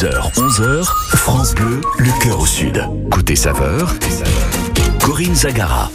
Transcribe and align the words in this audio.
10h, 0.00 0.32
11h, 0.34 0.84
France 1.14 1.54
Bleu, 1.54 1.82
le 1.98 2.24
cœur 2.24 2.40
au 2.40 2.46
sud. 2.46 2.82
Côté 3.10 3.36
saveur, 3.36 3.94
Corinne 4.98 5.34
Zagara. 5.34 5.90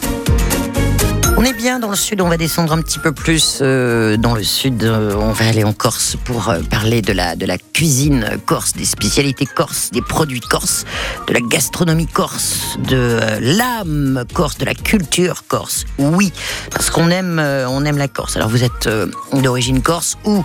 On 1.46 1.48
est 1.48 1.54
bien 1.54 1.78
dans 1.78 1.92
le 1.92 1.96
sud, 1.96 2.22
on 2.22 2.28
va 2.28 2.38
descendre 2.38 2.74
un 2.74 2.82
petit 2.82 2.98
peu 2.98 3.12
plus 3.12 3.60
euh, 3.62 4.18
dans 4.18 4.34
le 4.34 4.42
sud. 4.42 4.84
euh, 4.84 5.14
on 5.16 5.32
va 5.32 5.46
aller 5.46 5.64
en 5.64 5.74
Corse 5.74 6.18
pour 6.26 6.50
euh, 6.50 6.62
parler 6.72 7.04
de 7.04 7.14
la, 7.14 7.36
de 7.36 7.46
la 7.46 7.60
cuisine 7.60 8.28
corse, 8.48 8.74
des 8.74 8.84
spécialités 8.86 9.46
corse, 9.46 9.92
des 9.92 10.02
produits 10.02 10.40
corse, 10.40 10.86
de 11.28 11.34
la 11.34 11.42
gastronomie 11.42 12.08
corse, 12.08 12.80
de 12.90 13.20
l'âme 13.42 14.26
corse, 14.34 14.58
de 14.58 14.66
la 14.66 14.74
culture 14.74 15.44
corse. 15.48 15.86
Oui, 16.00 16.34
parce 16.72 16.90
qu'on 16.90 17.12
aime, 17.12 17.38
on 17.38 17.86
aime 17.86 18.00
la 18.00 18.08
Corse. 18.08 18.38
Alors 18.38 18.50
vous 18.50 18.64
êtes 18.64 18.90
d'origine 19.34 19.84
corse 19.84 20.18
ou 20.24 20.44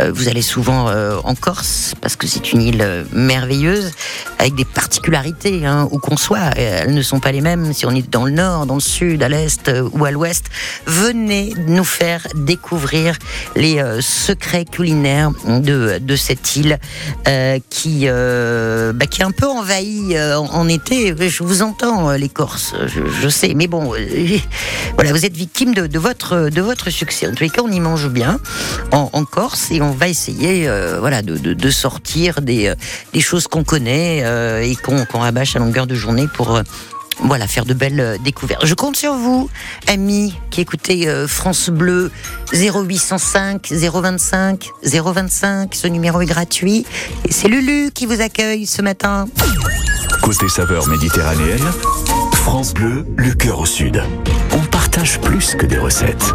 vous 0.00 0.28
allez 0.28 0.42
souvent 0.42 0.90
en 1.24 1.34
Corse 1.34 1.94
parce 2.00 2.16
que 2.16 2.26
c'est 2.26 2.52
une 2.52 2.60
île 2.60 3.06
merveilleuse 3.12 3.92
avec 4.38 4.54
des 4.54 4.64
particularités 4.64 5.64
hein, 5.64 5.88
où 5.92 5.98
qu'on 5.98 6.16
soit. 6.16 6.50
Elles 6.56 6.92
ne 6.92 7.02
sont 7.02 7.20
pas 7.20 7.32
les 7.32 7.40
mêmes 7.40 7.72
si 7.72 7.86
on 7.86 7.92
est 7.92 8.08
dans 8.10 8.24
le 8.24 8.32
nord, 8.32 8.66
dans 8.66 8.74
le 8.74 8.80
sud, 8.80 9.22
à 9.22 9.28
l'est 9.28 9.70
ou 9.92 10.04
à 10.04 10.10
l'ouest. 10.10 10.41
Venez 10.86 11.54
nous 11.66 11.84
faire 11.84 12.26
découvrir 12.34 13.16
les 13.56 13.78
euh, 13.78 14.00
secrets 14.00 14.64
culinaires 14.64 15.30
de, 15.46 15.98
de 16.00 16.16
cette 16.16 16.56
île 16.56 16.78
euh, 17.28 17.58
qui, 17.70 18.02
euh, 18.04 18.92
bah, 18.92 19.06
qui 19.06 19.20
est 19.20 19.24
un 19.24 19.30
peu 19.30 19.46
envahie 19.46 20.16
en, 20.18 20.68
été. 20.68 21.14
Je 21.28 21.42
vous 21.42 21.62
entends, 21.62 22.12
les 22.12 22.28
Corses, 22.28 22.74
je, 22.86 23.28
sais, 23.28 23.54
mais 23.54 23.66
bon, 23.66 23.92
voilà, 24.94 25.12
vous 25.12 25.24
êtes 25.24 25.36
victime 25.36 25.74
de, 25.74 25.98
votre, 25.98 26.50
de 26.50 26.60
votre 26.60 26.90
succès. 26.90 27.26
En 27.26 27.34
tous 27.34 27.44
les 27.44 27.50
cas, 27.50 27.62
on 27.64 27.70
y 27.70 27.80
mange 27.80 28.08
bien 28.08 28.38
en, 28.90 29.24
Corse 29.24 29.70
et 29.70 29.80
on 29.80 29.92
va 29.92 30.08
essayer 30.08 30.68
voilà, 30.98 31.22
de, 31.22 31.36
de, 31.36 31.70
sortir 31.70 32.42
des, 32.42 32.72
des 33.12 33.20
choses 33.20 33.46
qu'on 33.46 33.64
connaît 33.64 34.18
et 34.68 34.76
qu'on 34.76 35.04
qu'on 35.06 35.20
rabâche 35.20 35.56
à 35.56 35.58
longueur 35.58 35.86
de 35.86 35.94
journée 35.94 36.28
pour 36.32 36.60
voilà, 37.20 37.46
faire 37.46 37.64
de 37.64 37.74
belles 37.74 38.00
euh, 38.00 38.16
découvertes. 38.18 38.66
Je 38.66 38.74
compte 38.74 38.96
sur 38.96 39.14
vous, 39.14 39.48
amis 39.86 40.34
qui 40.50 40.60
écoutez 40.60 41.08
euh, 41.08 41.26
France 41.26 41.70
Bleu 41.70 42.10
0805 42.52 43.70
025 43.70 44.70
025. 44.84 45.74
Ce 45.74 45.86
numéro 45.86 46.20
est 46.20 46.26
gratuit 46.26 46.86
et 47.26 47.32
c'est 47.32 47.48
Lulu 47.48 47.90
qui 47.92 48.06
vous 48.06 48.20
accueille 48.20 48.66
ce 48.66 48.82
matin. 48.82 49.26
Côté 50.22 50.48
saveur 50.48 50.86
méditerranéenne, 50.86 51.72
France 52.32 52.74
Bleu, 52.74 53.06
le 53.16 53.32
cœur 53.32 53.60
au 53.60 53.66
sud. 53.66 54.02
On 54.52 54.64
partage 54.66 55.20
plus 55.20 55.54
que 55.54 55.66
des 55.66 55.78
recettes. 55.78 56.32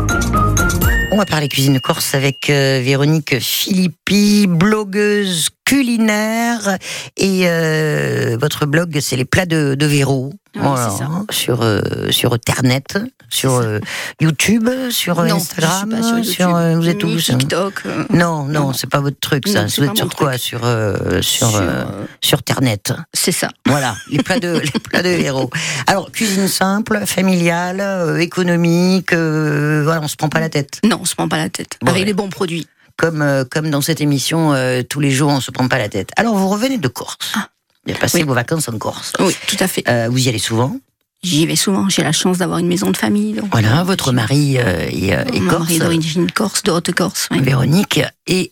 On 1.11 1.17
va 1.17 1.25
parler 1.25 1.48
cuisine 1.48 1.80
corse 1.80 2.16
avec 2.16 2.50
euh, 2.50 2.81
Véronique 2.83 3.39
Philippi, 3.39 4.45
blogueuse 4.48 5.50
culinaire. 5.64 6.78
Et 7.16 7.44
euh, 7.45 8.38
votre 8.39 8.66
blog, 8.66 9.00
c'est 9.00 9.16
les 9.16 9.25
plats 9.25 9.45
de, 9.45 9.75
de 9.75 9.86
Véro. 9.86 10.33
Oui, 10.60 10.80
c'est 10.90 10.98
ça. 10.98 11.10
Sur, 11.32 11.62
euh, 11.62 11.82
sur 12.12 12.40
Ternet, 12.40 12.84
sur 13.30 13.56
euh, 13.56 13.80
YouTube, 14.22 14.70
sur 14.90 15.20
euh, 15.20 15.28
Non, 15.28 15.36
Instagram. 15.38 15.96
je 15.98 16.24
suis 16.24 16.38
pas 16.38 16.46
sur 16.48 16.56
euh, 16.56 16.76
vous 16.78 16.88
êtes 16.90 17.02
ça 17.20 17.34
TikTok. 17.36 17.84
Non, 18.12 18.44
non, 18.44 18.48
Non. 18.68 18.74
c'est 18.74 18.90
pas 18.90 19.00
votre 19.00 19.20
truc, 19.20 19.48
ça. 19.48 19.62
Non, 19.64 19.68
vous 19.78 19.84
êtes 19.84 19.98
sur 19.98 20.10
quoi. 20.16 20.38
Sur, 20.38 20.62
euh, 20.64 21.22
sur, 21.22 21.50
sur, 21.50 21.56
euh, 21.58 21.62
euh, 21.62 22.06
sur 22.22 22.44
Ternet. 22.44 22.80
C'est 23.14 23.32
ça. 23.32 23.50
Voilà, 23.66 23.96
les 24.10 24.20
plats 24.24 24.40
de, 24.40 24.60
les 24.60 24.80
plats 24.80 25.04
de 25.04 25.10
héros. 25.10 25.50
Alors, 25.88 26.12
cuisine 26.12 26.48
simple, 26.48 27.02
familiale, 27.06 27.80
euh, 27.82 28.18
économique, 28.18 29.14
euh, 29.14 29.82
voilà, 29.84 30.02
on 30.02 30.08
se 30.08 30.16
prend 30.16 30.30
pas 30.30 30.40
la 30.40 30.50
tête. 30.50 30.80
Non, 30.84 31.00
on 31.02 31.06
se 31.06 31.16
prend 31.16 31.28
pas 31.28 31.38
la 31.38 31.50
tête. 31.50 31.78
Bon, 31.82 31.88
Avec 31.92 32.02
ouais. 32.02 32.06
les 32.06 32.14
bons 32.14 32.30
produits. 32.30 32.68
Comme, 32.98 33.22
euh, 33.22 33.44
comme 33.50 33.70
dans 33.70 33.82
cette 33.82 34.02
émission, 34.02 34.54
euh, 34.54 34.82
tous 34.82 35.00
les 35.00 35.12
jours, 35.12 35.30
on 35.30 35.40
se 35.40 35.52
prend 35.52 35.68
pas 35.68 35.78
la 35.78 35.88
tête. 35.88 36.10
Alors, 36.18 36.36
vous 36.36 36.48
revenez 36.50 36.80
de 36.80 36.88
Corse. 36.88 37.18
Ah. 37.36 37.48
Vous 37.88 37.92
avez 37.92 38.00
passé 38.02 38.18
Oui. 38.20 38.24
vos 38.26 38.34
vacances 38.34 38.68
en 38.68 38.78
Corse. 38.78 39.14
Oui, 39.20 39.34
tout 39.48 39.56
à 39.62 39.68
fait. 39.68 39.84
Euh, 39.88 40.10
vous 40.12 40.18
y 40.26 40.28
allez 40.28 40.40
souvent? 40.40 40.78
J'y 41.24 41.48
vais 41.48 41.56
souvent. 41.56 41.88
J'ai 41.90 42.04
la 42.04 42.12
chance 42.12 42.38
d'avoir 42.38 42.60
une 42.60 42.68
maison 42.68 42.92
de 42.92 42.98
famille. 42.98 43.34
donc, 43.34 43.50
Voilà, 43.52 43.80
euh, 43.80 43.84
votre 43.84 44.12
mari 44.12 44.58
euh, 44.60 44.82
est, 44.89 45.14
euh, 45.16 45.23
est 45.34 45.39
Mon 45.39 45.50
corse, 45.50 45.61
mari 45.64 45.76
est 45.76 45.80
d'origine 45.80 46.32
corse, 46.32 46.64
de 46.64 46.72
Haute-Corse. 46.72 47.30
oui. 47.32 47.39
Véronique, 47.42 48.02
et 48.28 48.52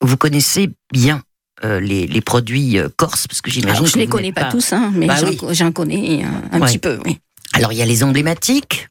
vous 0.00 0.16
connaissez 0.16 0.70
bien 0.92 1.22
euh, 1.64 1.80
les, 1.80 2.06
les 2.06 2.20
produits 2.20 2.78
euh, 2.78 2.88
corses, 2.96 3.26
parce 3.26 3.40
que 3.40 3.50
j'imagine 3.50 3.86
je 3.86 3.96
les 3.98 4.04
vous 4.06 4.12
connais 4.12 4.32
pas, 4.32 4.44
tous, 4.44 4.72
hein, 4.72 4.92
mais 4.94 5.06
Bah 5.06 5.16
j'en 5.16 5.28
oui. 5.66 5.72
connais 5.72 6.22
un 6.52 6.60
Ouais. 6.60 6.66
petit 6.68 6.78
peu. 6.78 7.00
Oui. 7.04 7.18
Alors, 7.54 7.72
il 7.72 7.78
y 7.78 7.82
a 7.82 7.86
les 7.86 8.04
emblématiques? 8.04 8.88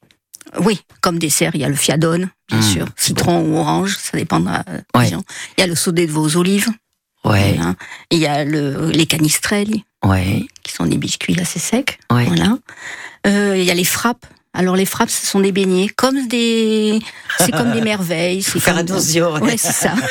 oui, 0.60 0.80
comme 1.02 1.18
dessert, 1.18 1.50
il 1.54 1.60
y 1.60 1.64
a 1.64 1.68
le 1.68 1.74
fiadone, 1.76 2.30
bien 2.48 2.58
Mmh, 2.58 2.62
sûr. 2.62 2.86
Citron 2.96 3.40
ou 3.42 3.56
orange, 3.58 3.96
ça 4.00 4.16
dépendra 4.16 4.64
des 4.64 4.98
Ouais. 4.98 5.08
gens. 5.08 5.22
Il 5.56 5.60
y 5.60 5.64
a 5.64 5.66
le 5.66 5.74
saudé 5.74 6.06
de 6.06 6.12
vos 6.12 6.36
olives. 6.38 6.68
Ouais, 7.30 7.54
voilà. 7.56 7.74
Il 8.10 8.18
y 8.18 8.26
a 8.26 8.44
le, 8.44 8.90
les 8.90 9.06
canistrelli, 9.06 9.84
ouais, 10.04 10.46
qui 10.62 10.72
sont 10.72 10.86
des 10.86 10.96
biscuits 10.98 11.38
assez 11.40 11.58
secs. 11.58 11.98
ouais. 12.12 12.24
Voilà. 12.26 12.56
Euh, 13.26 13.56
Il 13.56 13.64
y 13.64 13.70
a 13.70 13.74
les 13.74 13.84
frappes. 13.84 14.26
Alors 14.54 14.74
les 14.74 14.86
frappes, 14.86 15.10
ce 15.10 15.24
sont 15.26 15.40
des 15.40 15.52
beignets, 15.52 15.88
comme 15.88 16.26
des, 16.26 16.98
c'est 17.38 17.52
comme 17.52 17.70
des 17.72 17.80
merveilles. 17.92 18.42
Faut 18.42 18.58
faire 18.58 18.78
attention. 18.78 19.34
Ouais, 19.34 19.56
c'est 19.56 19.72
ça. 19.72 19.94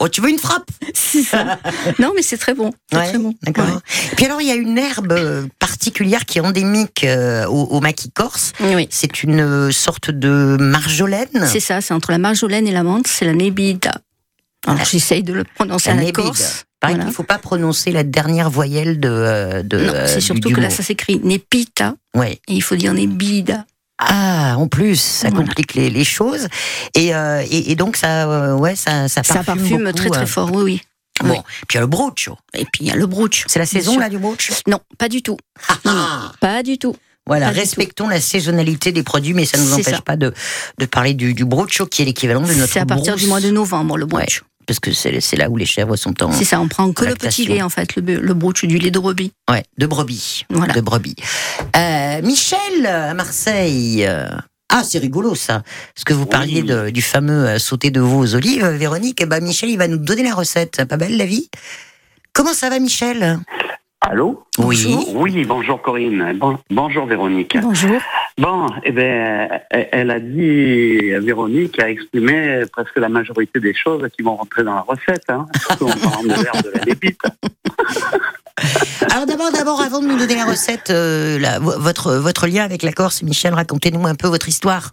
Oh, 0.00 0.08
tu 0.08 0.20
veux 0.20 0.28
une 0.28 0.38
frappe? 0.38 0.68
C'est 0.94 1.22
ça. 1.22 1.58
Non, 1.98 2.12
mais 2.14 2.20
c'est 2.20 2.36
très 2.36 2.52
bon. 2.52 2.72
Ouais, 2.92 3.08
très 3.08 3.16
bon. 3.18 3.34
D'accord. 3.42 3.64
Ouais. 3.64 3.80
Puis 4.16 4.26
alors, 4.26 4.42
il 4.42 4.46
y 4.46 4.50
a 4.50 4.54
une 4.54 4.76
herbe 4.76 5.12
euh, 5.12 5.46
particulière 5.58 6.26
qui 6.26 6.36
est 6.38 6.40
endémique 6.42 7.04
euh, 7.04 7.46
au, 7.46 7.62
au 7.64 7.80
maquis 7.80 8.10
corse. 8.10 8.52
Oui. 8.60 8.86
C'est 8.90 9.22
une 9.22 9.72
sorte 9.72 10.10
de 10.10 10.58
marjolaine? 10.60 11.46
C'est 11.46 11.58
ça, 11.58 11.80
c'est 11.80 11.94
entre 11.94 12.10
la 12.10 12.18
marjolaine 12.18 12.66
et 12.68 12.70
la 12.72 12.82
menthe, 12.82 13.06
c'est 13.06 13.24
la 13.24 13.32
nébida. 13.32 14.02
Alors 14.66 14.84
j'essaye 14.84 15.22
de 15.22 15.32
le 15.32 15.44
prononcer 15.44 15.88
la 15.88 15.92
à 15.92 15.96
la 15.96 16.00
nébide. 16.02 16.14
corse. 16.24 16.64
Pareil 16.80 16.94
Voilà. 16.96 17.04
qu'il 17.04 17.10
ne 17.10 17.14
faut 17.14 17.22
pas 17.24 17.38
prononcer 17.38 17.90
la 17.90 18.02
dernière 18.04 18.50
voyelle 18.50 19.00
de. 19.00 19.08
euh, 19.08 19.62
de 19.62 19.78
Non, 19.78 19.92
euh, 19.94 20.06
c'est 20.06 20.16
du- 20.16 20.20
surtout 20.22 20.50
que 20.50 20.60
là 20.60 20.70
ça 20.70 20.82
s'écrit 20.82 21.20
népita 21.22 21.94
Ouais. 22.14 22.32
et 22.48 22.54
il 22.54 22.62
faut 22.62 22.76
dire 22.76 22.92
nébida. 22.94 23.64
Ah, 24.00 24.54
en 24.58 24.68
plus, 24.68 25.00
ça 25.00 25.28
Voilà. 25.28 25.44
complique 25.46 25.74
les, 25.74 25.90
les 25.90 26.04
choses. 26.04 26.46
Et, 26.94 27.12
euh, 27.16 27.42
et, 27.50 27.72
et 27.72 27.74
donc, 27.74 27.96
ça, 27.96 28.30
euh, 28.30 28.54
ouais, 28.54 28.76
ça, 28.76 29.08
ça 29.08 29.22
parfume, 29.22 29.36
Ça 29.36 29.44
parfume 29.44 29.84
beaucoup, 29.86 29.96
très 29.96 30.08
très 30.10 30.22
euh. 30.22 30.26
fort, 30.26 30.52
oui, 30.52 30.62
oui. 30.62 30.80
Bon, 31.20 31.30
Oui. 31.30 31.36
puis 31.66 31.74
il 31.74 31.74
y 31.74 31.78
a 31.78 31.80
le 31.80 31.86
brooch. 31.88 32.28
Et 32.54 32.64
puis 32.64 32.82
il 32.82 32.86
y 32.86 32.90
a 32.92 32.94
le 32.94 33.06
brooch. 33.06 33.42
C'est 33.48 33.58
la 33.58 33.66
saison 33.66 33.98
là 33.98 34.08
du 34.08 34.18
brooch? 34.18 34.52
Non, 34.68 34.78
pas 34.98 35.08
du 35.08 35.20
tout. 35.20 35.36
Non, 35.84 35.94
non, 35.94 36.06
pas 36.38 36.62
du 36.62 36.78
tout. 36.78 36.94
Voilà, 37.28 37.46
Pas 37.46 37.52
respectons 37.52 38.08
la 38.08 38.20
saisonnalité 38.20 38.90
des 38.90 39.02
produits, 39.04 39.34
mais 39.34 39.44
ça 39.44 39.56
ne 39.58 39.62
nous 39.62 39.74
empêche 39.74 39.94
ça. 39.94 40.00
pas 40.02 40.16
de, 40.16 40.32
de 40.78 40.86
parler 40.86 41.14
du, 41.14 41.34
du 41.34 41.44
brocho 41.44 41.86
qui 41.86 42.02
est 42.02 42.04
l'équivalent 42.06 42.40
de 42.40 42.52
notre 42.54 42.72
C'est 42.72 42.80
à 42.80 42.86
partir 42.86 43.12
brousse. 43.12 43.22
du 43.22 43.28
mois 43.28 43.40
de 43.40 43.50
novembre 43.50 43.96
le 43.96 44.06
brooch. 44.06 44.42
Parce 44.66 44.80
que 44.80 44.92
c'est 44.92 45.20
c'est 45.22 45.36
là 45.36 45.48
où 45.48 45.56
les 45.56 45.64
chèvres 45.64 45.96
sont 45.96 46.22
en. 46.22 46.30
C'est 46.32 46.44
ça, 46.44 46.60
on 46.60 46.68
prend 46.68 46.92
que 46.92 47.04
le 47.06 47.14
petit 47.14 47.46
lait 47.46 47.62
en 47.62 47.70
fait, 47.70 47.96
le, 47.96 48.16
le 48.16 48.34
brooch 48.34 48.64
du 48.66 48.76
lait 48.78 48.90
de 48.90 48.98
brebis. 48.98 49.32
Ouais, 49.50 49.62
de 49.78 49.86
brebis. 49.86 50.44
Voilà. 50.50 50.74
De 50.74 50.80
brebis. 50.82 51.16
Euh, 51.74 52.20
Michel, 52.22 52.84
à 52.86 53.14
Marseille. 53.14 54.04
euh, 54.06 54.28
Ah, 54.70 54.82
c'est 54.84 54.98
rigolo 54.98 55.34
ça. 55.34 55.62
Parce 55.94 56.04
que 56.04 56.12
vous 56.12 56.26
parliez 56.26 56.62
de- 56.62 56.90
du 56.90 57.00
fameux 57.00 57.46
euh, 57.48 57.58
sauté 57.58 57.90
de 57.90 58.00
veau 58.00 58.18
aux 58.18 58.34
olives, 58.34 58.66
Véronique. 58.66 59.20
Eh 59.22 59.26
ben, 59.26 59.42
Michel, 59.42 59.70
il 59.70 59.78
va 59.78 59.88
nous 59.88 59.96
donner 59.96 60.22
la 60.22 60.34
recette. 60.34 60.84
Pas 60.84 60.98
belle 60.98 61.16
la 61.16 61.24
vie? 61.24 61.48
Comment 62.34 62.52
ça 62.52 62.68
va, 62.68 62.78
Michel? 62.78 63.38
Allô 64.00 64.44
Oui. 64.58 64.96
Oui, 65.12 65.44
bonjour 65.44 65.82
Corinne. 65.82 66.32
Bon- 66.38 66.58
bonjour 66.70 67.04
Véronique. 67.06 67.56
Bonjour. 67.60 68.00
Bon, 68.38 68.66
eh 68.84 68.92
ben, 68.92 69.60
elle- 69.70 70.10
a 70.12 70.20
dit, 70.20 70.98
Véronique 71.20 71.80
a 71.80 71.90
exprimé 71.90 72.62
presque 72.72 72.96
la 72.96 73.08
majorité 73.08 73.58
des 73.58 73.74
choses 73.74 74.06
qui 74.16 74.22
vont 74.22 74.36
rentrer 74.36 74.62
dans 74.62 74.74
la 74.76 74.82
recette, 74.82 75.24
hein, 75.28 75.46
surtout 75.66 75.86
en 75.86 75.96
parlant 76.10 76.22
de 76.22 76.72
la 76.78 76.84
lébite. 76.84 77.20
Alors 79.12 79.26
d'abord, 79.26 79.50
d'abord, 79.52 79.80
avant 79.80 80.00
de 80.00 80.06
nous 80.06 80.16
donner 80.18 80.36
la 80.36 80.44
recette, 80.44 80.90
euh, 80.90 81.38
la- 81.40 81.58
votre, 81.58 82.14
votre 82.14 82.46
lien 82.46 82.64
avec 82.64 82.82
la 82.84 82.92
Corse, 82.92 83.22
Michel, 83.22 83.52
racontez-nous 83.54 84.06
un 84.06 84.14
peu 84.14 84.28
votre 84.28 84.48
histoire. 84.48 84.92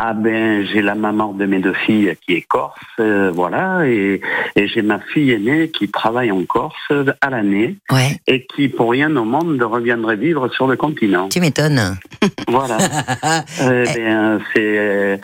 Ah 0.00 0.12
ben, 0.14 0.64
j'ai 0.72 0.80
la 0.80 0.94
maman 0.94 1.32
de 1.32 1.44
mes 1.44 1.58
deux 1.58 1.72
filles 1.72 2.14
qui 2.24 2.34
est 2.34 2.42
corse, 2.42 2.78
euh, 3.00 3.32
voilà, 3.34 3.84
et, 3.84 4.20
et 4.54 4.68
j'ai 4.68 4.80
ma 4.82 5.00
fille 5.00 5.32
aînée 5.32 5.70
qui 5.70 5.88
travaille 5.88 6.30
en 6.30 6.44
Corse 6.44 6.92
à 7.20 7.30
l'année 7.30 7.76
Ouais, 7.90 8.16
et 8.28 8.46
qui, 8.46 8.68
pour 8.68 8.92
rien 8.92 9.14
au 9.16 9.24
monde, 9.24 9.56
ne 9.56 9.64
reviendrait 9.64 10.14
vivre 10.16 10.48
sur 10.54 10.68
le 10.68 10.76
continent. 10.76 11.28
tu 11.30 11.40
m'étonnes. 11.40 11.96
Voilà. 12.46 12.78
Eh 13.60 13.84
bien, 13.98 14.40
c'est. 14.54 15.20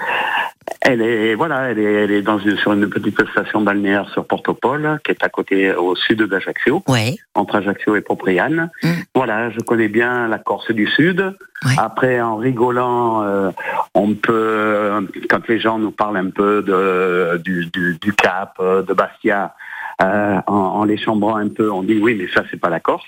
Elle 0.80 1.02
est, 1.02 1.34
voilà, 1.34 1.70
elle 1.70 1.78
est, 1.78 1.92
elle 2.04 2.10
est 2.10 2.22
dans 2.22 2.38
une, 2.38 2.56
sur 2.56 2.72
une 2.72 2.88
petite 2.88 3.20
station 3.30 3.60
balnéaire 3.60 4.08
sur 4.10 4.26
Portopole, 4.26 4.98
qui 5.04 5.10
est 5.12 5.22
à 5.22 5.28
côté, 5.28 5.74
au 5.74 5.94
sud 5.94 6.22
d'Ajaccio, 6.22 6.82
Ouais, 6.88 7.16
entre 7.34 7.56
Ajaccio 7.56 7.96
et 7.96 8.00
Propriane. 8.00 8.70
Mm. 8.82 8.88
Voilà, 9.14 9.50
je 9.50 9.60
connais 9.60 9.88
bien 9.88 10.28
la 10.28 10.38
Corse 10.38 10.70
du 10.70 10.86
Sud. 10.86 11.20
Ouais. 11.64 11.72
Après, 11.78 12.20
en 12.20 12.36
rigolant, 12.36 13.22
euh, 13.22 13.50
on 13.94 14.14
peut, 14.14 14.90
quand 15.30 15.48
les 15.48 15.58
gens 15.58 15.78
nous 15.78 15.90
parlent 15.90 16.18
un 16.18 16.30
peu 16.30 16.62
de, 16.62 17.38
du, 17.42 17.66
du, 17.66 17.98
du 18.00 18.12
Cap, 18.12 18.54
euh, 18.60 18.82
de 18.82 18.92
Bastia, 18.92 19.54
euh, 20.02 20.36
en, 20.46 20.54
en 20.54 20.84
les 20.84 20.96
chambrant 20.96 21.36
un 21.36 21.48
peu, 21.48 21.70
on 21.70 21.82
dit 21.82 21.98
oui, 22.00 22.14
mais 22.18 22.28
ça, 22.34 22.42
c'est 22.50 22.60
pas 22.60 22.68
la 22.68 22.80
Corse. 22.80 23.06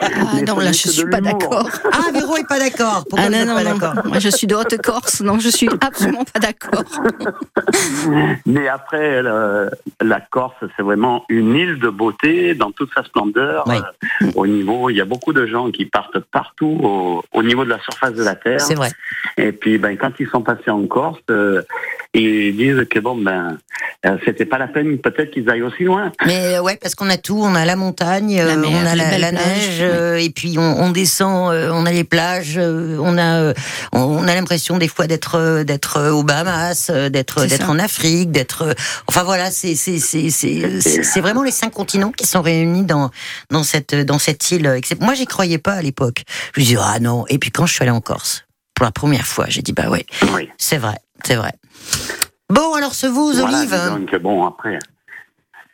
Ah 0.00 0.40
non, 0.46 0.58
là, 0.58 0.72
je 0.72 0.88
suis 0.88 1.04
pas 1.06 1.20
d'accord. 1.20 1.68
Ah, 1.92 2.10
Véro 2.12 2.36
est 2.36 2.46
pas 2.46 2.58
d'accord. 2.58 3.04
Pourquoi 3.08 3.26
Ah 3.26 3.30
non, 3.30 3.46
non, 3.46 3.54
pas 3.54 3.64
d'accord 3.64 3.94
Moi, 4.06 4.18
je 4.18 4.28
suis 4.28 4.46
de 4.46 4.54
Haute-Corse, 4.54 5.22
donc 5.22 5.40
je 5.40 5.48
suis 5.48 5.68
absolument 5.80 6.24
pas 6.24 6.40
d'accord. 6.40 6.84
Mais 8.46 8.68
après, 8.68 9.22
le- 9.22 9.70
la 10.02 10.20
Corse, 10.20 10.54
c'est 10.76 10.82
vraiment 10.82 11.24
une 11.28 11.54
île 11.54 11.78
de 11.78 11.88
beauté 11.88 12.54
dans 12.54 12.72
toute 12.72 12.90
sa 12.94 13.04
splendeur. 13.04 13.64
Oui. 13.66 13.76
Euh, 14.22 14.30
au 14.34 14.46
niveau, 14.46 14.90
il 14.90 14.96
y 14.96 15.00
a 15.00 15.04
beaucoup 15.04 15.32
de 15.32 15.46
gens 15.46 15.70
qui 15.70 15.86
partent 15.86 16.18
partout 16.18 16.78
au, 16.82 17.22
au 17.32 17.42
niveau 17.42 17.64
de 17.64 17.70
la 17.70 17.80
surface 17.80 18.14
de 18.14 18.22
la 18.24 18.34
terre. 18.34 18.60
C'est 18.60 18.74
vrai. 18.74 18.90
Et 19.36 19.52
puis, 19.52 19.78
ben, 19.78 19.96
quand 19.96 20.12
ils 20.18 20.28
sont 20.28 20.42
passés 20.42 20.70
en 20.70 20.86
Corse, 20.86 21.18
euh, 21.30 21.62
ils 22.14 22.56
disent 22.56 22.84
que 22.90 22.98
bon, 22.98 23.16
ben, 23.16 23.56
euh, 24.06 24.16
c'était 24.24 24.46
pas 24.46 24.56
la 24.56 24.66
peine, 24.68 24.96
peut-être 24.98 25.30
qu'ils 25.30 25.48
aillent 25.50 25.62
aussi 25.62 25.84
loin. 25.84 26.10
Mais 26.26 26.54
euh, 26.56 26.62
ouais, 26.62 26.76
parce 26.80 26.94
qu'on 26.94 27.10
a 27.10 27.18
tout, 27.18 27.38
on 27.42 27.54
a 27.54 27.64
la 27.66 27.76
montagne, 27.76 28.36
La 28.38 28.44
euh, 28.54 28.56
mer, 28.56 28.70
on 28.72 28.86
a 28.86 28.94
la, 28.94 29.32
neige, 29.32 29.78
euh, 29.80 30.16
et 30.16 30.30
puis 30.30 30.56
on, 30.58 30.62
on 30.82 30.90
descend, 30.90 31.52
euh, 31.52 31.70
on 31.72 31.84
a 31.84 31.92
les 31.92 32.04
plages, 32.04 32.54
euh, 32.56 32.96
on 33.00 33.18
a, 33.18 33.40
euh, 33.42 33.54
on- 33.92 34.26
a 34.26 34.34
l'impression 34.34 34.78
des 34.78 34.88
fois 34.88 35.06
d'être, 35.06 35.34
euh, 35.34 35.64
d'être 35.64 36.10
aux 36.12 36.22
Bahamas, 36.22 36.88
euh, 36.90 37.10
d'être, 37.10 37.44
d'être 37.44 37.68
en 37.68 37.78
Afrique, 37.78 38.30
d'être, 38.30 38.62
euh, 38.62 38.72
enfin 39.06 39.22
voilà, 39.22 39.50
c'est, 39.50 39.74
c'est, 39.74 39.98
c'est, 39.98 40.30
c'est, 40.30 41.20
vraiment 41.20 41.42
les 41.42 41.50
cinq 41.50 41.70
continents 41.70 42.12
qui 42.12 42.26
sont 42.26 42.40
réunis 42.42 42.84
dans, 42.84 43.10
dans 43.50 43.62
cette, 43.64 43.94
dans 43.94 44.18
cette 44.18 44.50
île. 44.50 44.80
Moi, 45.00 45.12
j'y 45.14 45.26
croyais 45.26 45.58
pas 45.58 45.72
à 45.74 45.82
l'époque. 45.82 46.22
Je 46.54 46.60
me 46.60 46.64
dis 46.64 46.76
ah 46.80 46.98
non. 47.00 47.26
Et 47.28 47.38
puis 47.38 47.50
quand 47.50 47.66
je 47.66 47.74
suis 47.74 47.82
allée 47.82 47.90
en 47.90 48.00
Corse 48.00 48.46
pour 48.74 48.84
la 48.84 48.92
première 48.92 49.26
fois, 49.26 49.44
j'ai 49.48 49.60
dit 49.62 49.72
bah 49.72 49.88
ouais, 49.90 50.06
Oui. 50.34 50.48
c'est 50.56 50.78
vrai, 50.78 50.96
c'est 51.26 51.34
vrai. 51.36 51.52
Bon, 52.50 52.74
alors 52.74 52.94
ce 52.94 53.06
veau 53.06 53.30
aux 53.30 53.32
Voilà, 53.32 53.58
olives. 53.60 53.74
hein. 53.74 53.98
Donc, 53.98 54.14
bon, 54.20 54.44
après. 54.46 54.78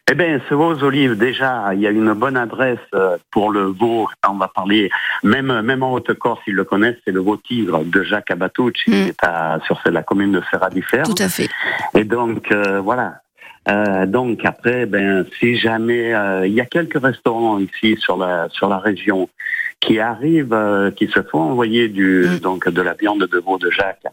Eh 0.09 0.15
bien, 0.15 0.41
ce 0.49 0.55
veau 0.55 0.73
aux 0.75 0.85
olives, 0.85 1.17
déjà, 1.19 1.75
il 1.75 1.81
y 1.81 1.87
a 1.87 1.91
une 1.91 2.13
bonne 2.13 2.37
adresse 2.37 2.79
euh, 2.95 3.17
pour 3.33 3.51
le 3.51 3.63
veau. 3.65 4.07
On 4.29 4.35
va 4.35 4.47
parler, 4.47 4.89
même, 5.25 5.63
même 5.63 5.83
en 5.83 5.93
Haute-Corse, 5.95 6.41
ils 6.47 6.55
le 6.55 6.63
connaissent, 6.65 6.95
c'est 7.05 7.11
le 7.13 7.21
veau 7.21 7.37
tigre 7.37 7.83
de 7.85 8.03
Jacques 8.05 8.31
Abatucci, 8.31 8.91
Mm. 8.91 8.93
qui 8.93 9.09
est 9.09 9.25
à, 9.25 9.59
sur 9.67 9.81
la 9.87 10.03
commune 10.05 10.31
de 10.33 10.43
Serra-du-Fer. 10.51 11.03
Tout 11.05 11.15
à 11.21 11.29
fait. 11.29 11.49
Et 11.95 12.05
donc, 12.05 12.53
euh, 12.53 12.81
voilà. 12.81 13.15
Euh, 13.69 14.07
donc 14.07 14.45
après, 14.45 14.87
ben, 14.87 15.27
si 15.41 15.57
jamais 15.57 16.15
euh, 16.15 16.47
il 16.47 16.53
y 16.53 16.61
a 16.61 16.67
quelques 16.67 17.03
restaurants 17.03 17.59
ici 17.59 17.97
sur 17.99 18.17
la 18.17 18.49
sur 18.51 18.69
la 18.69 18.79
région 18.79 19.29
qui 19.81 20.01
arrivent, 20.01 20.53
euh, 20.55 20.91
qui 20.91 21.07
se 21.09 21.23
font 21.23 21.41
envoyer 21.41 21.89
du 21.89 22.27
Mm. 22.29 22.39
donc 22.41 22.69
de 22.69 22.83
la 22.83 22.95
viande 22.95 23.27
de 23.31 23.39
veau 23.39 23.59
de 23.59 23.71
Jacques. 23.71 24.07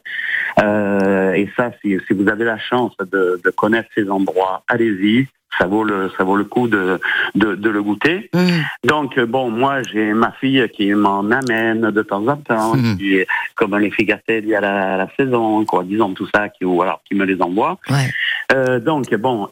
Euh, 0.61 1.33
et 1.33 1.49
ça, 1.55 1.71
si, 1.81 1.97
si 2.07 2.13
vous 2.13 2.27
avez 2.29 2.43
la 2.45 2.59
chance 2.59 2.95
de, 2.99 3.39
de 3.43 3.49
connaître 3.49 3.89
ces 3.95 4.09
endroits, 4.09 4.63
allez-y. 4.67 5.27
Ça 5.59 5.67
vaut 5.67 5.83
le 5.83 6.09
ça 6.17 6.23
vaut 6.23 6.35
le 6.35 6.45
coup 6.45 6.67
de 6.67 6.99
de, 7.35 7.53
de 7.53 7.69
le 7.69 7.83
goûter. 7.83 8.27
Mmh. 8.33 8.87
Donc 8.87 9.19
bon, 9.19 9.51
moi 9.51 9.83
j'ai 9.83 10.11
ma 10.13 10.31
fille 10.31 10.67
qui 10.73 10.91
m'en 10.95 11.19
amène 11.29 11.91
de 11.91 12.01
temps 12.01 12.25
en 12.27 12.37
temps, 12.37 12.75
Mhm. 12.75 12.97
qui 12.97 13.19
comme 13.53 13.77
les 13.77 13.91
figatelli 13.91 14.55
à 14.55 14.61
la, 14.61 14.93
à 14.95 14.97
la 14.97 15.07
saison, 15.15 15.63
quoi, 15.63 15.83
disons 15.83 16.11
tout 16.15 16.27
ça, 16.33 16.49
qui 16.49 16.65
ou 16.65 16.81
alors 16.81 17.01
qui 17.07 17.13
me 17.13 17.23
les 17.23 17.39
envoie. 17.39 17.77
Ouais. 17.87 18.09
Euh, 18.51 18.79
donc 18.79 19.13
bon, 19.13 19.47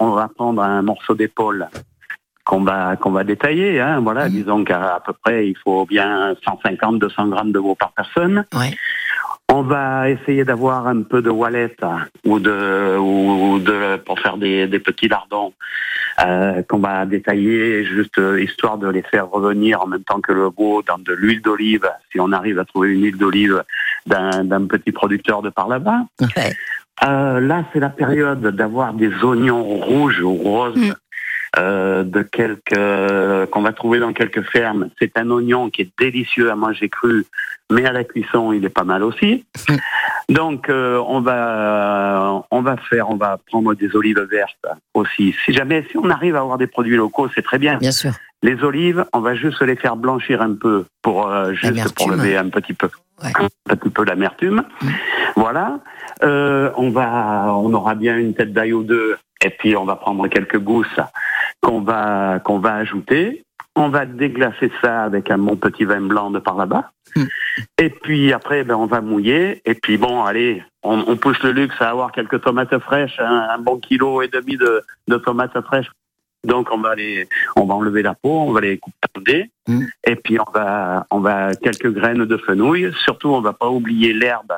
on 0.00 0.10
va 0.10 0.28
prendre 0.28 0.60
un 0.62 0.82
morceau 0.82 1.14
d'épaule 1.14 1.66
qu'on 2.48 2.62
va 2.62 2.96
qu'on 2.96 3.10
va 3.10 3.24
détailler. 3.24 3.78
Hein, 3.78 4.00
voilà, 4.00 4.24
Mhm. 4.24 4.30
disons 4.32 4.64
qu'à 4.64 4.94
à 4.96 5.00
peu 5.00 5.12
près 5.22 5.46
il 5.48 5.56
faut 5.62 5.84
bien 5.84 6.34
150-200 6.46 7.28
grammes 7.28 7.52
de 7.52 7.58
veau 7.58 7.74
par 7.74 7.92
personne. 7.92 8.44
Ouais. 8.54 8.74
On 9.50 9.62
va 9.62 10.10
essayer 10.10 10.44
d'avoir 10.44 10.86
un 10.88 11.02
peu 11.02 11.20
de 11.22 11.30
wallet 11.30 11.74
ou 12.24 12.38
de 12.40 12.96
ou 12.98 13.58
de 13.58 13.96
pour 13.98 14.18
faire 14.20 14.36
des, 14.38 14.66
des 14.66 14.78
petits 14.78 15.08
lardons 15.08 15.52
euh, 16.24 16.62
qu'on 16.68 16.78
va 16.78 17.04
détailler 17.06 17.84
juste 17.84 18.18
euh, 18.18 18.40
histoire 18.42 18.76
de 18.78 18.88
les 18.88 19.02
faire 19.02 19.28
revenir 19.30 19.82
en 19.82 19.86
même 19.86 20.04
temps 20.04 20.20
que 20.20 20.32
le 20.32 20.48
veau 20.56 20.82
dans 20.86 20.98
de 20.98 21.12
l'huile 21.12 21.42
d'olive 21.42 21.86
si 22.10 22.18
on 22.20 22.32
arrive 22.32 22.58
à 22.58 22.64
trouver 22.64 22.88
une 22.94 23.02
huile 23.04 23.16
d'olive 23.18 23.62
d'un 24.06 24.44
d'un 24.44 24.66
petit 24.66 24.92
producteur 24.92 25.42
de 25.42 25.50
par 25.50 25.68
là-bas. 25.68 26.00
Ouais. 26.36 26.52
Euh, 27.04 27.38
là, 27.40 27.62
c'est 27.72 27.78
la 27.78 27.90
période 27.90 28.40
d'avoir 28.60 28.92
des 28.92 29.12
oignons 29.22 29.62
rouges 29.62 30.20
ou 30.20 30.34
roses. 30.34 30.74
Mm. 30.76 30.94
Euh, 31.58 32.02
de 32.04 32.22
quelques 32.22 33.50
qu'on 33.50 33.62
va 33.62 33.72
trouver 33.72 33.98
dans 33.98 34.12
quelques 34.12 34.42
fermes. 34.50 34.90
C'est 34.98 35.18
un 35.18 35.30
oignon 35.30 35.70
qui 35.70 35.82
est 35.82 35.90
délicieux 35.98 36.50
à 36.50 36.56
manger 36.56 36.88
cru, 36.88 37.26
mais 37.70 37.84
à 37.84 37.92
la 37.92 38.04
cuisson, 38.04 38.52
il 38.52 38.64
est 38.64 38.70
pas 38.70 38.84
mal 38.84 39.02
aussi. 39.02 39.44
Donc, 40.28 40.68
euh, 40.68 41.02
on 41.06 41.20
va 41.20 42.44
on 42.50 42.62
va 42.62 42.76
faire, 42.76 43.10
on 43.10 43.16
va 43.16 43.38
prendre 43.46 43.74
des 43.74 43.94
olives 43.96 44.20
vertes 44.30 44.66
aussi. 44.94 45.34
Si 45.44 45.52
jamais, 45.52 45.84
si 45.90 45.96
on 45.98 46.10
arrive 46.10 46.36
à 46.36 46.40
avoir 46.40 46.58
des 46.58 46.66
produits 46.66 46.96
locaux, 46.96 47.28
c'est 47.34 47.42
très 47.42 47.58
bien. 47.58 47.78
Bien 47.78 47.92
sûr. 47.92 48.12
Les 48.42 48.62
olives, 48.62 49.04
on 49.12 49.20
va 49.20 49.34
juste 49.34 49.60
les 49.62 49.74
faire 49.74 49.96
blanchir 49.96 50.40
un 50.42 50.54
peu 50.54 50.84
pour 51.02 51.28
euh, 51.28 51.52
juste 51.54 51.92
pour 51.94 52.10
lever 52.10 52.36
un 52.36 52.48
petit 52.50 52.72
peu, 52.72 52.88
Ouais. 53.24 53.32
un 53.68 53.74
petit 53.76 53.90
peu 53.90 54.04
l'amertume. 54.04 54.62
Mm. 54.80 54.88
Voilà. 55.34 55.80
Euh, 56.22 56.70
on 56.76 56.90
va, 56.90 57.52
on 57.54 57.72
aura 57.74 57.94
bien 57.96 58.16
une 58.16 58.34
tête 58.34 58.52
d'ail 58.52 58.72
ou 58.72 58.84
deux, 58.84 59.16
et 59.44 59.50
puis 59.50 59.76
on 59.76 59.84
va 59.84 59.96
prendre 59.96 60.26
quelques 60.28 60.58
gousses 60.58 61.00
qu'on 61.60 61.80
va 61.80 62.40
qu'on 62.40 62.58
va 62.58 62.74
ajouter. 62.74 63.44
On 63.76 63.90
va 63.90 64.06
déglacer 64.06 64.72
ça 64.82 65.04
avec 65.04 65.30
un 65.30 65.38
bon 65.38 65.54
petit 65.54 65.84
vin 65.84 66.00
blanc 66.00 66.32
de 66.32 66.40
par 66.40 66.56
là-bas. 66.56 66.90
Mm. 67.14 67.24
Et 67.78 67.90
puis 67.90 68.32
après, 68.32 68.64
ben, 68.64 68.74
on 68.74 68.86
va 68.86 69.00
mouiller. 69.00 69.62
Et 69.64 69.74
puis 69.74 69.98
bon, 69.98 70.24
allez, 70.24 70.64
on, 70.82 71.04
on 71.06 71.16
pousse 71.16 71.40
le 71.44 71.52
luxe 71.52 71.80
à 71.80 71.90
avoir 71.90 72.10
quelques 72.10 72.42
tomates 72.42 72.76
fraîches, 72.80 73.20
un, 73.20 73.46
un 73.50 73.58
bon 73.58 73.78
kilo 73.78 74.20
et 74.22 74.28
demi 74.28 74.56
de, 74.56 74.82
de 75.06 75.16
tomates 75.16 75.60
fraîches. 75.60 75.90
Donc 76.44 76.68
on 76.72 76.78
va 76.78 76.94
les, 76.96 77.28
on 77.56 77.66
va 77.66 77.74
enlever 77.74 78.02
la 78.02 78.14
peau, 78.14 78.40
on 78.40 78.52
va 78.52 78.60
les 78.60 78.78
couper 78.78 79.50
Mm. 79.68 79.84
et 80.06 80.16
puis 80.16 80.38
on 80.40 80.50
va, 80.50 81.06
on 81.10 81.20
va 81.20 81.54
quelques 81.54 81.92
graines 81.92 82.24
de 82.24 82.36
fenouil. 82.38 82.90
Surtout, 83.04 83.28
on 83.28 83.42
va 83.42 83.52
pas 83.52 83.68
oublier 83.68 84.14
l'herbe. 84.14 84.52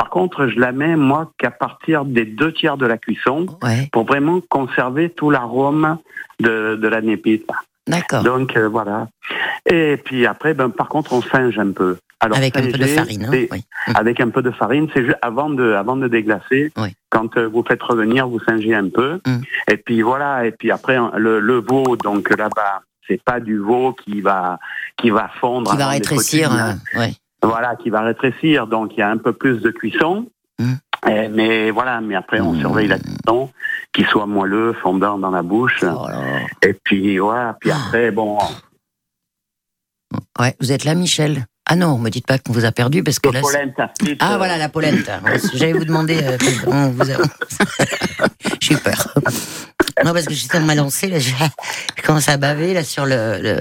Par 0.00 0.08
contre, 0.10 0.46
je 0.48 0.58
la 0.58 0.72
mets 0.72 0.96
moi 0.96 1.30
qu'à 1.38 1.50
partir 1.50 2.04
des 2.06 2.24
deux 2.24 2.52
tiers 2.54 2.76
de 2.78 2.86
la 2.86 2.96
cuisson 2.96 3.46
Ouais. 3.62 3.88
pour 3.92 4.04
vraiment 4.06 4.40
conserver 4.48 5.10
tout 5.10 5.30
l'arôme 5.30 5.98
de, 6.40 6.76
de 6.80 6.88
la 6.88 7.00
népite. 7.02 7.46
D'accord. 7.86 8.22
Donc 8.22 8.56
euh, 8.56 8.66
voilà. 8.68 9.08
Et 9.70 9.98
puis 10.02 10.26
après, 10.26 10.54
ben 10.54 10.70
par 10.70 10.88
contre, 10.88 11.12
on 11.12 11.20
singe 11.22 11.58
un 11.58 11.72
peu. 11.72 11.98
Alors, 12.22 12.36
Avec 12.38 12.56
un 12.56 12.62
peu 12.62 12.78
de 12.78 12.84
farine. 12.86 13.24
Hein 13.26 13.30
oui. 13.32 13.48
Avec 13.94 14.20
un 14.20 14.28
peu 14.30 14.42
de 14.42 14.50
farine, 14.50 14.88
c'est 14.94 15.04
juste 15.04 15.18
avant 15.22 15.50
de 15.50 15.72
avant 15.72 15.96
de 15.96 16.08
déglacer. 16.08 16.70
Oui. 16.78 16.94
Quand 17.10 17.36
euh, 17.36 17.46
vous 17.48 17.64
faites 17.66 17.82
revenir, 17.82 18.26
vous 18.28 18.40
singez 18.40 18.74
un 18.74 18.88
peu. 18.88 19.20
Mm. 19.26 19.40
Et 19.72 19.76
puis 19.76 20.00
voilà. 20.02 20.46
Et 20.46 20.52
puis 20.52 20.70
après, 20.70 20.98
le, 21.16 21.40
le 21.40 21.60
veau, 21.60 21.96
donc 21.96 22.30
là-bas, 22.36 22.82
c'est 23.08 23.22
pas 23.22 23.40
du 23.40 23.58
veau 23.58 23.92
qui 23.92 24.20
va 24.22 24.58
qui 24.96 25.10
va 25.10 25.28
fondre. 25.40 25.70
Qui 25.72 25.76
va 25.78 25.88
rétrécir. 25.88 26.52
hein. 26.52 26.76
ouais. 26.96 27.12
Voilà, 27.42 27.76
qui 27.76 27.90
va 27.90 28.02
rétrécir. 28.02 28.66
Donc 28.66 28.92
il 28.96 29.00
y 29.00 29.02
a 29.02 29.08
un 29.10 29.16
peu 29.18 29.32
plus 29.32 29.60
de 29.60 29.70
cuisson. 29.70 30.26
Mm. 30.58 30.74
Et- 31.08 31.28
mais 31.28 31.70
voilà. 31.70 32.00
Mais 32.00 32.14
après, 32.14 32.40
on 32.40 32.52
Mm. 32.52 32.60
surveille 32.60 32.88
la 32.88 32.98
cuisson, 32.98 33.50
qu'il 33.92 34.06
soit 34.06 34.26
moelleux, 34.26 34.74
fondant 34.74 35.18
dans 35.18 35.30
la 35.30 35.42
bouche. 35.42 35.82
Oh. 35.84 36.06
Et 36.62 36.74
puis 36.74 37.18
voilà. 37.18 37.56
Puis 37.60 37.70
après, 37.70 38.10
bon. 38.10 38.38
Ouais, 40.38 40.54
vous 40.60 40.72
êtes 40.72 40.84
là, 40.84 40.94
Michel? 40.94 41.46
Ah 41.66 41.76
non, 41.76 41.98
me 41.98 42.08
dites 42.10 42.26
pas 42.26 42.38
qu'on 42.38 42.52
vous 42.52 42.64
a 42.64 42.72
perdu 42.72 43.04
parce 43.04 43.20
que 43.20 43.28
là. 43.28 43.40
c'est- 43.44 43.52
polenta 43.52 43.92
Ah 44.18 44.34
euh, 44.34 44.36
voilà 44.38 44.58
la 44.58 44.68
polenta. 44.68 45.20
J'allais 45.54 45.72
vous 45.72 45.84
demander. 45.84 46.18
euh, 46.22 46.36
on 46.66 46.88
vous 46.90 47.10
a- 47.10 47.14
J'ai 48.60 48.74
eu 48.74 48.78
peur. 48.78 49.14
Non 50.04 50.12
parce 50.12 50.24
que 50.26 50.34
j'étais 50.34 50.56
en 50.56 50.58
train 50.58 50.66
de 50.66 50.72
me 50.72 50.76
lancer 50.76 51.06
là, 51.08 51.18
je 51.20 51.30
je 51.96 52.02
commence 52.02 52.28
à 52.28 52.36
baver 52.38 52.74
là 52.74 52.82
sur 52.82 53.06
le, 53.06 53.38
le- 53.40 53.60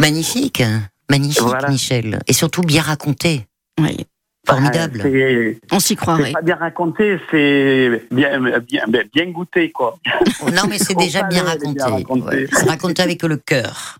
magnifique, 0.00 0.62
magnifique 1.10 1.42
Voilà. 1.42 1.68
Michel 1.68 2.20
et 2.26 2.32
surtout 2.32 2.62
bien 2.62 2.82
raconté, 2.82 3.46
Oui. 3.78 4.06
formidable. 4.46 5.02
euh, 5.04 5.54
On 5.70 5.78
s'y 5.80 5.88
C'est 5.88 5.96
croirait. 5.96 6.32
pas 6.32 6.40
bien 6.42 6.56
raconté, 6.56 7.18
c'est 7.30 8.06
bien, 8.10 8.40
bien, 8.60 8.84
bien, 8.88 9.02
bien 9.12 9.26
goûté, 9.30 9.70
quoi. 9.70 9.98
Non 10.54 10.62
mais 10.68 10.78
c'est 10.78 10.96
déjà 10.96 11.22
bien 11.24 11.44
raconté. 11.44 11.74
bien 11.74 11.86
raconté. 11.86 12.22
Ouais, 12.36 12.46
C'est 12.52 12.68
raconté 12.68 13.02
avec 13.02 13.22
le 13.22 13.36
cœur. 13.36 13.98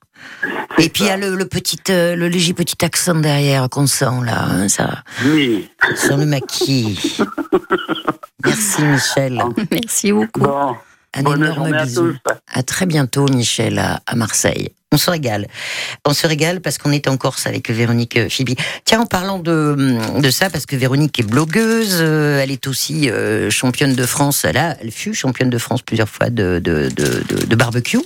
Et 0.78 0.88
puis 0.90 1.04
il 1.04 1.06
y 1.06 1.10
a 1.10 1.16
le, 1.16 1.34
le 1.34 1.46
petit, 1.46 1.78
euh, 1.90 2.14
le 2.14 2.28
léger 2.28 2.52
petit 2.52 2.84
accent 2.84 3.14
derrière 3.14 3.68
qu'on 3.70 3.86
sent 3.86 4.04
là, 4.24 4.44
hein, 4.44 4.68
ça, 4.68 5.02
Oui. 5.26 5.68
sur 5.96 6.16
le 6.18 6.26
maquis. 6.26 7.18
Merci 8.44 8.82
Michel. 8.82 9.42
Merci 9.70 10.12
beaucoup. 10.12 10.40
Bon, 10.40 10.76
Un 11.14 11.22
bonne 11.22 11.42
énorme 11.42 11.54
journée 11.56 11.78
à 11.78 11.84
bisou. 11.84 12.12
tous. 12.12 12.32
À 12.52 12.62
très 12.62 12.86
bientôt, 12.86 13.26
Michel, 13.28 13.78
à, 13.78 14.00
à 14.06 14.14
Marseille. 14.14 14.70
On 14.92 14.99
se 14.99 15.09
régale. 15.09 15.47
On 16.04 16.12
se 16.12 16.26
régale 16.26 16.61
parce 16.61 16.76
qu'on 16.76 16.90
est 16.90 17.06
en 17.06 17.16
Corse 17.16 17.47
avec 17.47 17.70
Véronique 17.70 18.16
euh, 18.16 18.28
Fibi. 18.28 18.56
Tiens, 18.85 19.02
en 19.02 19.06
parlant 19.06 19.38
de, 19.38 19.97
de 20.18 20.30
ça, 20.30 20.50
parce 20.50 20.66
que 20.66 20.75
Véronique 20.75 21.20
est 21.20 21.23
blogueuse, 21.23 21.99
euh, 22.00 22.40
elle 22.42 22.50
est 22.50 22.66
aussi 22.66 23.09
euh, 23.09 23.50
championne 23.50 23.94
de 23.94 24.04
France. 24.04 24.44
Elle, 24.44 24.56
a, 24.56 24.76
elle 24.82 24.90
fut 24.90 25.14
championne 25.14 25.49
de 25.49 25.59
France 25.59 25.82
plusieurs 25.82 26.09
fois 26.09 26.28
de, 26.28 26.61
de, 26.62 26.88
de, 26.88 27.23
de, 27.47 27.54
barbecue. 27.54 27.99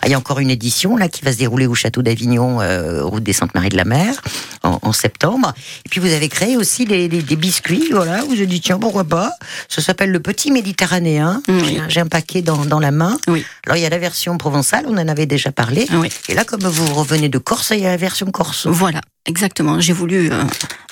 Ah, 0.00 0.06
Il 0.08 0.10
y 0.10 0.14
a 0.14 0.18
encore 0.18 0.40
une 0.40 0.50
édition 0.50 0.96
là 0.96 1.08
qui 1.08 1.22
va 1.24 1.30
se 1.32 1.38
dérouler 1.38 1.68
au 1.68 1.74
château 1.76 2.02
d'Avignon, 2.02 2.60
euh, 2.60 3.04
route 3.04 3.22
des 3.22 3.32
Saintes-Maries 3.32 3.68
de 3.68 3.76
la 3.76 3.84
Mer, 3.84 4.20
en, 4.64 4.80
en 4.82 4.92
septembre. 4.92 5.54
Et 5.86 5.88
puis 5.90 6.00
vous 6.00 6.12
avez 6.12 6.28
créé 6.28 6.56
aussi 6.56 6.86
les, 6.86 7.06
les- 7.06 7.22
des 7.22 7.36
biscuits. 7.36 7.90
Voilà, 7.92 8.24
vous 8.24 8.32
avez 8.32 8.46
dit 8.46 8.60
tiens 8.60 8.80
pourquoi 8.80 9.04
pas? 9.04 9.30
Ça 9.68 9.80
s'appelle 9.80 10.10
le 10.10 10.18
petit 10.18 10.50
méditerranéen. 10.50 11.40
Oui. 11.46 11.78
J'ai 11.88 12.00
un- 12.00 12.06
paquet 12.08 12.42
dans, 12.42 12.64
dans 12.64 12.80
la 12.80 12.90
main. 12.90 13.16
Oui. 13.28 13.44
Alors 13.64 13.76
il 13.76 13.80
y 13.82 13.86
a 13.86 13.90
la 13.90 13.98
version 13.98 14.36
provençale, 14.38 14.86
on 14.88 14.98
en 14.98 15.06
avait 15.06 15.26
déjà 15.26 15.52
parlé. 15.52 15.86
Oui. 15.92 16.08
Et 16.28 16.31
là, 16.34 16.44
comme 16.44 16.62
vous 16.62 16.94
revenez 16.94 17.28
de 17.28 17.38
Corse, 17.38 17.70
il 17.70 17.80
y 17.80 17.86
a 17.86 17.90
la 17.90 17.96
version 17.96 18.26
Corse. 18.30 18.66
Voilà, 18.66 19.00
exactement. 19.26 19.80
J'ai 19.80 19.92
voulu 19.92 20.30
euh, 20.32 20.42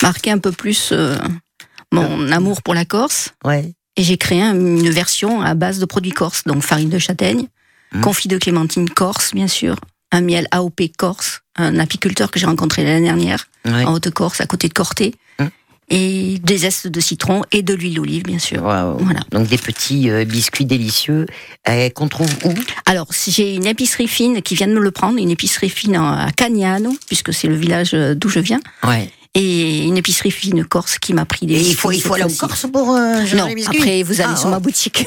marquer 0.03 0.31
un 0.31 0.39
peu 0.39 0.53
plus 0.53 0.91
euh, 0.93 1.17
mon 1.93 2.31
amour 2.33 2.63
pour 2.63 2.75
la 2.75 2.85
Corse. 2.85 3.31
Ouais. 3.45 3.73
Et 3.97 4.03
j'ai 4.03 4.17
créé 4.17 4.43
un- 4.43 4.55
une 4.55 4.91
version 4.91 5.41
à 5.43 5.55
base 5.55 5.79
de 5.79 5.85
produits 5.85 6.13
corse, 6.13 6.45
donc 6.45 6.63
farine 6.63 6.89
de 6.91 6.99
châtaigne, 6.99 7.47
Mhm. 7.93 8.01
confit 8.03 8.29
de 8.29 8.39
clémentine 8.39 8.89
corse, 8.89 9.33
bien 9.35 9.49
sûr, 9.49 9.77
un 10.13 10.21
miel 10.21 10.47
AOP 10.53 10.93
corse, 10.97 11.41
un 11.57 11.79
apiculteur 11.79 12.31
que 12.31 12.39
j'ai 12.39 12.47
rencontré 12.47 12.85
l'année 12.85 13.07
dernière 13.07 13.47
ouais. 13.65 13.85
en 13.85 13.93
Haute-Corse, 13.95 14.41
à 14.41 14.47
côté 14.47 14.69
de 14.69 14.73
Corté. 14.75 15.15
Et 15.91 16.39
des 16.43 16.59
zestes 16.59 16.87
de 16.89 17.01
citron 17.01 17.43
et 17.53 17.63
de 17.63 17.75
l'huile 17.75 17.95
d'olive, 17.95 18.23
bien 18.23 18.39
sûr. 18.39 18.63
Voilà. 18.63 19.21
Donc 19.33 19.49
des 19.49 19.59
petits 19.59 20.09
euh, 20.11 20.25
biscuits 20.25 20.65
délicieux 20.65 21.27
euh, 21.69 21.91
qu'on 21.91 22.09
trouve 22.09 22.31
où? 22.45 22.55
Alors, 22.87 23.09
j'ai 23.27 23.55
une 23.57 23.67
épicerie 23.67 24.09
fine 24.09 24.41
qui 24.43 24.55
vient 24.55 24.69
de 24.69 24.73
me 24.75 24.81
le 24.81 24.91
prendre, 24.93 25.19
une 25.19 25.31
épicerie 25.31 25.69
fine 25.69 25.97
à 25.97 26.29
Cagnano, 26.37 26.95
puisque 27.07 27.35
c'est 27.35 27.49
le 27.49 27.57
village 27.57 27.91
euh, 27.95 28.15
d'où 28.15 28.29
je 28.29 28.41
viens, 28.41 28.61
Ouais. 28.87 29.11
Et 29.35 29.85
une 29.85 29.97
épicerie 29.97 30.31
fine 30.31 30.65
corse 30.65 30.99
qui 30.99 31.15
m'a 31.15 31.25
pris 31.25 31.47
des. 31.47 31.55
Et 31.55 31.69
il 31.69 31.75
faut, 31.75 31.93
il 31.93 32.03
faut 32.03 32.15
aller 32.15 32.25
en. 32.25 32.31
Corse 32.31 32.67
pour 32.73 32.91
euh, 32.95 33.23
Non, 33.35 33.47
les 33.47 33.67
après 33.67 34.03
vous 34.03 34.21
allez 34.21 34.33
Ah, 34.33 34.37
sur 34.37 34.49
oh. 34.49 34.51
ma 34.51 34.61
boutique. 34.61 35.07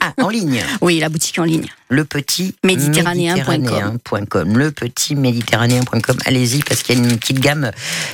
Ah, 0.00 0.12
en 0.20 0.30
ligne. 0.30 0.62
oui, 0.80 0.98
la 0.98 1.08
boutique 1.08 1.38
en 1.38 1.44
ligne. 1.44 1.66
Le 1.88 2.04
petit 2.04 2.56
Méditerranéen.com. 2.64 4.56
Le 4.56 4.70
petit 4.72 5.14
méditerranéen.com. 5.14 6.16
Allez-y 6.24 6.62
parce 6.62 6.82
qu'il 6.82 6.98
y 6.98 7.00
a 7.00 7.04
une 7.04 7.16
petite 7.18 7.38
gamme 7.38 7.70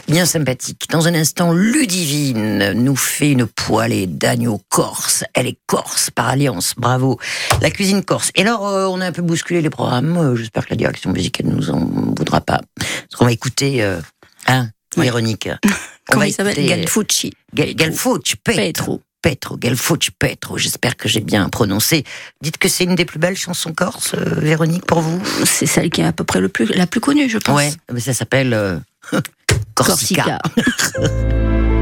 bien 0.06 0.26
sympathique. 0.26 0.86
Dans 0.90 1.08
un 1.08 1.14
instant, 1.14 1.52
Ludivine 1.52 2.72
nous 2.72 2.96
fait 2.96 3.30
une 3.30 3.46
poêlée 3.46 4.06
d'agneau 4.06 4.60
corse. 4.68 5.24
Elle 5.34 5.46
est 5.46 5.58
corse 5.66 6.10
par 6.10 6.28
alliance. 6.28 6.74
Bravo. 6.76 7.18
La 7.62 7.70
cuisine 7.70 8.02
corse. 8.04 8.32
Et 8.34 8.42
alors, 8.42 8.66
euh, 8.66 8.86
on 8.86 9.00
a 9.00 9.06
un 9.06 9.12
peu 9.12 9.22
bousculé 9.22 9.62
les 9.62 9.70
programmes. 9.70 10.16
Euh, 10.16 10.36
J'espère 10.36 10.66
que 10.66 10.70
la 10.70 10.76
direction 10.76 11.10
musicale 11.10 11.46
ne 11.46 11.54
nous 11.54 11.70
en 11.70 11.78
voudra 11.78 12.40
pas. 12.40 12.60
Parce 12.76 13.16
qu'on 13.16 13.24
va 13.24 13.32
écouter, 13.32 13.82
euh, 13.82 14.00
hein. 14.46 14.68
Véronique. 15.02 15.48
On 15.66 16.12
Comment 16.12 16.24
il 16.24 16.32
s'appelle 16.32 16.66
Galfucci. 16.66 17.32
Gal- 17.54 17.74
Galfucci, 17.74 18.36
Petro. 18.36 18.62
Petro. 18.62 19.02
Petro, 19.20 19.56
Galfucci, 19.56 20.10
Petro. 20.12 20.56
J'espère 20.58 20.96
que 20.96 21.08
j'ai 21.08 21.20
bien 21.20 21.48
prononcé. 21.48 22.04
Dites 22.40 22.56
que 22.56 22.68
c'est 22.68 22.84
une 22.84 22.94
des 22.94 23.04
plus 23.04 23.18
belles 23.18 23.36
chansons 23.36 23.72
corse, 23.72 24.14
euh, 24.14 24.34
Véronique, 24.40 24.86
pour 24.86 25.00
vous? 25.00 25.20
C'est 25.44 25.66
celle 25.66 25.90
qui 25.90 26.00
est 26.00 26.04
à 26.04 26.12
peu 26.12 26.24
près 26.24 26.40
le 26.40 26.48
plus, 26.48 26.66
la 26.66 26.86
plus 26.86 27.00
connue, 27.00 27.28
je 27.28 27.38
pense. 27.38 27.56
Ouais, 27.56 27.70
mais 27.92 28.00
ça 28.00 28.14
s'appelle 28.14 28.54
euh, 28.54 28.78
Corsica. 29.74 30.38
Corsica. 30.54 30.98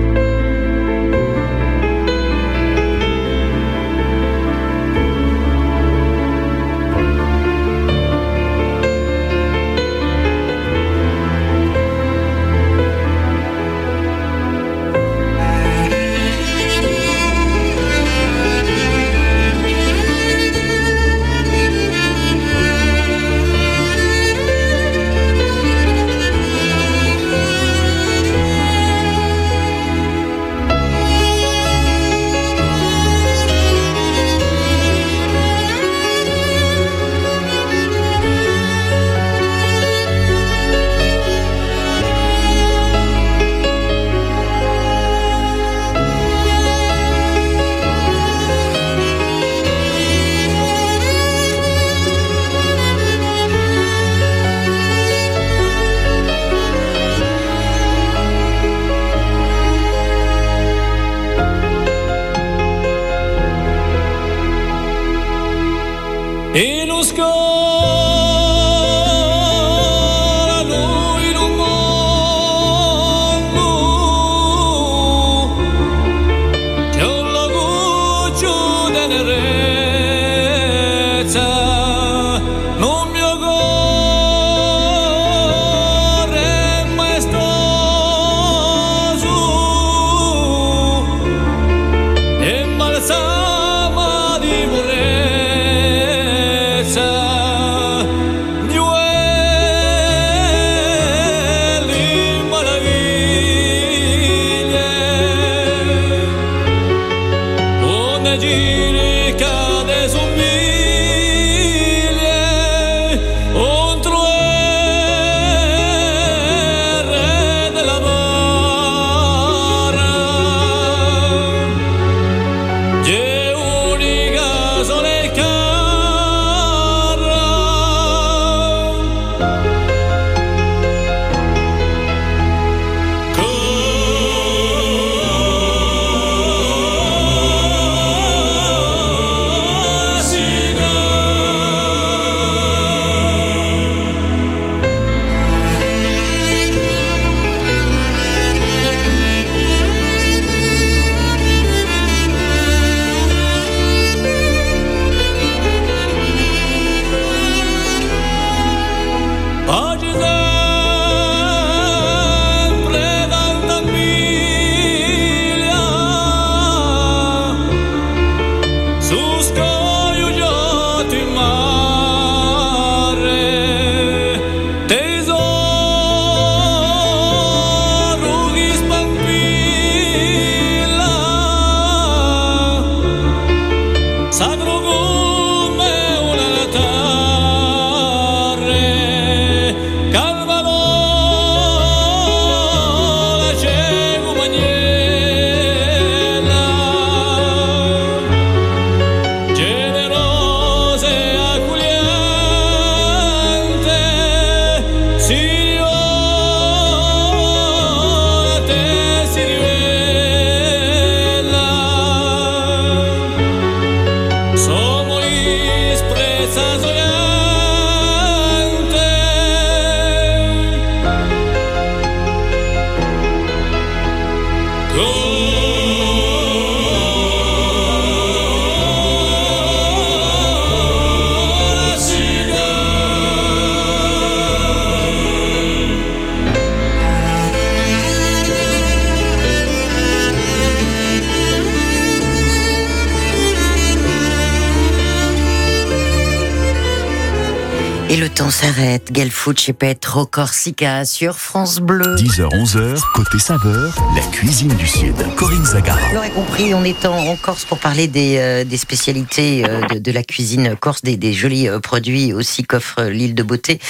Et 248.09 248.17
le 248.17 248.29
temps 248.29 248.51
s'arrête. 248.51 249.11
Gelfucci 249.13 249.73
Petro 249.73 250.27
Corsica 250.27 251.05
sur 251.05 251.37
France 251.39 251.81
Bleu. 251.81 252.15
10h, 252.15 252.49
11h, 252.51 253.01
côté 253.15 253.39
saveur, 253.41 253.93
la 254.15 254.23
cuisine 254.31 254.69
du 254.77 254.87
Sud. 254.87 255.15
Corinne 255.35 255.65
Zagara. 255.65 255.99
Vous 256.11 256.15
l'aurez 256.15 256.31
compris, 256.31 256.73
on 256.73 256.85
est 256.85 257.05
en, 257.05 257.17
en 257.19 257.35
Corse 257.37 257.65
pour 257.65 257.79
parler 257.81 258.07
des, 258.07 258.37
euh, 258.39 258.63
des 258.63 258.77
spécialités 258.77 259.65
euh, 259.69 259.81
de, 259.89 259.99
de 259.99 260.13
la 260.13 260.23
cuisine 260.23 260.77
corse, 260.77 261.03
des, 261.03 261.17
des 261.17 261.33
jolis 261.33 261.69
euh, 261.69 261.81
produits 261.81 262.33
aussi 262.33 262.63
qu'offre 262.63 263.03
l'île 263.03 263.35
de 263.35 263.43
Beauté, 263.43 263.81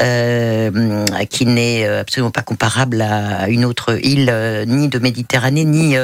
euh, 0.00 1.04
qui 1.28 1.44
n'est 1.44 1.86
absolument 1.86 2.30
pas 2.30 2.42
comparable 2.42 3.02
à 3.02 3.48
une 3.50 3.66
autre 3.66 3.98
île, 4.02 4.32
ni 4.66 4.88
de 4.88 4.98
Méditerranée, 4.98 5.64
ni 5.64 5.96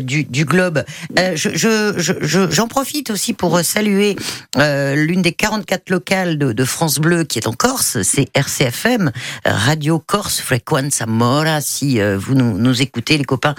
du, 0.00 0.24
du 0.24 0.44
globe. 0.44 0.82
Je, 1.16 1.50
je, 1.54 1.94
je, 1.96 2.12
je- 2.20 2.50
j'en 2.50 2.66
profite 2.66 3.10
aussi 3.10 3.34
pour 3.34 3.60
saluer 3.60 4.16
l'une 4.56 5.22
des 5.22 5.32
44 5.32 5.90
locales 5.90 6.38
de, 6.38 6.52
de 6.52 6.64
France 6.64 6.98
Bleu 6.98 7.03
qui 7.28 7.38
est 7.38 7.46
en 7.46 7.52
Corse, 7.52 8.00
c'est 8.02 8.28
RCFM, 8.34 9.12
Radio 9.44 9.98
Corse 9.98 10.40
Frequenza 10.40 11.04
Mora. 11.06 11.60
Si 11.60 12.00
euh, 12.00 12.16
vous 12.18 12.34
nous, 12.34 12.56
nous 12.56 12.80
écoutez, 12.82 13.18
les 13.18 13.24
copains, 13.24 13.54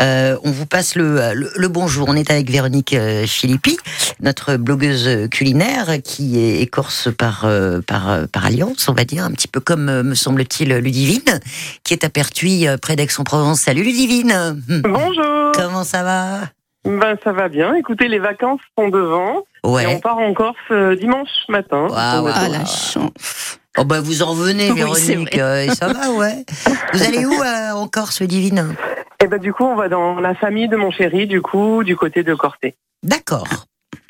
euh, 0.00 0.36
on 0.44 0.50
vous 0.50 0.66
passe 0.66 0.96
le, 0.96 1.32
le, 1.34 1.50
le 1.54 1.68
bonjour. 1.68 2.08
On 2.08 2.14
est 2.14 2.30
avec 2.30 2.50
Véronique 2.50 2.92
euh, 2.92 3.26
Philippi, 3.26 3.78
notre 4.20 4.56
blogueuse 4.56 5.28
culinaire 5.30 6.02
qui 6.04 6.38
est, 6.38 6.60
est 6.60 6.66
corse 6.66 7.08
par, 7.16 7.44
euh, 7.44 7.80
par, 7.80 8.10
euh, 8.10 8.26
par 8.26 8.44
alliance, 8.44 8.88
on 8.88 8.92
va 8.92 9.04
dire, 9.04 9.24
un 9.24 9.30
petit 9.30 9.48
peu 9.48 9.60
comme, 9.60 9.88
euh, 9.88 10.02
me 10.02 10.14
semble-t-il, 10.14 10.68
Ludivine, 10.74 11.40
qui 11.84 11.94
est 11.94 12.04
à 12.04 12.10
Pertuis, 12.10 12.68
euh, 12.68 12.76
près 12.76 12.96
d'Aix-en-Provence. 12.96 13.60
Salut 13.60 13.82
Ludivine 13.82 14.62
Bonjour. 14.84 15.52
Comment 15.54 15.84
ça 15.84 16.02
va? 16.02 16.59
Ben 16.84 17.16
ça 17.22 17.32
va 17.32 17.48
bien. 17.48 17.74
Écoutez, 17.74 18.08
les 18.08 18.18
vacances 18.18 18.60
sont 18.78 18.88
devant 18.88 19.38
et 19.38 19.42
on 19.64 19.72
Ouais. 19.74 20.00
part 20.00 20.18
en 20.18 20.32
Corse 20.32 20.56
euh, 20.70 20.96
dimanche 20.96 21.28
matin. 21.48 21.86
Waouh, 21.88 22.24
va- 22.24 22.32
Ah 22.34 22.48
la 22.48 22.64
chance. 22.64 23.58
Oh 23.78 23.84
bah 23.84 24.00
vous 24.00 24.22
en 24.22 24.32
c'est 24.74 25.14
Véronique, 25.14 25.38
euh, 25.38 25.62
et 25.64 25.68
ça 25.70 25.92
va, 25.92 26.10
ouais. 26.10 26.44
Vous 26.92 27.02
allez 27.02 27.24
où 27.24 27.32
euh, 27.32 27.72
en 27.72 27.86
Corse, 27.86 28.20
Ludivine 28.20 28.74
Et 29.22 29.26
ben 29.28 29.38
du 29.38 29.52
coup, 29.52 29.64
on 29.64 29.76
va 29.76 29.88
dans 29.88 30.18
la 30.20 30.34
famille 30.34 30.68
de 30.68 30.76
mon 30.76 30.90
chéri, 30.90 31.26
du 31.26 31.40
coup, 31.42 31.84
du 31.84 31.96
côté 31.96 32.22
de 32.24 32.34
Corté. 32.34 32.74
D'accord. 33.02 33.46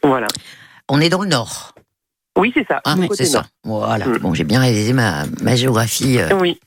Voilà. 0.03 0.29
On 0.89 1.01
est 1.01 1.09
dans 1.11 1.21
le 1.23 1.29
nord. 1.29 1.75
Oui, 2.39 2.53
c'est 2.55 2.67
ça. 2.67 2.81
Du 2.97 3.09
c'est 3.15 3.25
ça. 3.27 3.45
Voilà. 3.65 4.07
Mm. 4.07 4.19
Bon, 4.19 4.35
j'ai 4.35 4.45
bien 4.45 4.61
réalisé 4.61 4.93
ma, 4.93 5.25
ma 5.43 5.57
géographie. 5.57 6.19
euh, 6.19 6.29
Oui. 6.41 6.59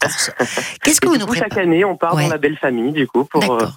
Qu'est-ce 0.84 1.00
que 1.02 1.08
vous 1.08 1.18
nous 1.18 1.26
coup, 1.26 1.36
chaque 1.36 1.58
année, 1.58 1.84
on 1.86 1.96
part 1.98 2.16
Ouais. 2.16 2.24
dans 2.26 2.30
la 2.30 2.38
belle 2.38 2.58
famille, 2.58 2.92
du 2.92 3.08
coup, 3.08 3.26
pour 3.26 3.44
euh, 3.62 3.68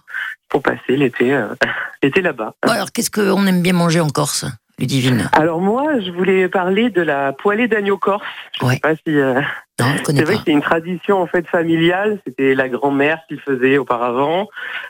pour 0.49 0.62
passer 0.62 0.97
l'été 0.97 1.33
euh, 1.33 1.49
l'été 2.02 2.21
là-bas. 2.23 2.55
Bon, 2.64 2.73
alors, 2.73 2.93
qu'est-ce 2.93 3.11
qu'on 3.11 3.47
aime 3.47 3.62
bien 3.62 3.73
manger 3.73 4.00
en 4.00 4.09
Corse, 4.09 4.45
Ludivine 4.78 5.30
Alors 5.33 5.61
moi, 5.61 6.00
je 6.00 6.11
voulais 6.11 6.49
parler 6.49 6.90
de 6.90 7.00
la 7.00 7.33
poêlée 7.33 7.66
d'agneau 7.66 7.97
corse. 7.97 8.23
Je 8.61 8.66
Ouais. 8.66 8.75
sais 8.75 8.80
pas 8.80 8.95
si 8.95 9.02
euh, 9.09 9.40
Non, 9.80 9.87
je 9.97 10.02
connais 10.02 10.18
C'est 10.18 10.25
vrai 10.25 10.35
pas. 10.35 10.38
que 10.40 10.45
c'est 10.47 10.52
une 10.52 10.61
tradition 10.61 11.21
en 11.23 11.26
fait 11.26 11.47
familiale. 11.47 12.18
C'était 12.26 12.54
la 12.54 12.68
grand-mère 12.68 13.21
qui 13.26 13.35
le 13.37 13.40
faisait 13.40 13.78
auparavant. 13.78 14.49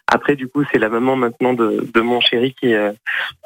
Après, 0.09 0.35
du 0.35 0.49
coup, 0.49 0.65
c'est 0.73 0.79
la 0.79 0.89
maman 0.89 1.15
maintenant 1.15 1.53
de, 1.53 1.87
de 1.95 2.01
mon 2.01 2.21
chéri 2.21 2.55
qui 2.61 2.75
euh, 2.75 2.91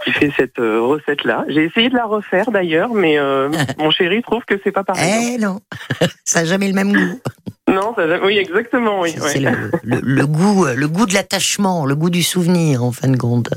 qui 0.05 0.13
fait 0.13 0.33
cette 0.35 0.59
euh, 0.59 0.81
recette-là. 0.81 1.45
J'ai 1.49 1.65
essayé 1.65 1.91
de 1.91 1.95
la 1.97 2.07
refaire 2.07 2.51
d'ailleurs, 2.51 2.95
mais 2.95 3.19
euh, 3.19 3.51
mon 3.79 3.91
chéri 3.91 4.23
trouve 4.23 4.45
que 4.47 4.55
c'est 4.65 4.73
pas 4.73 4.85
pareil. 4.85 5.35
Eh 5.35 5.39
non, 5.39 5.61
ça 6.25 6.41
n'a 6.41 6.47
jamais 6.47 6.69
le 6.69 6.75
même 6.75 6.93
goût. 6.93 7.21
Non, 7.69 7.95
ça, 7.95 8.03
oui, 8.25 8.39
exactement, 8.39 9.01
oui. 9.03 9.11
C'est 9.15 9.45
ouais. 9.45 9.51
le, 9.51 9.71
le- 9.85 10.01
le 10.03 10.27
goût, 10.27 10.65
le 10.75 10.89
goût 10.89 11.05
de 11.07 11.13
l'attachement, 11.15 11.85
le 11.85 11.95
goût 11.95 12.11
du 12.11 12.23
souvenir, 12.23 12.83
en 12.83 12.93
fin 12.93 13.09
de 13.09 13.17
compte. 13.19 13.51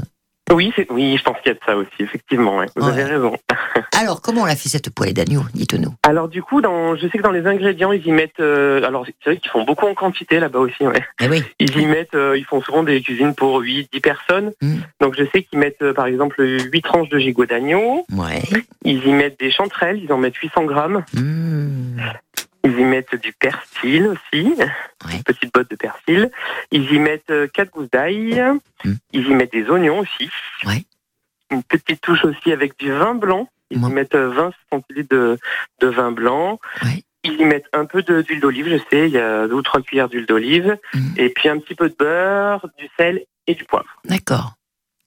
Oui, 0.52 0.72
c'est, 0.76 0.86
oui, 0.92 1.16
je 1.18 1.24
pense 1.24 1.38
qu'il 1.38 1.48
y 1.48 1.52
a 1.52 1.54
de 1.56 1.60
ça 1.66 1.76
aussi, 1.76 1.90
effectivement. 2.00 2.58
ouais. 2.58 2.68
Vous 2.76 2.86
Ouais. 2.86 2.92
avez 2.92 3.04
raison. 3.06 3.36
Alors, 4.00 4.22
comment 4.22 4.42
on 4.42 4.46
a 4.46 4.56
fait 4.56 4.70
cette 4.70 4.90
poêlée 4.94 5.14
d'agneau 5.14 5.42
Dites-nous. 5.54 5.94
Alors 6.04 6.28
du 6.28 6.44
coup, 6.44 6.62
dans, 6.62 6.96
je 6.96 7.08
sais 7.08 7.18
que 7.18 7.24
dans 7.24 7.32
les 7.32 7.48
ingrédients, 7.48 7.92
ils 7.92 8.06
y 8.06 8.12
mettent. 8.12 8.40
euh, 8.40 8.84
alors 8.84 9.06
c'est 9.06 9.16
vrai 9.30 9.38
qu'ils 9.38 9.50
font 9.52 9.64
beaucoup 9.64 9.86
en 9.88 9.94
quantité 9.94 10.40
là-bas 10.40 10.60
aussi. 10.60 10.86
Ouais. 10.86 11.02
Eh 11.22 11.30
oui. 11.30 11.44
Ils 11.60 11.78
y 11.80 11.86
mettent, 11.86 12.14
euh, 12.16 12.38
ils 12.38 12.44
font 12.46 12.62
souvent 12.62 12.84
des 12.84 13.02
cuisines 13.02 13.34
pour 13.34 13.60
8, 13.60 13.90
10 13.94 14.00
personnes. 14.02 14.52
Mm. 14.62 14.76
Donc 15.00 15.16
je 15.18 15.24
sais 15.34 15.44
qu'ils 15.44 15.60
mettent 15.60 15.82
euh, 15.82 15.94
par 15.94 16.06
exemple 16.08 16.42
8 16.44 16.82
tranches 16.82 17.10
de 17.10 17.18
gigot 17.20 17.46
d'agneau. 17.46 18.06
Ouais. 18.12 18.42
Ils 18.84 19.06
y 19.08 19.12
mettent 19.14 19.40
des 19.40 19.52
chanterelles, 19.52 20.02
ils 20.04 20.12
en 20.12 20.18
mettent 20.18 20.36
800 20.36 20.66
grammes. 20.66 21.04
Mmh. 21.14 22.02
Ils 22.66 22.80
y 22.80 22.84
mettent 22.86 23.16
du 23.16 23.34
persil 23.34 24.08
aussi, 24.08 24.54
Ouais. 24.58 25.16
une 25.18 25.24
petite 25.24 25.54
botte 25.54 25.70
de 25.70 25.76
persil. 25.76 26.32
Ils 26.72 26.92
y 26.94 27.00
mettent 27.00 27.34
4 27.52 27.72
gousses 27.72 27.90
d'ail. 27.92 28.42
Mm. 28.86 28.94
Ils 29.12 29.28
y 29.28 29.34
mettent 29.36 29.52
des 29.52 29.70
oignons 29.70 30.00
aussi. 30.00 30.30
Ouais. 30.66 30.86
Une 31.52 31.64
petite 31.64 32.02
touche 32.02 32.24
aussi 32.24 32.52
avec 32.54 32.80
du 32.80 32.92
vin 32.92 33.16
blanc. 33.16 33.50
Ils 33.70 33.82
y 33.84 33.90
mettent 33.92 34.16
euh, 34.16 34.30
20 34.30 34.52
centilitres 34.72 35.10
de, 35.14 35.38
de 35.82 35.88
vin 35.88 36.12
blanc. 36.12 36.60
Ouais. 36.84 37.04
Ils 37.26 37.34
y 37.40 37.46
mettent 37.46 37.68
un 37.74 37.86
peu 37.86 38.02
d'huile 38.04 38.40
d'olive, 38.40 38.68
je 38.70 38.78
sais, 38.90 39.08
il 39.08 39.14
y 39.14 39.18
a 39.18 39.48
deux 39.48 39.56
ou 39.56 39.62
trois 39.62 39.82
cuillères 39.82 40.10
d'huile 40.10 40.26
d'olive. 40.26 40.78
Mm. 40.94 41.14
Et 41.18 41.30
puis 41.30 41.50
un 41.50 41.60
petit 41.60 41.76
peu 41.76 41.90
de 41.90 41.96
beurre, 41.96 42.68
du 42.78 42.88
sel 42.98 43.26
et 43.48 43.56
du 43.56 43.66
poivre. 43.66 44.00
D'accord. 44.06 44.54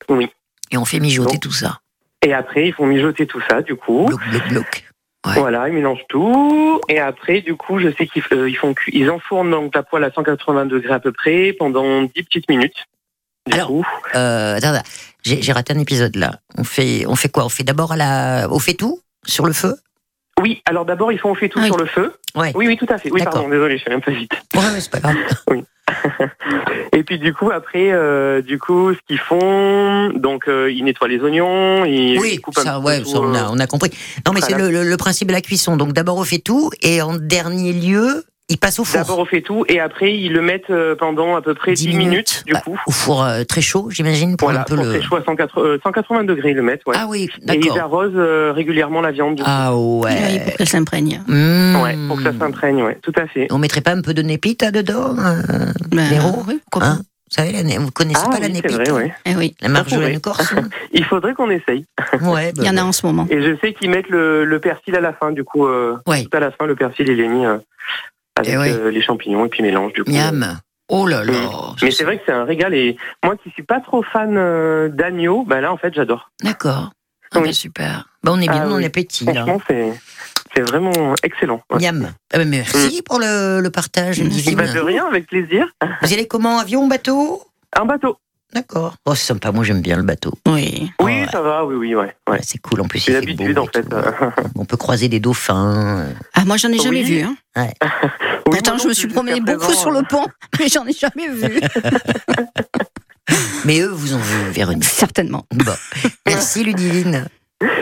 Oui. 0.09 0.29
Et 0.71 0.77
on 0.77 0.85
fait 0.85 1.01
mijoter 1.01 1.35
Donc, 1.35 1.43
tout 1.43 1.53
ça. 1.53 1.81
Et 2.23 2.35
après, 2.35 2.69
ils 2.69 2.73
font 2.75 2.87
mijoter 2.87 3.27
tout 3.27 3.41
ça, 3.49 3.63
du 3.63 3.77
coup. 3.77 4.07
Bloc, 4.07 4.21
bloc, 4.31 4.49
bloc. 4.49 4.86
Ouais. 5.27 5.35
Voilà, 5.35 5.69
ils 5.69 5.75
mélangent 5.75 6.05
tout. 6.09 6.81
Et 6.89 7.01
après, 7.01 7.41
du 7.41 7.57
coup, 7.57 7.79
je 7.81 7.89
sais 7.97 8.07
qu'ils 8.07 8.23
euh, 8.33 8.49
ils 8.49 8.57
font 8.57 8.75
ils 8.89 9.11
enfournent 9.11 9.51
donc 9.51 9.75
la 9.75 9.83
poêle 9.83 10.05
à 10.05 10.11
180 10.13 10.67
degrés 10.67 10.95
à 10.95 11.01
peu 11.01 11.11
près 11.13 11.53
pendant 11.59 12.03
10 12.03 12.11
petites 12.23 12.49
minutes. 12.49 12.87
Du 13.47 13.55
Alors, 13.55 13.69
coup, 13.69 13.87
Euh, 14.15 14.57
attends, 14.57 14.75
attends. 14.75 14.89
j'ai 15.25 15.53
raté 15.53 15.73
un 15.73 15.79
épisode 15.79 16.15
là. 16.17 16.39
On 16.59 16.65
fait, 16.65 17.05
on 17.07 17.17
fait 17.17 17.29
quoi? 17.29 17.45
On 17.45 17.49
fait 17.49 17.65
d'abord 17.65 17.93
à 17.93 17.97
la, 17.97 18.49
au 18.51 18.59
fait 18.59 18.75
tout 18.75 19.01
sur 19.25 19.47
le 19.47 19.53
feu? 19.53 19.75
oui, 20.41 20.63
alors 20.67 20.85
d'abord, 20.85 21.11
ils 21.13 21.19
font 21.19 21.31
on 21.31 21.35
fait 21.35 21.49
tout 21.49 21.59
Ah 21.61 21.63
oui. 21.63 21.69
sur 21.69 21.77
le 21.79 21.87
feu. 21.87 22.15
Ouais. 22.35 22.53
Oui, 22.55 22.67
oui, 22.67 22.77
tout 22.77 22.87
à 22.91 22.99
fait. 22.99 23.11
Oui, 23.11 23.23
pardon, 23.25 23.49
désolé, 23.49 23.79
je 23.79 23.83
suis 23.83 23.93
un 23.93 24.01
peu 24.01 24.13
vite. 24.13 24.31
Ouais, 24.55 24.61
ouais, 24.61 24.81
c'est 24.81 24.91
pas 24.91 25.01
grave. 25.01 25.17
Et 26.93 27.03
puis 27.03 27.19
du 27.19 27.33
coup, 27.35 27.51
après, 27.51 27.91
euh, 27.93 28.43
du 28.43 28.59
coup, 28.59 28.93
ce 28.95 28.99
qu'ils 29.07 29.19
font, 29.19 30.11
donc 30.15 30.49
euh, 30.49 30.71
ils 30.71 30.83
nettoient 30.85 31.09
les 31.09 31.21
oignons, 31.21 31.85
ils, 31.85 32.19
Oui, 32.19 32.31
ils 32.35 32.41
coupent 32.41 32.55
ça, 32.59 32.81
ouais, 32.81 33.01
tout, 33.03 33.09
ça, 33.11 33.21
on, 33.21 33.35
a, 33.35 33.43
euh, 33.43 33.49
on 33.51 33.59
a 33.59 33.67
compris. 33.67 33.91
Non, 34.27 34.33
mais 34.33 34.41
c'est 34.41 34.57
le, 34.57 34.71
le- 34.71 34.85
le 34.85 34.97
principe 34.97 35.29
de 35.29 35.33
la 35.33 35.41
cuisson. 35.41 35.77
Donc 35.77 35.93
d'abord 35.93 36.17
on 36.17 36.25
fait 36.25 36.39
tout 36.39 36.71
et 36.83 37.03
en 37.03 37.17
dernier 37.17 37.73
lieu, 37.73 38.25
il 38.49 38.59
passe 38.59 38.79
au 38.79 38.85
four. 38.85 39.01
D'abord, 39.01 39.19
on 39.19 39.25
fait 39.25 39.41
tout, 39.41 39.65
et 39.69 39.81
après, 39.81 40.15
ils 40.15 40.33
le 40.33 40.41
mettent 40.41 40.71
euh, 40.71 40.95
pendant 40.95 41.35
à 41.37 41.43
peu 41.43 41.55
près 41.55 41.73
10, 41.73 41.89
10 41.89 41.97
minutes, 41.97 42.43
du 42.47 42.53
Bah, 42.53 42.61
coup. 42.61 42.79
Au 42.87 42.91
four 42.93 43.25
euh, 43.25 43.43
très 43.45 43.61
chaud, 43.61 43.89
j'imagine, 43.91 44.37
pour 44.37 44.47
Voilà, 44.49 44.61
un 44.61 44.65
peu 44.65 44.77
pour 44.77 44.85
le. 44.85 44.91
très 44.91 45.03
chaud 45.03 45.17
à 45.17 45.25
180, 45.25 45.63
euh, 45.65 45.79
180 45.83 46.25
degrés, 46.25 46.51
ils 46.51 46.57
le 46.57 46.63
mettent, 46.63 46.83
ouais. 46.87 46.95
Ah 46.99 47.07
oui, 47.09 47.25
et 47.25 47.31
ils 47.41 47.45
d'accord. 47.61 47.79
arrosent 47.79 48.13
euh, 48.15 48.53
régulièrement 48.55 49.01
la 49.01 49.11
viande. 49.11 49.35
du 49.37 49.43
coup. 49.43 49.49
Ah 49.51 49.75
Oui, 49.77 50.05
ouais. 50.05 50.43
pour 50.47 50.57
qu'elle 50.59 50.69
s'imprègne. 50.69 51.23
Mmh. 51.27 51.77
Ouais, 51.83 51.97
pour 52.07 52.17
que 52.19 52.23
ça 52.23 52.33
s'imprègne, 52.39 52.83
ouais, 52.83 52.99
tout 53.03 53.13
à 53.17 53.27
fait. 53.27 53.49
On 53.51 53.59
mettrait 53.59 53.81
pas 53.81 53.93
un 53.93 54.01
peu 54.03 54.15
de 54.15 54.23
népita 54.23 54.71
dedans 54.71 55.17
euh, 55.19 55.73
Ben, 55.91 56.09
Véro 56.09 56.45
oui, 56.47 56.61
pourquoi 56.71 56.89
hein 56.89 56.97
Vous 56.99 57.35
savez, 57.37 57.51
la 57.51 57.79
vous 57.81 57.91
connaissez 57.91 58.21
Ah 58.25 58.29
pas 58.31 58.39
la 58.39 58.47
oui, 58.47 58.53
c'est 58.63 58.63
népita 58.71 58.77
vrai, 58.85 58.91
ouais. 58.93 59.09
pas 59.09 59.31
Eh 59.33 59.35
oui, 59.35 59.57
La 59.61 59.69
marjolaine 59.69 60.21
corse 60.21 60.55
Il 60.93 61.05
faudrait 61.05 61.35
qu'on 61.35 61.51
essaye. 61.51 61.85
Ouais, 62.23 62.53
bah, 62.53 62.63
il 62.63 62.65
y 62.65 62.69
en 62.71 62.77
a 62.77 62.83
bah. 62.83 62.85
en 62.87 62.93
ce 62.93 63.05
moment. 63.07 63.27
Et 63.29 63.43
je 63.43 63.57
sais 63.61 63.73
qu'ils 63.73 63.91
mettent 63.91 64.09
le, 64.09 64.45
le 64.45 64.61
persil 64.61 64.95
à 64.95 65.01
la 65.01 65.13
fin, 65.13 65.33
du 65.33 65.43
coup, 65.43 65.67
euh, 65.67 65.97
Ouais. 66.07 66.23
tout 66.23 66.37
à 66.37 66.41
la 66.41 66.53
fin, 66.53 66.67
le 66.67 66.77
persil, 66.77 67.07
il 67.09 67.21
est 67.21 67.29
mis 67.29 67.45
euh, 67.45 67.59
avec 68.37 68.53
Eh 68.53 68.57
oui. 68.59 68.69
euh, 68.71 68.91
les 68.91 69.03
champignons 69.03 69.45
et 69.45 69.49
puis 69.49 69.63
mélange, 69.63 69.93
du 69.93 70.05
coup. 70.05 70.11
Miam. 70.11 70.59
Oh 70.89 71.07
là 71.07 71.25
là. 71.25 71.33
Mais 71.83 71.91
c'est 71.91 72.05
vrai 72.05 72.19
que 72.19 72.23
c'est 72.27 72.33
un 72.33 72.45
régal 72.45 72.73
et 72.73 72.97
moi 73.25 73.35
qui 73.43 73.51
suis 73.51 73.65
pas 73.65 73.81
trop 73.81 74.05
fan 74.05 74.37
euh, 74.37 74.89
d'agneau, 74.89 75.43
bah 75.45 75.61
là 75.61 75.73
en 75.73 75.77
fait 75.77 75.93
j'adore. 75.93 76.31
D'accord. 76.45 76.93
Ah, 77.33 77.41
Oui. 77.41 77.49
bah, 77.49 77.53
super. 77.53 78.09
Bah, 78.23 78.31
on 78.35 78.39
est 78.41 78.49
bien 78.49 78.63
Ah 78.63 78.69
dans 78.69 78.77
oui. 78.77 78.83
Franchement 79.49 79.93
c'est 80.55 80.61
vraiment 80.63 81.15
excellent. 81.25 81.61
Ouais. 81.71 81.81
Miam. 81.81 82.09
Ah, 82.33 82.45
merci 82.45 83.03
pour 83.03 83.19
le, 83.19 83.61
le 83.61 83.71
partage, 83.71 84.21
Divine. 84.21 84.55
Bah, 84.57 84.73
de 84.73 84.79
rien, 84.79 85.05
avec 85.07 85.27
plaisir. 85.27 85.67
Vous 86.03 86.13
allez 86.13 86.27
comment 86.29 86.59
Avion, 86.61 86.87
bateau? 86.87 87.43
Un 87.77 87.85
bateau. 87.85 88.17
D'accord. 88.55 88.95
Oh, 89.05 89.15
c'est 89.15 89.27
sympa. 89.27 89.53
Moi, 89.53 89.65
j'aime 89.65 89.83
bien 89.83 89.97
le 89.97 90.03
bateau. 90.03 90.33
Oui. 90.47 90.91
Oui, 91.01 91.05
ouais. 91.21 91.27
ça 91.31 91.43
va, 91.43 91.65
oui, 91.67 91.75
oui, 91.75 91.95
ouais. 91.95 92.05
ouais. 92.05 92.15
Ouais, 92.35 92.41
c'est 92.43 92.59
cool. 92.59 92.81
En 92.81 92.89
plus, 92.89 93.01
C'est 93.01 93.13
l'habitude 93.13 93.59
en 93.59 93.67
fait. 93.67 93.87
On 94.57 94.65
peut 94.65 94.77
croiser 94.77 95.09
des 95.09 95.21
dauphins. 95.21 96.07
Ah, 96.35 96.45
moi, 96.45 96.57
j'en 96.57 96.71
ai 96.71 96.79
jamais 96.79 97.03
Oui. 97.03 97.21
vu. 97.21 97.23
Hein. 97.23 97.37
Oui, 98.49 98.59
Pourtant, 98.63 98.79
je 98.79 98.87
me 98.87 98.95
suis 98.95 99.09
jusqu'à 99.09 99.23
beaucoup 99.41 99.59
présent, 99.59 99.73
sur 99.81 99.91
euh, 99.91 100.01
le 100.01 100.07
pont, 100.07 100.25
mais 100.61 100.69
j'en 100.69 100.87
ai 100.87 100.93
jamais 100.93 101.29
vu. 101.29 101.61
Mais 103.65 103.81
eux, 103.81 103.89
vous 103.89 104.15
en 104.15 104.19
vu, 104.19 104.51
Véronique. 104.53 104.85
Certainement. 104.85 105.45
Bon. 105.53 105.73
Merci, 106.27 106.63
Ludivine. 106.63 107.27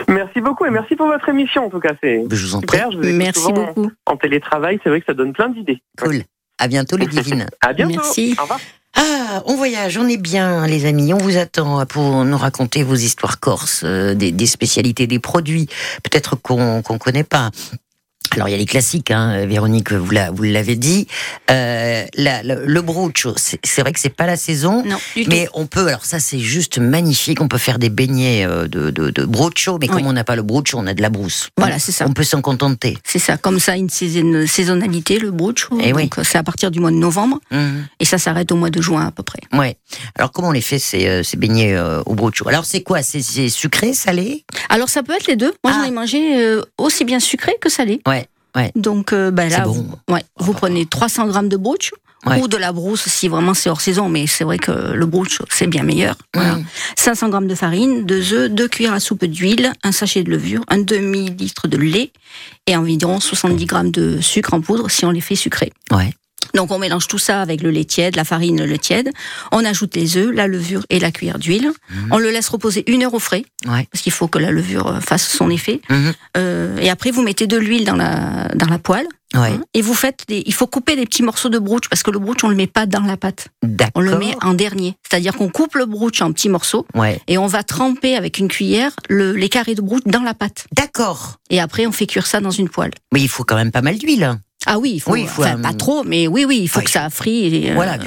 Merci 0.07 0.41
beaucoup 0.41 0.65
et 0.65 0.71
merci 0.71 0.95
pour 0.95 1.05
votre 1.07 1.27
émission 1.29 1.65
en 1.65 1.69
tout 1.69 1.79
cas. 1.79 1.91
C'est 2.01 2.23
Je 2.31 2.45
vous 2.45 2.55
en 2.55 2.61
prie. 2.61 2.77
super. 2.77 2.91
Je 2.91 2.97
vous 2.97 3.03
écoute 3.03 3.17
Merci 3.17 3.41
souvent 3.41 3.65
beaucoup. 3.67 3.91
En 4.07 4.17
télétravail, 4.17 4.79
c'est 4.83 4.89
vrai 4.89 5.01
que 5.01 5.05
ça 5.05 5.13
donne 5.13 5.33
plein 5.33 5.49
d'idées. 5.49 5.81
Cool. 6.01 6.23
À 6.57 6.67
bientôt, 6.67 6.97
Ludivine. 6.97 7.47
À 7.61 7.73
bientôt. 7.73 7.95
Merci. 7.95 8.35
Au 8.37 8.43
revoir. 8.43 8.59
Ah, 8.97 9.43
on 9.45 9.55
voyage, 9.55 9.97
on 9.97 10.07
est 10.07 10.17
bien, 10.17 10.65
les 10.67 10.85
amis. 10.85 11.13
On 11.13 11.17
vous 11.17 11.35
attend 11.35 11.85
pour 11.85 12.23
nous 12.23 12.37
raconter 12.37 12.81
vos 12.81 12.95
histoires 12.95 13.41
corses, 13.41 13.81
euh, 13.83 14.13
des, 14.15 14.31
des 14.31 14.45
spécialités, 14.45 15.05
des 15.05 15.19
produits, 15.19 15.67
peut-être 16.01 16.37
qu'on 16.37 16.81
qu'on 16.81 16.97
connaît 16.97 17.25
pas. 17.25 17.51
Alors 18.33 18.47
il 18.49 18.51
y 18.51 18.55
a 18.55 18.57
les 18.57 18.65
classiques, 18.65 19.11
hein, 19.11 19.45
Véronique, 19.45 19.91
vous 19.93 20.11
l'a- 20.11 20.31
vous 20.31 20.43
l'avez 20.43 20.75
dit. 20.75 21.07
Euh, 21.51 22.05
la- 22.15 22.43
le, 22.43 22.65
le 22.65 22.81
brucho, 22.81 23.33
c'est 23.37 23.81
vrai 23.81 23.93
que 23.93 23.99
c'est 23.99 24.09
pas 24.09 24.25
la 24.25 24.35
saison, 24.37 24.83
Non, 24.85 24.97
du 25.15 25.25
mais 25.27 25.47
on 25.53 25.67
peut. 25.67 25.87
Alors 25.87 26.05
ça 26.05 26.19
c'est 26.19 26.39
juste 26.39 26.77
magnifique. 26.79 27.39
On 27.41 27.47
peut 27.47 27.57
faire 27.57 27.79
des 27.79 27.89
beignets 27.89 28.45
euh, 28.45 28.67
de, 28.67 28.89
de, 28.91 29.11
mais 29.25 29.87
Oui. 29.87 29.87
comme 29.87 30.07
on 30.07 30.13
n'a 30.13 30.23
pas 30.23 30.35
le 30.35 30.41
brucho, 30.43 30.77
on 30.77 30.87
a 30.87 30.93
de 30.93 31.01
la 31.01 31.09
brousse. 31.09 31.49
Voilà, 31.57 31.79
c'est 31.79 31.91
ça. 31.91 32.05
On 32.07 32.13
peut 32.13 32.23
s'en 32.23 32.41
contenter. 32.41 32.97
C'est 33.03 33.19
ça, 33.19 33.37
comme 33.37 33.59
ça, 33.59 33.75
une 33.75 33.89
saison- 33.89 34.45
saisonnalité, 34.47 35.19
le 35.19 35.31
brucho. 35.31 35.77
Eh 35.81 35.93
oui. 35.93 36.03
Donc, 36.03 36.19
euh, 36.19 36.23
c'est 36.23 36.37
à 36.37 36.43
partir 36.43 36.71
du 36.71 36.79
mois 36.79 36.91
de 36.91 36.95
novembre 36.97 37.39
Mhm. 37.51 37.85
et 37.99 38.05
ça 38.05 38.17
s'arrête 38.17 38.51
au 38.51 38.55
mois 38.55 38.69
de 38.69 38.81
juin 38.81 39.05
à 39.07 39.11
peu 39.11 39.23
près. 39.23 39.39
Ouais. 39.53 39.77
Alors 40.17 40.31
comment 40.31 40.49
on 40.49 40.51
les 40.51 40.61
fait 40.61 40.79
ces, 40.79 41.07
euh, 41.07 41.23
ces 41.23 41.37
beignets 41.37 41.73
euh, 41.75 42.01
au 42.05 42.15
brucho 42.15 42.47
Alors 42.47 42.65
c'est 42.65 42.81
quoi? 42.81 43.01
C'est 43.01 43.21
c'est 43.21 43.49
sucré, 43.49 43.93
salé? 43.93 44.43
Alors 44.69 44.89
ça 44.89 45.03
peut 45.03 45.13
être 45.13 45.27
les 45.27 45.35
deux. 45.35 45.53
Moi, 45.63 45.73
Ah. 45.73 45.79
j'en 45.81 45.83
ai 45.87 45.91
mangé 45.91 46.41
euh, 46.43 46.61
aussi 46.77 47.05
bien 47.05 47.19
sucré 47.19 47.55
que 47.61 47.69
salé. 47.69 48.01
Ouais. 48.07 48.24
Ouais. 48.55 48.71
Donc 48.75 49.13
euh, 49.13 49.31
ben 49.31 49.49
là, 49.49 49.61
bon. 49.65 49.71
vous, 49.73 50.13
ouais, 50.13 50.23
vous 50.39 50.53
prenez 50.53 50.85
300 50.85 51.27
grammes 51.27 51.49
de 51.49 51.57
Ouais. 52.25 52.41
ou 52.41 52.47
de 52.47 52.57
la 52.57 52.71
brousse 52.71 53.07
si 53.07 53.27
vraiment 53.27 53.53
c'est 53.53 53.69
hors 53.69 53.81
saison, 53.81 54.09
mais 54.09 54.25
c'est 54.25 54.43
vrai 54.43 54.57
que 54.57 54.71
le 54.71 55.05
brucho 55.05 55.45
c'est 55.49 55.67
bien 55.67 55.83
meilleur. 55.83 56.15
Voilà. 56.33 56.55
Mhm. 56.55 56.65
500 56.97 57.29
grammes 57.29 57.47
de 57.47 57.53
farine, 57.53 58.05
deux 58.05 58.33
œufs, 58.33 58.49
deux 58.49 58.67
cuillères 58.67 58.93
à 58.93 58.99
soupe 58.99 59.25
d'huile, 59.25 59.71
un 59.83 59.91
sachet 59.91 60.23
de 60.23 60.31
levure, 60.31 60.63
un 60.67 60.79
demi 60.79 61.29
litre 61.29 61.67
de 61.67 61.77
lait 61.77 62.11
et 62.65 62.75
environ 62.75 63.19
70 63.19 63.65
grammes 63.67 63.91
de 63.91 64.19
sucre 64.21 64.55
en 64.55 64.61
poudre 64.61 64.89
si 64.89 65.05
on 65.05 65.11
les 65.11 65.21
fait 65.21 65.35
sucrés. 65.35 65.71
Ouais. 65.91 66.11
Donc 66.53 66.71
on 66.71 66.79
mélange 66.79 67.07
tout 67.07 67.17
ça 67.17 67.41
avec 67.41 67.61
le 67.61 67.71
lait 67.71 67.85
tiède, 67.85 68.15
la 68.15 68.23
farine, 68.23 68.63
le 68.63 68.77
tiède. 68.77 69.09
On 69.51 69.63
ajoute 69.65 69.95
les 69.95 70.17
œufs, 70.17 70.31
la 70.33 70.47
levure 70.47 70.85
et 70.89 70.99
la 70.99 71.11
cuillère 71.11 71.39
d'huile. 71.39 71.71
Mhm. 71.89 72.07
On 72.11 72.17
le 72.17 72.29
laisse 72.31 72.49
reposer 72.49 72.83
une 72.91 73.03
heure 73.03 73.13
au 73.13 73.19
frais 73.19 73.43
Ouais. 73.67 73.87
parce 73.91 74.03
qu'il 74.03 74.11
faut 74.11 74.27
que 74.27 74.37
la 74.39 74.51
levure 74.51 74.87
euh, 74.87 74.99
fasse 74.99 75.27
son 75.27 75.49
effet. 75.49 75.81
Mhm. 75.89 76.13
Euh, 76.37 76.77
et 76.77 76.89
après 76.89 77.11
vous 77.11 77.21
mettez 77.23 77.47
de 77.47 77.57
l'huile 77.57 77.85
dans 77.85 77.95
la 77.95 78.49
dans 78.55 78.67
la 78.67 78.79
poêle 78.79 79.07
Ouais. 79.33 79.49
hein, 79.49 79.61
et 79.73 79.81
vous 79.81 79.95
faites 79.95 80.23
des. 80.29 80.43
Il 80.45 80.53
faut 80.53 80.67
couper 80.67 80.95
des 80.95 81.05
petits 81.05 81.23
morceaux 81.23 81.49
de 81.49 81.59
broutch 81.59 81.89
parce 81.89 82.03
que 82.03 82.11
le 82.11 82.19
broutch 82.19 82.43
on 82.43 82.47
le 82.47 82.55
met 82.55 82.67
pas 82.67 82.85
dans 82.85 83.01
la 83.01 83.17
pâte. 83.17 83.47
D'accord. 83.63 83.91
On 83.95 84.01
le 84.01 84.17
met 84.17 84.35
en 84.41 84.53
dernier. 84.53 84.95
C'est-à-dire 85.09 85.33
qu'on 85.35 85.49
coupe 85.49 85.75
le 85.75 85.85
broutch 85.85 86.21
en 86.21 86.31
petits 86.31 86.47
morceaux 86.47 86.85
Ouais. 86.93 87.19
et 87.27 87.37
on 87.37 87.47
va 87.47 87.63
tremper 87.63 88.15
avec 88.15 88.37
une 88.37 88.47
cuillère 88.47 88.91
le, 89.09 89.33
les 89.33 89.49
carrés 89.49 89.75
de 89.75 89.81
broutch 89.81 90.03
dans 90.05 90.21
la 90.21 90.33
pâte. 90.35 90.67
D'accord. 90.73 91.37
Et 91.49 91.59
après 91.59 91.85
on 91.85 91.91
fait 91.91 92.05
cuire 92.05 92.27
ça 92.27 92.39
dans 92.39 92.51
une 92.51 92.69
poêle. 92.69 92.91
Mais 93.13 93.19
il 93.21 93.27
faut 93.27 93.43
quand 93.43 93.55
même 93.55 93.71
pas 93.71 93.81
mal 93.81 93.97
d'huile. 93.97 94.37
Ah 94.65 94.79
oui, 94.79 94.93
il 94.95 94.99
faut, 94.99 95.11
Oui, 95.11 95.21
il 95.23 95.27
faut 95.27 95.43
enfin, 95.43 95.57
un- 95.57 95.61
pas 95.61 95.73
trop, 95.73 96.03
mais 96.03 96.27
oui, 96.27 96.45
oui, 96.47 96.59
il 96.63 96.67
faut 96.67 96.79
Ouais, 96.79 96.85
que 96.85 96.91
ça 96.91 97.09
frie. 97.09 97.45
et, 97.65 97.71
euh, 97.71 97.75
Voilà, 97.75 97.97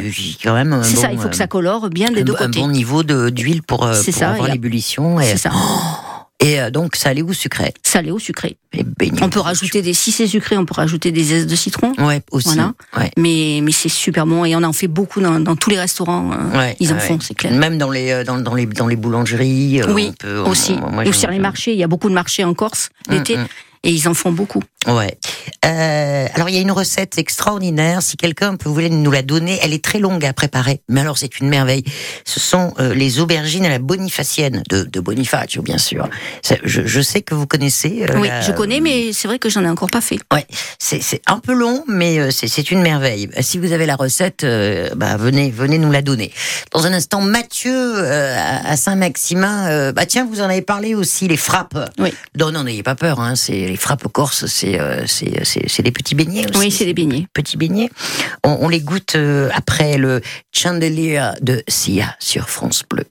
quand 0.42 0.54
même. 0.54 0.72
un 0.72 0.82
c'est 0.82 0.96
ça, 0.96 1.12
il 1.12 1.18
faut 1.18 1.28
que 1.28 1.34
euh, 1.34 1.38
ça 1.38 1.46
colore 1.46 1.88
bien 1.90 2.10
des 2.10 2.20
un, 2.20 2.24
deux 2.24 2.34
un 2.34 2.46
côtés. 2.46 2.60
bon 2.60 2.68
niveau 2.68 3.02
d'huile 3.02 3.62
pour, 3.62 3.84
euh, 3.84 3.94
pour 4.02 4.14
ça, 4.14 4.30
avoir 4.30 4.48
et 4.48 4.52
l'ébullition. 4.52 5.20
Et, 5.20 5.24
C'est 5.24 5.36
ça, 5.38 5.50
et 6.40 6.60
euh, 6.60 6.70
donc 6.70 6.96
salé 6.96 7.22
ou 7.22 7.32
sucré? 7.32 7.72
Salé 7.82 8.10
ou 8.10 8.18
sucré. 8.18 8.56
Beignets. 8.98 9.22
On 9.22 9.28
peut 9.30 9.40
rajouter 9.40 9.82
des, 9.82 9.92
si 9.94 10.12
c'est 10.12 10.26
sucré, 10.26 10.56
on 10.56 10.64
peut 10.64 10.74
rajouter 10.74 11.10
des 11.10 11.22
zestes 11.24 11.48
de 11.48 11.56
citron. 11.56 11.94
Ouais, 11.98 12.20
aussi. 12.30 12.48
Voilà. 12.48 12.74
Ouais. 12.96 13.10
Mais, 13.16 13.60
mais 13.62 13.72
c'est 13.72 13.88
super 13.88 14.26
bon 14.26 14.44
et 14.44 14.54
on 14.54 14.62
en 14.62 14.72
fait 14.72 14.88
beaucoup 14.88 15.20
dans, 15.20 15.40
dans 15.40 15.56
tous 15.56 15.70
les 15.70 15.78
restaurants. 15.78 16.30
euh, 16.32 16.58
Ouais, 16.58 16.76
ils 16.80 16.92
en 16.92 16.96
ouais. 16.96 17.00
font, 17.00 17.18
c'est 17.20 17.34
clair. 17.34 17.52
Même 17.52 17.78
dans 17.78 17.90
les, 17.90 18.10
euh, 18.10 18.24
dans, 18.24 18.38
dans 18.38 18.54
les, 18.54 18.66
dans 18.66 18.86
les 18.86 18.96
boulangeries. 18.96 19.80
euh, 19.82 19.92
Oui, 19.92 20.08
on 20.10 20.12
peut, 20.14 20.38
Aussi. 20.40 20.76
on- 20.82 20.90
moi, 20.90 21.04
et 21.04 21.10
les 21.30 21.38
marchés, 21.38 21.72
il 21.72 21.78
y 21.78 21.82
a 21.84 21.88
beaucoup 21.88 22.08
de 22.08 22.14
marchés 22.14 22.44
en 22.44 22.54
Corse 22.54 22.90
l'été 23.08 23.36
Mm, 23.36 23.40
mm. 23.42 23.46
Et 23.88 23.92
ils 23.92 24.06
en 24.06 24.12
font 24.14 24.30
beaucoup. 24.32 24.62
Ouais. 24.86 25.18
Euh, 25.64 26.26
alors 26.34 26.48
il 26.48 26.54
y 26.54 26.58
a 26.58 26.60
une 26.60 26.70
recette 26.70 27.18
extraordinaire. 27.18 28.02
Si 28.02 28.16
quelqu'un 28.16 28.54
peut 28.56 28.68
voulait 28.68 28.90
nous 28.90 29.10
la 29.10 29.22
donner, 29.22 29.58
elle 29.62 29.72
est 29.72 29.82
très 29.84 29.98
longue 29.98 30.24
à 30.24 30.32
préparer, 30.32 30.82
mais 30.88 31.00
alors 31.00 31.16
c'est 31.18 31.40
une 31.40 31.48
merveille. 31.48 31.84
Ce 32.24 32.38
sont 32.38 32.74
euh, 32.78 32.94
les 32.94 33.18
aubergines 33.18 33.64
à 33.64 33.70
la 33.70 33.78
bonifacienne 33.78 34.62
de, 34.68 34.82
de 34.84 35.00
Bonifacio, 35.00 35.62
bien 35.62 35.78
sûr. 35.78 36.08
Je, 36.64 36.86
je 36.86 37.00
sais 37.00 37.22
que 37.22 37.34
vous 37.34 37.46
connaissez. 37.46 38.04
euh, 38.08 38.18
oui, 38.20 38.28
la- 38.28 38.40
je 38.42 38.52
connais, 38.52 38.80
mais 38.80 39.12
c'est 39.12 39.26
vrai 39.26 39.38
que 39.38 39.48
j'en 39.48 39.64
ai 39.64 39.68
encore 39.68 39.90
pas 39.90 40.00
fait. 40.00 40.18
Ouais, 40.32 40.46
c'est 40.78 41.20
un 41.26 41.38
peu 41.38 41.54
long, 41.54 41.84
mais 41.88 42.30
c'est 42.30 42.70
une 42.70 42.82
merveille. 42.82 43.28
Si 43.40 43.58
vous 43.58 43.72
avez 43.72 43.86
la 43.86 43.96
recette, 43.96 44.44
bah 44.96 45.16
venez 45.16 45.50
venez 45.50 45.78
nous 45.78 45.90
la 45.90 46.02
donner. 46.02 46.30
Dans 46.72 46.86
un 46.86 46.92
instant, 46.92 47.20
Mathieu 47.22 47.96
à 48.06 48.76
Saint-Maximin. 48.76 49.92
bah 49.92 50.06
tiens, 50.06 50.26
vous 50.30 50.40
en 50.40 50.44
avez 50.44 50.62
parlé 50.62 50.94
aussi 50.94 51.26
les 51.26 51.36
frappes. 51.38 51.78
Oui. 51.98 52.12
Non, 52.38 52.52
non, 52.52 52.64
n'ayez 52.64 52.82
pas 52.82 52.94
peur. 52.94 53.20
Hein, 53.20 53.34
c'est 53.34 53.77
les 53.78 53.82
frappes 53.82 54.08
corses, 54.08 54.46
c'est 54.46 54.80
euh, 54.80 55.04
c'est 55.06 55.44
c'est 55.44 55.68
c'est 55.68 55.84
des 55.84 55.92
petits 55.92 56.16
beignets 56.16 56.46
aussi. 56.48 56.58
Oui, 56.58 56.70
c'est 56.72 56.84
des 56.84 56.94
beignets. 56.94 57.26
petits 57.32 57.56
beignets. 57.56 57.90
On, 58.42 58.58
on 58.62 58.68
les 58.68 58.80
goûte 58.80 59.14
euh, 59.14 59.50
après 59.54 59.96
le 59.98 60.20
chandelier 60.52 61.22
de 61.40 61.62
Sia 61.68 62.16
sur 62.18 62.48
France 62.50 62.82
Bleu. 62.90 63.04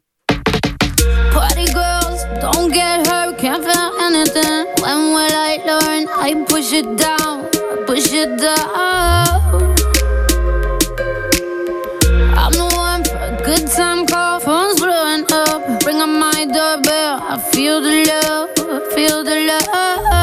Party 1.32 1.68
girls, 1.68 2.20
don't 2.42 2.70
get 2.74 3.08
hurt, 3.08 3.38
can't 3.38 3.64
feel 3.64 3.92
anything. 4.02 4.66
When 4.82 5.14
will 5.14 5.32
I 5.32 5.58
learn? 5.66 6.08
I 6.20 6.36
push 6.50 6.74
it 6.74 6.98
down, 6.98 7.48
push 7.86 8.12
it 8.12 8.38
down. 8.38 9.74
I'm 12.36 12.52
the 12.52 12.68
one 12.76 13.04
for 13.06 13.16
a 13.16 13.42
good 13.46 13.68
time 13.72 14.06
call, 14.06 14.42
phone's 14.42 14.82
blowing 14.82 15.24
up. 15.32 15.82
Bring 15.82 16.02
on 16.02 16.20
my 16.20 16.46
doorbell, 16.46 17.22
I 17.24 17.40
feel 17.54 17.80
the 17.80 18.04
love, 18.12 18.50
I 18.60 18.96
feel 18.96 19.24
the 19.24 19.36
love. 19.48 20.17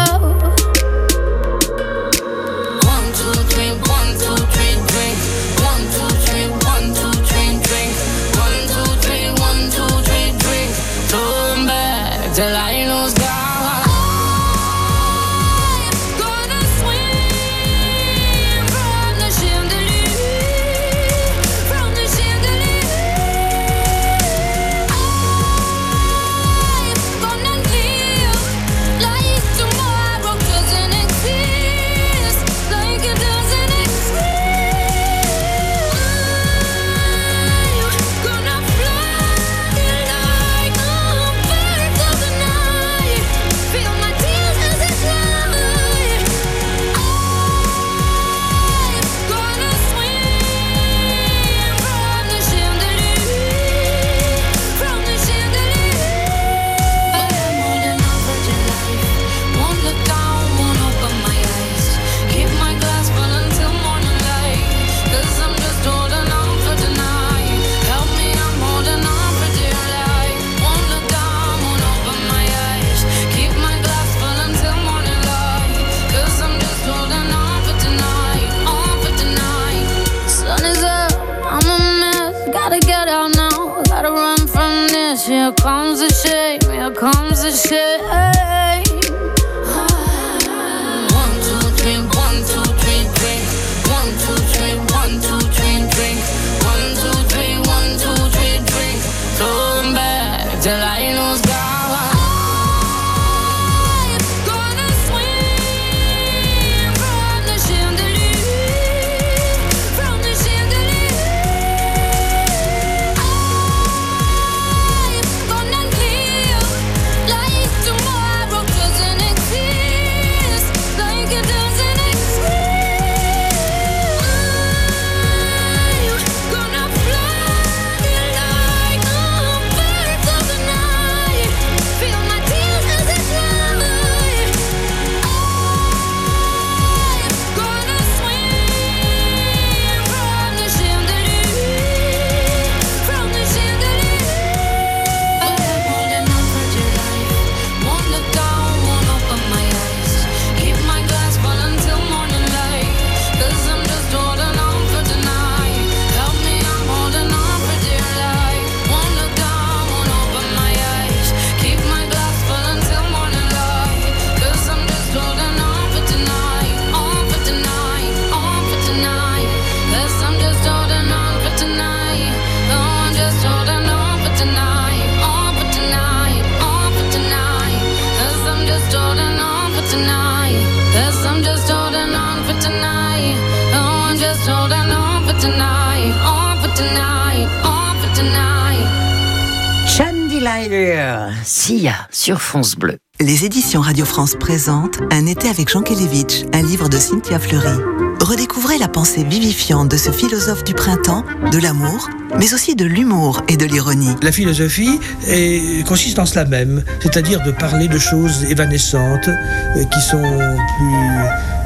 Sia 191.64 191.94
sur 192.10 192.42
France 192.42 192.76
Bleu. 192.76 192.98
Les 193.20 193.46
éditions 193.46 193.80
Radio 193.80 194.04
France 194.04 194.34
présentent 194.38 194.98
Un 195.10 195.24
été 195.24 195.48
avec 195.48 195.70
Jean 195.70 195.80
Kelevitch, 195.80 196.42
un 196.52 196.60
livre 196.60 196.90
de 196.90 196.98
Cynthia 196.98 197.38
Fleury. 197.38 197.80
Redécouvrez 198.20 198.76
la 198.76 198.86
pensée 198.88 199.24
vivifiante 199.24 199.88
de 199.90 199.96
ce 199.96 200.10
philosophe 200.10 200.62
du 200.64 200.74
printemps, 200.74 201.24
de 201.50 201.56
l'amour, 201.56 202.10
mais 202.38 202.52
aussi 202.52 202.76
de 202.76 202.84
l'humour 202.84 203.40
et 203.48 203.56
de 203.56 203.64
l'ironie. 203.64 204.14
La 204.20 204.30
philosophie 204.30 205.00
est- 205.26 205.86
consiste 205.88 206.18
en 206.18 206.26
cela 206.26 206.44
même, 206.44 206.84
c'est-à-dire 207.00 207.42
de 207.42 207.50
parler 207.50 207.88
de 207.88 207.98
choses 207.98 208.44
évanescentes 208.50 209.28
euh, 209.28 209.84
qui 209.84 210.00
sont 210.02 210.20
plus, 210.20 210.94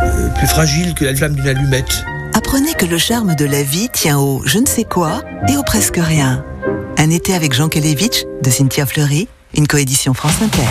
euh, 0.04 0.28
plus 0.36 0.46
fragiles 0.46 0.94
que 0.94 1.06
la 1.06 1.16
flamme 1.16 1.34
d'une 1.34 1.48
allumette. 1.48 2.04
Apprenez 2.34 2.74
que 2.74 2.86
le 2.86 2.98
charme 2.98 3.34
de 3.34 3.46
la 3.46 3.64
vie 3.64 3.88
tient 3.92 4.20
au 4.20 4.42
je 4.46 4.60
ne 4.60 4.66
sais 4.66 4.84
quoi 4.84 5.22
et 5.48 5.56
au 5.56 5.64
presque 5.64 5.98
rien. 5.98 6.44
Un 6.98 7.10
été 7.10 7.34
avec 7.34 7.52
Jean 7.52 7.68
Kelevitch 7.68 8.22
de 8.44 8.50
Cynthia 8.50 8.86
Fleury, 8.86 9.26
une 9.54 9.66
coédition 9.66 10.14
France 10.14 10.42
Inter. 10.42 10.66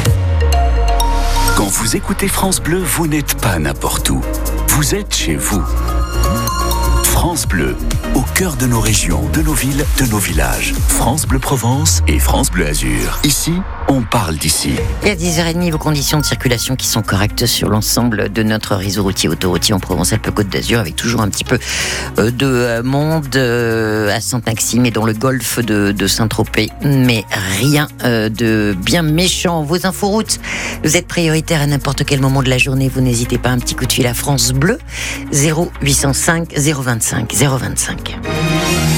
Quand 1.56 1.68
vous 1.68 1.96
écoutez 1.96 2.28
France 2.28 2.60
Bleu, 2.60 2.80
vous 2.80 3.08
n'êtes 3.08 3.40
pas 3.42 3.60
n'importe 3.60 4.10
où. 4.10 4.22
Vous 4.70 4.96
êtes 4.96 5.14
chez 5.16 5.36
vous. 5.36 5.64
France 7.04 7.48
Bleu, 7.48 7.76
au 8.14 8.22
cœur 8.36 8.56
de 8.58 8.68
nos 8.68 8.80
régions, 8.80 9.28
de 9.34 9.42
nos 9.42 9.54
villes, 9.54 9.86
de 10.00 10.06
nos 10.06 10.20
villages. 10.20 10.74
France 10.88 11.26
Bleu 11.26 11.40
Provence 11.40 12.02
et 12.08 12.20
France 12.20 12.52
Bleu 12.52 12.68
Azur. 12.68 13.20
Ici, 13.24 13.54
on 13.88 14.02
parle 14.02 14.36
d'ici. 14.36 14.72
Et 15.04 15.12
à 15.12 15.16
10h30, 15.16 15.72
vos 15.72 15.78
conditions 15.78 16.20
de 16.20 16.26
circulation 16.26 16.76
qui 16.76 16.88
sont 16.88 17.02
correctes 17.02 17.46
sur 17.46 17.70
l'ensemble 17.70 18.32
de 18.32 18.44
notre 18.44 18.76
réseau 18.76 19.04
routier 19.04 19.30
autoroutier 19.30 19.74
en 19.74 19.80
Provence-Alpes-Côte 19.80 20.50
d'Azur, 20.50 20.80
avec 20.80 20.96
toujours 20.96 21.22
un 21.22 21.30
petit 21.30 21.44
peu 21.44 21.58
euh, 22.20 22.32
de 22.32 22.46
euh, 22.46 22.84
monde 22.84 23.36
euh, 23.36 24.16
à 24.16 24.20
Saint-Maxime 24.20 24.86
et 24.86 24.92
dans 24.92 25.06
le 25.06 25.14
golfe 25.14 25.60
de, 25.60 26.08
Saint-Tropez, 26.08 26.70
mais 26.84 27.26
rien 27.60 27.88
de 28.04 28.76
bien 28.78 29.02
méchant. 29.02 29.64
Vos 29.64 29.86
inforoutes, 29.86 30.40
vous 30.84 30.96
êtes 30.96 31.08
prioritaires 31.08 31.62
à 31.62 31.68
n'importe 31.68 32.06
quel 32.06 32.22
moment 32.22 32.42
de 32.42 32.50
la 32.50 32.58
journée, 32.58 32.90
vous 32.90 33.02
n'hésitez 33.02 33.38
pas 33.38 33.50
un 33.50 33.60
petit 33.60 33.76
coup 33.76 33.86
de 33.86 33.92
fil 33.92 34.08
à 34.08 34.14
France 34.14 34.52
Bleu, 34.52 34.80
0805 35.34 36.54
025 36.58 37.34
025. 37.34 38.97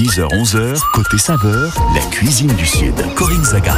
10h, 0.00 0.28
11h, 0.32 0.80
côté 0.94 1.18
saveur, 1.18 1.74
la 1.94 2.00
cuisine 2.10 2.54
du 2.54 2.64
Sud. 2.64 2.94
Corinne 3.16 3.44
Zagara. 3.44 3.76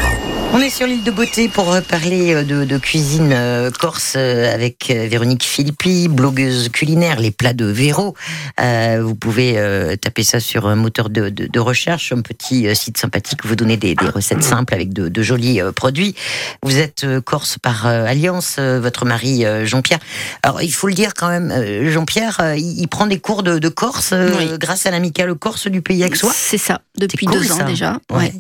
On 0.55 0.59
est 0.61 0.69
sur 0.69 0.87
l'île 0.87 1.03
de 1.03 1.11
Beauté 1.11 1.49
pour 1.49 1.75
parler 1.89 2.35
euh, 2.35 2.45
de, 2.45 2.65
de 2.67 2.77
cuisine 2.79 3.31
euh, 3.33 3.71
corse 3.71 4.15
euh, 4.17 4.53
avec 4.55 4.89
Véronique 4.91 5.45
Philippi, 5.45 6.09
blogueuse 6.09 6.69
culinaire, 6.69 7.19
les 7.19 7.31
plats 7.31 7.55
de 7.55 7.65
Véro. 7.65 8.15
Euh, 8.61 9.01
vous 9.03 9.15
pouvez 9.15 9.55
euh, 9.57 9.97
taper 9.97 10.23
ça 10.23 10.41
sur 10.41 10.69
un 10.69 10.75
moteur 10.77 11.09
de, 11.09 11.31
de- 11.31 11.47
de 11.47 11.59
recherche, 11.59 12.13
un 12.13 12.21
petit 12.21 12.67
site 12.77 12.99
sympathique 12.99 13.43
où 13.45 13.49
vous 13.49 13.57
donnez 13.57 13.79
des, 13.79 13.95
des 13.95 14.09
recettes 14.11 14.43
simples 14.45 14.75
avec 14.75 14.93
de, 14.93 15.09
de 15.09 15.23
jolis 15.23 15.61
euh, 15.63 15.73
produits. 15.73 16.15
Vous 16.63 16.77
êtes 16.77 17.07
corse 17.25 17.57
par 17.59 17.87
alliance, 17.87 18.59
votre 18.59 19.07
mari 19.07 19.45
Jean-Pierre. 19.65 20.01
Alors 20.43 20.61
il 20.63 20.73
faut 20.73 20.87
le 20.87 20.95
dire 20.95 21.15
quand 21.15 21.29
même, 21.31 21.51
Jean-Pierre, 21.89 22.55
il, 22.59 22.79
il 22.79 22.89
prend 22.89 23.07
des 23.07 23.19
cours 23.19 23.43
de, 23.43 23.59
de 23.59 23.69
Corse 23.71 24.13
Oui. 24.39 24.51
grâce 24.59 24.85
à 24.85 24.91
l'amicale 24.91 25.35
Corse 25.35 25.67
du 25.67 25.81
pays 25.81 26.05
C'est 26.35 26.59
ça, 26.59 26.81
depuis 26.99 27.27
cool, 27.27 27.39
deux 27.41 27.53
ans 27.53 27.65
déjà. 27.67 27.99
Ouais. 28.11 28.17
Ouais. 28.19 28.33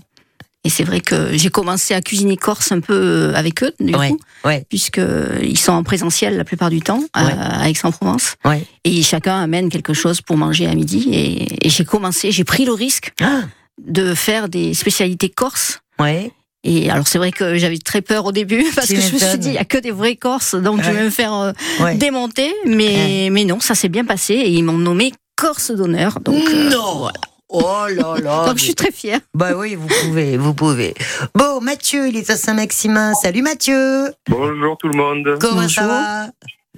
Et 0.65 0.71
c'est 0.71 0.85
vrai 0.85 1.01
que 1.01 1.37
j'ai 1.37 1.49
commencé 1.51 1.93
à 1.93 2.01
cuisiner 2.01 2.37
corse 2.37 2.71
un 2.71 2.79
peu 2.79 2.95
euh, 2.95 3.35
avec 3.35 3.65
eux, 3.65 3.73
du 3.81 3.97
Ouais, 3.97 4.11
coup, 4.11 4.19
ouais, 4.45 4.65
puisque 4.69 5.01
ils 5.43 5.59
sont 5.59 5.73
en 5.73 5.83
présentiel 5.83 6.37
la 6.37 6.45
plupart 6.45 6.71
du 6.71 6.81
temps 6.81 7.03
à, 7.15 7.25
Ouais. 7.25 7.33
à 7.37 7.69
Aix-en-Provence. 7.69 8.37
ouais. 8.45 8.65
Et 8.85 9.03
chacun 9.03 9.41
amène 9.43 9.71
quelque 9.71 9.93
chose 9.93 10.21
pour 10.21 10.37
manger 10.37 10.69
à 10.69 10.75
midi. 10.77 11.09
Et, 11.13 11.67
et 11.67 11.69
j'ai 11.69 11.85
commencé, 11.85 12.31
j'ai 12.31 12.45
pris 12.45 12.65
le 12.65 12.73
risque 12.73 13.13
Ah, 13.21 13.41
de 13.85 14.15
faire 14.15 14.49
des 14.49 14.73
spécialités 14.75 15.29
corses. 15.31 15.81
ouais. 15.99 16.31
Et 16.65 16.89
alors 16.93 17.09
c'est 17.09 17.19
vrai 17.19 17.33
que 17.33 17.57
j'avais 17.59 17.79
très 17.79 18.03
peur 18.03 18.25
au 18.27 18.31
début 18.31 18.65
parce 18.77 18.87
que 18.87 18.95
je 19.01 19.13
me 19.15 19.19
suis 19.19 19.39
dit 19.39 19.49
il 19.49 19.55
y 19.55 19.59
a 19.59 19.65
que 19.65 19.79
des 19.79 19.91
vrais 19.91 20.15
Corses 20.15 20.55
donc 20.55 20.81
je 20.81 20.93
vais 20.93 21.03
me 21.03 21.11
faire 21.11 21.35
euh, 21.35 21.53
démonter 21.97 22.55
mais 22.67 23.31
mais 23.33 23.45
non 23.45 23.59
ça 23.59 23.75
s'est 23.75 23.89
bien 23.89 24.05
passé 24.05 24.35
et 24.35 24.49
ils 24.49 24.63
m'ont 24.63 24.79
nommé 24.79 25.13
Corse 25.35 25.73
d'honneur 25.73 26.21
donc 26.21 26.37
euh, 26.49 26.71
non 26.71 27.09
Oh 27.55 27.85
là 27.88 28.15
là 28.19 28.47
donc 28.47 28.57
je 28.59 28.65
suis 28.65 28.75
très 28.75 28.91
fière. 28.91 29.21
Bah 29.35 29.51
oui, 29.55 29.75
vous 29.75 29.87
pouvez, 29.87 30.37
vous 30.38 30.55
pouvez. 30.55 30.95
Bon, 31.35 31.61
Mathieu, 31.61 32.09
il 32.09 32.17
est 32.17 32.31
à 32.31 32.37
Saint-Maximin. 32.37 33.12
Salut 33.15 33.43
Mathieu 33.43 34.07
Bonjour 34.29 34.79
tout 34.79 34.88
le 34.88 34.97
monde. 34.97 35.37
Comment 35.38 35.69
ça 35.69 35.83
Bonjour. 35.83 35.85
va? 35.85 36.27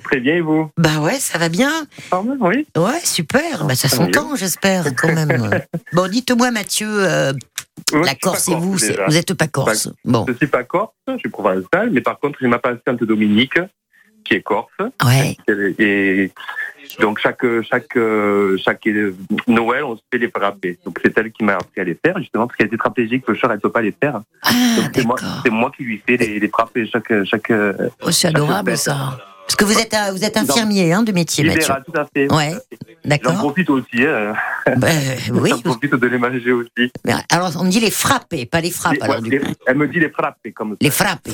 Très 0.03 0.19
bien 0.19 0.35
et 0.35 0.41
vous? 0.41 0.69
Bah 0.77 0.99
ouais, 0.99 1.21
ça 1.21 1.39
va 1.39 1.49
bien. 1.49 1.71
Ah 2.11 2.21
ouais, 2.21 2.35
Oui. 2.41 2.67
Ouais, 2.77 3.01
super. 3.05 3.65
Bah 3.67 3.77
ça 3.77 3.89
Tant 3.89 3.97
s'entend, 3.97 4.35
j'espère, 4.35 4.85
quand 4.97 5.13
même. 5.15 5.61
Bon, 5.93 6.09
dites-moi 6.11 6.51
Mathieu, 6.51 6.89
euh, 6.91 7.33
la 7.93 8.17
Corse 8.17 8.49
et 8.49 8.55
vous, 8.57 8.73
vous 8.73 9.17
êtes 9.17 9.35
pas 9.35 9.47
Corse. 9.47 9.89
Bon, 10.05 10.25
Je 10.27 10.33
suis 10.35 10.49
pas 10.49 10.65
corse, 10.65 10.91
je 11.07 11.19
suis 11.19 11.29
provençal, 11.29 11.91
mais 11.93 12.01
par 12.01 12.19
contre 12.19 12.39
j'ai 12.41 12.49
ma 12.49 12.59
patiente 12.59 13.05
Dominique 13.05 13.59
qui 14.25 14.35
est 14.35 14.43
corse. 14.43 14.73
ouais. 15.05 15.37
Et 15.79 16.31
donc 17.01 17.19
chaque 17.19 17.45
chaque 17.63 17.97
euh, 17.97 18.57
chaque 18.63 18.87
euh, 18.87 19.15
Noël 19.49 19.85
on 19.85 19.97
se 19.97 20.03
fait 20.13 20.19
les 20.19 20.29
frappés. 20.29 20.79
Donc 20.85 20.99
c'est 21.03 21.17
elle 21.19 21.33
qui 21.33 21.43
m'a 21.45 21.55
appris 21.55 21.81
à 21.81 21.85
les 21.85 21.99
faire 22.05 22.19
justement 22.19 22.47
parce 22.47 22.57
qu'elle 22.57 22.67
est 22.67 22.71
tétraplégique, 22.71 23.25
le 23.27 23.35
chat 23.35 23.49
elle 23.53 23.61
peut 23.61 23.71
pas 23.71 23.83
les 23.83 23.93
faire. 23.93 24.21
Ah, 24.43 24.51
c'est 24.95 25.51
moi 25.51 25.71
qui 25.77 25.83
lui 25.85 26.03
fais 26.07 26.17
les, 26.17 26.39
les 26.41 26.49
frappés 26.49 26.87
chaque 26.87 27.25
chaque 27.25 27.51
euh, 27.51 27.89
Oh, 28.03 28.11
c'est 28.11 28.29
adorable 28.29 28.77
ça. 28.77 29.19
Parce 29.47 29.57
que 29.57 29.65
vous 29.67 29.79
êtes, 29.79 29.93
euh, 29.93 30.11
vous 30.11 30.25
êtes 30.25 30.39
infirmier 30.39 30.95
hein, 30.95 31.03
de 31.03 31.13
métier, 31.13 31.45
Mathieu. 31.45 31.61
libéral, 31.61 31.85
tout 31.85 32.01
à 32.01 32.07
fait. 32.07 32.33
Ouais, 32.33 32.53
J'en 32.53 33.09
d'accord. 33.11 33.35
profite 33.35 33.69
aussi. 33.69 34.03
Hein. 34.03 34.33
Bah, 34.77 34.89
oui. 35.33 35.51
J'en 35.51 35.61
profite 35.61 35.95
de 35.95 36.07
les 36.07 36.17
manger 36.19 36.53
aussi. 36.53 36.91
Mais 37.05 37.13
Alors, 37.31 37.51
on 37.61 37.65
me 37.65 37.71
dit 37.71 37.81
les 37.81 37.91
frappés, 37.91 38.47
pas 38.47 38.61
les 38.61 38.71
frappes. 38.71 38.95
Les- 38.95 39.03
alors, 39.03 39.21
ouais, 39.21 39.29
les- 39.29 39.41
elle 39.67 39.77
me 39.77 39.87
dit 39.89 40.01
les 40.01 40.09
frappés 40.11 40.53
comme 40.53 40.71
ça. 40.71 40.77
Les 40.81 40.91
frappés. 40.91 41.33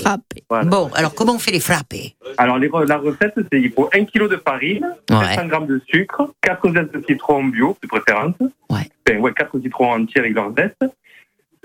Voilà. 0.49 0.65
Bon, 0.65 0.91
alors 0.95 1.15
comment 1.15 1.35
on 1.35 1.39
fait 1.39 1.53
les 1.53 1.61
frappés? 1.61 2.17
Alors, 2.39 2.59
les 2.59 2.69
la 2.87 2.99
recette, 2.99 3.35
c'est 3.37 3.61
il 3.61 3.71
faut 3.73 3.89
1 3.95 4.05
kg 4.05 4.29
de 4.29 4.37
farine, 4.37 4.87
Ouais. 5.11 5.35
700 5.37 5.49
g 5.61 5.67
de 5.67 5.83
sucre, 5.89 6.33
4 6.43 6.73
zestes 6.73 6.93
de 6.93 7.05
citron 7.07 7.45
bio, 7.45 7.77
de 7.83 7.87
préférence. 7.89 8.35
Ouais. 8.69 8.89
Enfin, 9.09 9.19
ouais, 9.21 9.33
4 9.33 9.61
citrons 9.61 9.93
entiers 9.93 10.21
avec 10.21 10.35
leurs 10.35 10.53
zestes. 10.57 10.85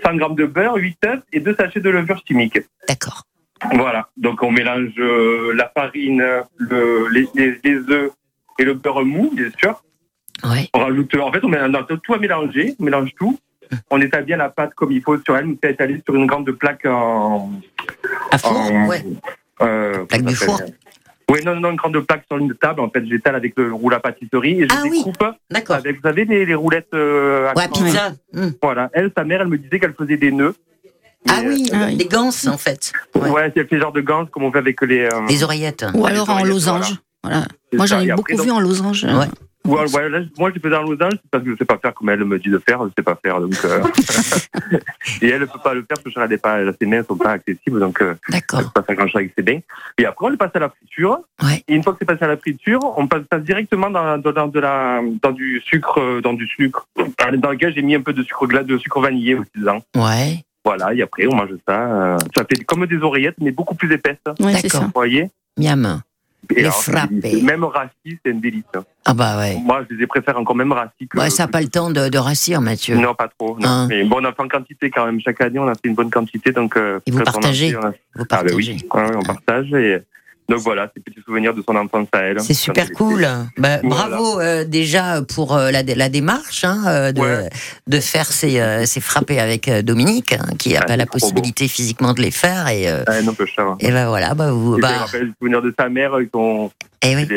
100 0.04 0.17
g 0.19 0.25
de 0.36 0.45
beurre, 0.45 0.75
8 0.75 0.97
œufs 1.06 1.21
et 1.34 1.39
2 1.39 1.56
sachets 1.56 1.80
de 1.80 1.89
levure 1.89 2.21
chimique. 2.28 2.60
D'accord. 2.88 3.23
Voilà. 3.73 4.08
Donc, 4.17 4.43
on 4.43 4.51
mélange 4.51 4.91
euh, 4.99 5.54
la 5.56 5.71
farine, 5.75 6.23
le, 6.58 7.08
les, 7.10 7.28
les, 7.34 7.60
les 7.63 7.78
œufs 7.89 8.12
et 8.60 8.63
le 8.63 8.73
beurre 8.73 9.04
mou, 9.06 9.32
bien 9.34 9.49
sûr. 9.58 9.82
Ouais. 10.43 10.69
On 10.73 10.79
rajoute, 10.79 11.15
en 11.17 11.31
fait, 11.31 11.43
on 11.43 11.47
mélange 11.49 11.85
tout 12.03 12.13
à 12.13 12.17
mélanger, 12.17 12.75
on 12.79 12.83
mélange 12.83 13.11
tout. 13.17 13.39
On 13.89 13.99
établit 13.99 14.27
bien 14.27 14.37
la 14.37 14.49
pâte 14.49 14.73
comme 14.75 14.91
il 14.91 15.01
faut 15.01 15.17
sur 15.23 15.35
elle, 15.35 15.45
mais 15.47 15.57
c'est 15.63 15.71
étalé 15.71 16.01
sur 16.05 16.13
une 16.15 16.27
grande 16.27 16.51
plaque 16.51 16.85
en. 16.85 17.49
À 18.31 18.37
four 18.37 18.51
en- 18.59 18.87
Ouais. 18.87 19.03
euh, 19.61 20.05
Plaque 20.05 20.23
du 20.25 20.35
four 20.35 20.61
Oui, 21.31 21.39
non, 21.43 21.55
non, 21.59 21.71
une 21.71 21.75
grande 21.77 21.99
plaque 22.01 22.25
sur 22.29 22.37
une 22.37 22.53
table. 22.53 22.81
En 22.81 22.89
fait, 22.91 23.03
j'étale 23.07 23.35
avec 23.35 23.53
le 23.57 23.73
roule 23.73 23.95
à 23.95 23.99
pâtisserie 23.99 24.61
et 24.61 24.67
je 24.69 24.75
Ah 24.75 24.81
oui. 24.83 24.97
découpe 24.99 25.23
D'accord. 25.49 25.77
avec, 25.77 25.95
vous 25.95 26.01
savez, 26.03 26.25
les, 26.25 26.45
les 26.45 26.53
roulettes. 26.53 26.93
euh, 26.93 27.49
à 27.49 27.57
Ouais, 27.57 27.67
pizza. 27.67 28.11
Hmm. 28.33 28.49
Voilà. 28.61 28.91
Elle, 28.93 29.11
sa 29.17 29.23
mère, 29.23 29.41
elle 29.41 29.47
me 29.47 29.57
disait 29.57 29.79
qu'elle 29.79 29.95
faisait 29.95 30.17
des 30.17 30.31
nœuds. 30.31 30.53
Ah 31.27 31.39
oui, 31.43 31.67
oui. 31.73 31.95
des 31.95 32.05
ganses 32.05 32.45
en 32.45 32.59
fait. 32.59 32.91
euh, 33.15 33.19
Ouais. 33.21 33.29
Ouais, 33.31 33.51
c'est 33.55 33.71
le 33.71 33.79
genre 33.79 33.91
de 33.91 34.01
gants 34.01 34.27
comme 34.27 34.43
on 34.43 34.51
fait 34.51 34.59
avec 34.59 34.79
les. 34.83 35.05
euh, 35.11 35.25
Des 35.27 35.43
oreillettes. 35.43 35.83
Ou 35.95 36.05
alors 36.05 36.27
les 36.27 36.43
en 36.43 36.45
losange. 36.45 36.93
Voilà. 37.23 37.45
Moi 37.73 37.87
j'en 37.87 37.99
ai 38.01 38.11
après, 38.11 38.15
beaucoup 38.35 38.43
vu 38.43 38.49
donc- 38.49 38.57
en 38.57 38.59
losange. 38.59 39.05
Ouais. 39.05 39.25
Ouais, 39.65 39.91
ouais, 39.93 40.10
là, 40.10 40.19
moi, 40.38 40.51
je 40.54 40.60
faisais 40.60 40.75
en 40.75 40.84
losange 40.84 41.13
parce 41.32 41.43
que 41.43 41.51
je 41.51 41.56
sais 41.58 41.65
pas 41.65 41.78
faire 41.78 41.93
comme 41.93 42.10
elle 42.10 42.23
me 42.23 42.38
dit 42.39 42.49
de 42.49 42.60
faire. 42.60 42.84
Je 42.86 42.89
sais 42.97 43.04
pas 43.04 43.17
faire. 43.21 43.41
Donc, 43.41 43.56
euh, 43.65 43.82
et 45.21 45.30
elle 45.30 45.41
ne 45.41 45.45
peut 45.45 45.60
pas 45.63 45.73
le 45.73 45.82
faire 45.84 45.97
parce 46.04 46.30
n'est 46.30 46.38
pas, 46.38 46.60
ses 46.80 46.86
mains 46.86 47.04
sont 47.04 47.17
pas 47.17 47.32
accessibles. 47.32 47.80
Donc, 47.80 48.01
euh, 48.01 48.15
elle 48.32 48.41
peut 48.41 48.63
pas 48.73 48.84
faire 48.84 48.95
grand 48.95 49.08
chose 49.08 49.15
avec 49.17 49.34
ses 49.38 49.43
mains. 49.43 49.60
Et 49.97 50.06
après, 50.06 50.25
on 50.25 50.30
le 50.30 50.38
passe 50.38 50.51
à 50.54 50.60
la 50.60 50.69
friture. 50.69 51.19
Ouais. 51.43 51.63
Et 51.67 51.75
une 51.75 51.84
fois 51.84 51.93
que 51.93 51.99
c'est 51.99 52.06
passé 52.06 52.23
à 52.23 52.28
la 52.28 52.38
friture, 52.38 52.80
on 52.97 53.08
passe 53.08 53.23
passe 53.30 53.43
directement 53.43 53.89
dans, 53.89 54.17
dans, 54.17 54.32
dans 54.32 54.47
de 54.47 54.60
la, 54.60 55.01
dans 55.21 55.32
du 55.32 55.62
sucre, 55.65 55.99
euh, 55.99 56.21
dans 56.21 56.34
du 56.34 56.47
sucre, 56.47 56.88
dans 57.38 57.49
lequel 57.51 57.73
j'ai 57.73 57.82
mis 57.82 57.95
un 57.95 58.01
peu 58.01 58.13
de 58.13 58.23
sucre 58.23 58.45
glace, 58.47 58.65
de 58.65 58.78
sucre 58.78 58.99
vanillé 59.01 59.36
aussi 59.36 59.49
dedans. 59.56 59.82
Ouais. 59.95 60.43
Voilà. 60.63 60.93
Et 60.93 61.01
après, 61.01 61.25
on 61.28 61.36
mange 61.36 61.49
ça. 61.67 61.80
euh, 61.80 62.17
ça 62.36 62.43
fait 62.45 62.63
comme 62.65 62.86
des 62.86 62.97
oreillettes, 62.97 63.36
mais 63.39 63.51
beaucoup 63.51 63.75
plus 63.75 63.91
épaisses. 63.93 64.17
Vous 64.39 64.45
Ouais, 64.45 64.54
c'est 64.56 64.63
D'accord. 64.63 64.82
ça. 64.82 64.91
voyez? 64.93 65.30
Miam. 65.58 66.01
Et 66.51 66.55
Les 66.55 66.62
alors, 66.63 66.84
frappés. 66.84 67.15
délicieux. 67.15 67.45
Même 67.45 67.63
rassis, 67.63 68.19
c'est 68.25 68.31
un 68.31 68.36
délice. 68.36 68.63
hein. 68.75 68.84
Ah 69.05 69.13
bah 69.13 69.38
ouais. 69.38 69.58
Moi, 69.63 69.84
je 69.89 69.95
les 69.95 70.08
préfère 70.08 70.38
encore 70.38 70.55
même 70.55 70.71
rassis 70.71 71.08
que. 71.10 71.17
Ouais, 71.17 71.29
ça 71.29 71.43
n'a 71.43 71.47
pas 71.47 71.62
le 71.62 71.67
temps 71.67 71.89
de, 71.89 72.10
de 72.10 72.17
rassir, 72.17 72.62
Mathieu. 72.62 72.95
Non, 72.95 73.13
pas 73.15 73.27
trop. 73.38 73.58
Non. 73.60 73.67
Hein. 73.67 73.88
Mais 73.89 74.03
bon, 74.03 74.17
on 74.21 74.25
a 74.25 74.34
fait 74.34 74.41
en 74.41 74.47
quantité 74.47 74.89
quand 74.89 75.05
même. 75.05 75.19
Chaque 75.21 75.41
année, 75.41 75.60
on 75.60 75.67
a 75.67 75.73
fait 75.73 75.81
une 75.88 75.95
bonne 75.95 76.10
quantité. 76.10 76.51
Donc, 76.51 76.75
euh, 76.77 76.99
Et 77.05 77.12
vous 77.12 77.17
quand 77.19 77.23
on 77.25 77.29
a 77.29 77.31
partagez 77.34 77.71
fait, 77.71 77.77
on 77.77 77.84
a- 77.86 77.89
Vous 77.89 77.95
Ah, 78.15 78.17
ben 78.19 78.25
partagez. 78.27 78.55
oui, 78.55 78.77
Ouais, 78.93 79.01
ouais, 79.10 79.15
on 79.17 79.21
partage. 79.23 79.73
Et 79.73 80.01
Donc 80.47 80.60
voilà, 80.60 80.91
c'est 80.93 81.03
petits 81.03 81.21
souvenirs 81.25 81.53
de 81.55 81.63
son 81.67 81.75
enfance 81.75 82.08
à 82.12 82.19
elle. 82.19 82.39
C'est 82.39 82.53
super 82.53 82.91
cool. 82.91 83.21
Bah, 83.58 83.79
Voilà. 83.81 84.08
Bravo 84.08 84.39
euh, 84.39 84.63
déjà 84.63 85.21
pour 85.23 85.55
euh, 85.55 85.71
la, 85.71 85.81
la 85.81 86.10
démarche 86.10 86.63
hein, 86.63 86.84
euh, 86.88 87.12
de, 87.12 87.19
Ouais. 87.21 87.49
de 87.88 87.99
faire 87.99 88.27
ces, 88.31 88.60
euh, 88.60 88.86
ces 88.86 89.01
frappés 89.01 89.39
avec 89.39 89.67
euh, 89.67 89.81
Dominique, 89.81 90.34
hein, 90.34 90.45
qui 90.60 90.73
n'a 90.73 90.81
Ah, 90.84 90.86
pas 90.86 90.97
la 90.97 91.08
possibilité 91.08 91.67
physiquement 91.67 92.13
de 92.13 92.21
les 92.21 92.29
faire. 92.31 92.67
Et, 92.67 92.88
euh, 92.88 93.03
Ouais, 93.08 93.23
non, 93.23 93.34
peu 93.34 93.45
cher. 93.47 93.75
et 93.79 93.91
ben 93.91 94.08
voilà, 94.08 94.36
bah, 94.36 94.51
vous, 94.51 94.77
Et 94.77 94.81
bah, 94.81 94.89
je 94.89 94.93
me 94.93 94.99
rappelle 94.99 95.21
le 95.23 95.34
souvenir 95.39 95.62
de 95.63 95.73
sa 95.79 95.89
mère, 95.89 96.12
ils 96.21 96.29
sont, 96.31 96.69
eh 97.01 97.15
oui. 97.15 97.27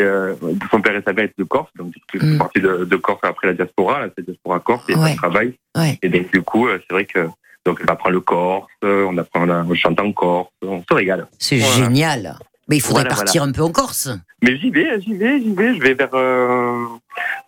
son 0.70 0.80
père 0.82 0.94
et 0.96 1.02
sa 1.02 1.12
mère 1.14 1.24
étaient 1.24 1.34
de 1.38 1.44
Corse, 1.44 1.70
donc 1.78 1.94
c'est 2.12 2.22
Mm. 2.22 2.36
parti 2.38 2.60
de, 2.60 2.84
de 2.84 2.96
Corse 2.96 3.20
après 3.22 3.46
la 3.48 3.54
diaspora, 3.54 4.00
la 4.00 4.22
diaspora 4.22 4.60
Corse, 4.60 4.84
et 4.90 4.94
Ouais. 4.94 5.10
ça 5.12 5.16
travaille. 5.16 5.54
Ouais. 5.76 5.98
Et 6.02 6.08
donc 6.10 6.30
du 6.30 6.42
coup, 6.42 6.68
c'est 6.68 6.92
vrai 6.92 7.06
que 7.06 7.26
donc 7.64 7.80
on 7.82 7.90
apprend 7.90 8.10
le 8.10 8.20
Corse, 8.20 8.66
on 8.82 9.16
apprend, 9.16 9.48
on 9.48 9.74
chante 9.74 9.98
en 10.00 10.12
Corse, 10.12 10.50
on 10.62 10.82
se 10.88 10.94
régale. 10.94 11.26
C'est 11.38 11.56
Voilà. 11.58 11.74
génial. 11.74 12.38
Mais 12.68 12.76
il 12.76 12.80
faudrait 12.80 13.04
Voilà, 13.04 13.16
partir 13.16 13.42
un 13.42 13.52
peu 13.52 13.62
en 13.62 13.70
Corse. 13.72 14.10
Mais 14.42 14.58
j'y 14.58 14.70
vais, 14.70 15.00
j'y 15.00 15.14
vais, 15.14 15.40
j'y 15.40 15.54
vais, 15.54 15.74
je 15.74 15.80
vais 15.80 15.94
vers 15.94 16.14
euh, 16.14 16.84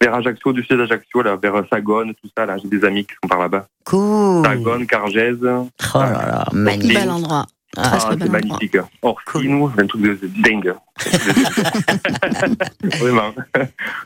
vers 0.01 0.15
Ajaccio, 0.15 0.53
du 0.53 0.63
sud 0.65 0.79
d'Ajaccio, 0.79 1.23
là, 1.23 1.37
vers 1.37 1.63
Sagone, 1.71 2.15
tout 2.15 2.29
ça, 2.37 2.47
là, 2.47 2.57
j'ai 2.57 2.69
des 2.69 2.85
amis 2.87 3.05
qui 3.05 3.15
sont 3.23 3.29
par 3.29 3.39
là-bas. 3.41 3.67
Cool. 3.85 4.45
Sagone, 4.45 4.87
Cargèse. 4.87 5.39
Oh 5.45 5.69
là 5.95 6.11
là, 6.13 6.45
magnifique. 6.53 6.95
Bel 6.95 7.11
endroit. 7.11 7.47
Ah, 7.77 7.99
Ah, 8.03 8.11
c'est 8.19 8.29
magnifique. 8.29 8.77
Orsino, 9.03 9.71
c'est 9.77 9.83
un 9.83 9.87
truc 9.87 10.03
de 10.03 10.19
dingue. 10.43 10.75
Vraiment. 12.99 13.33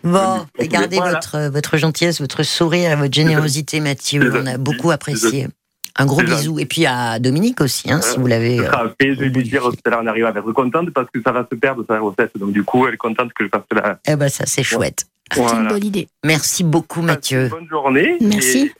Bon, 0.03 0.47
et 0.59 0.69
gardez 0.69 0.97
Voilà. 0.97 1.13
votre, 1.15 1.49
votre 1.51 1.77
gentillesse, 1.79 2.21
votre 2.21 2.43
sourire, 2.43 2.97
votre 2.99 3.15
générosité, 3.15 3.81
Mathieu. 3.81 4.31
On 4.35 4.47
a 4.47 4.59
beaucoup 4.59 4.91
apprécié. 4.91 5.49
Un 5.97 6.07
gros 6.07 6.23
bisou. 6.23 6.59
Et 6.59 6.67
puis 6.67 6.87
à 6.87 7.19
Dominique 7.19 7.61
aussi, 7.61 7.91
hein, 7.93 8.01
si 8.03 8.17
Euh, 8.17 8.21
vous 8.21 8.27
l'avez. 8.27 8.59
Euh, 8.61 8.71
je 9.01 9.07
vais 9.07 9.29
lui 9.29 9.43
dire 9.45 9.63
tout 9.63 9.77
à 9.85 9.91
l'heure, 9.91 10.01
on 10.03 10.07
arrive 10.07 10.25
à 10.27 10.31
être 10.31 10.53
contente 10.53 10.91
parce 10.91 11.09
que 11.13 11.21
ça 11.23 11.31
va 11.33 11.47
se 11.51 11.55
perdre 11.57 11.85
sa 11.89 11.99
recette. 12.01 12.33
Donc 12.37 12.53
du 12.53 12.65
coup, 12.65 12.87
elle 12.87 12.95
est 12.95 12.99
contente 12.99 13.33
que 13.33 13.45
je 13.45 13.49
fasse 13.49 13.63
la. 13.73 13.99
Eh 14.07 14.17
ben, 14.17 14.29
ça, 14.29 14.45
c'est 14.47 14.63
chouette. 14.65 15.07
C'est 15.33 15.41
une 15.41 15.69
bonne 15.69 15.85
idée. 15.85 16.09
Merci 16.25 16.65
beaucoup, 16.65 17.01
Mathieu. 17.03 17.49
Bonne 17.49 17.69
journée. 17.69 18.17
Merci. 18.21 18.73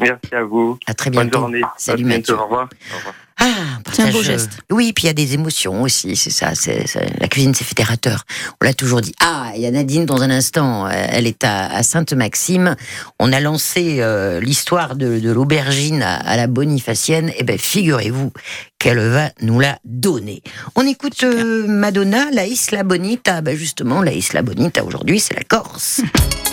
et 0.00 0.04
Merci 0.04 0.34
à 0.34 0.44
vous. 0.44 0.78
À 0.86 0.94
très 0.94 1.10
Bonne 1.10 1.24
bientôt. 1.24 1.38
journée. 1.40 1.60
Salut, 1.76 2.04
À 2.04 2.06
bientôt. 2.08 2.32
Mathieu. 2.32 2.34
Au 2.34 2.44
revoir. 2.44 2.68
Au 2.92 2.96
revoir. 2.98 3.14
Ah, 3.40 3.44
C'est 3.92 4.02
un 4.02 4.06
beau 4.06 4.18
partage- 4.18 4.26
geste. 4.26 4.50
Oui, 4.70 4.92
puis 4.92 5.04
il 5.04 5.06
y 5.06 5.10
a 5.10 5.14
des 5.14 5.34
émotions 5.34 5.82
aussi, 5.82 6.16
c'est 6.16 6.30
ça. 6.30 6.54
C'est, 6.54 6.86
c'est- 6.88 7.20
la 7.20 7.28
cuisine, 7.28 7.54
c'est 7.54 7.64
fédérateur. 7.64 8.24
On 8.60 8.64
l'a 8.64 8.74
toujours 8.74 9.00
dit. 9.00 9.14
Ah, 9.20 9.52
il 9.54 9.60
y 9.62 9.66
a 9.66 9.70
Nadine 9.70 10.06
dans 10.06 10.22
un 10.22 10.30
instant. 10.30 10.86
euh, 10.86 10.90
Elle 11.10 11.26
est 11.26 11.44
à, 11.44 11.66
à 11.72 11.82
Sainte-Maxime. 11.82 12.74
On 13.20 13.32
a 13.32 13.40
lancé 13.40 13.98
euh, 14.00 14.40
l'histoire 14.40 14.96
de, 14.96 15.20
de 15.20 15.30
l'aubergine 15.30 16.02
à, 16.02 16.16
à 16.16 16.36
la 16.36 16.46
Bonifacienne. 16.48 17.30
Eh 17.36 17.44
ben, 17.44 17.58
figurez-vous 17.58 18.32
qu'elle 18.78 18.98
va 19.00 19.30
nous 19.40 19.60
la 19.60 19.78
donner. 19.84 20.42
On 20.74 20.86
écoute 20.86 21.22
euh, 21.22 21.66
Madonna, 21.68 22.26
la 22.32 22.46
Isla 22.46 22.82
Bonita. 22.82 23.40
Ben 23.40 23.56
justement, 23.56 24.02
la 24.02 24.12
Isla 24.12 24.42
Bonita 24.42 24.84
aujourd'hui, 24.84 25.20
c'est 25.20 25.34
la 25.34 25.44
Corse. 25.44 26.00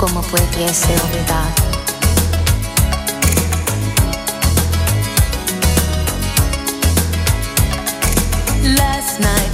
¿Cómo 0.00 0.22
pudiese 0.22 0.94
olvidar? 0.94 1.52
Last 8.78 9.20
night 9.20 9.49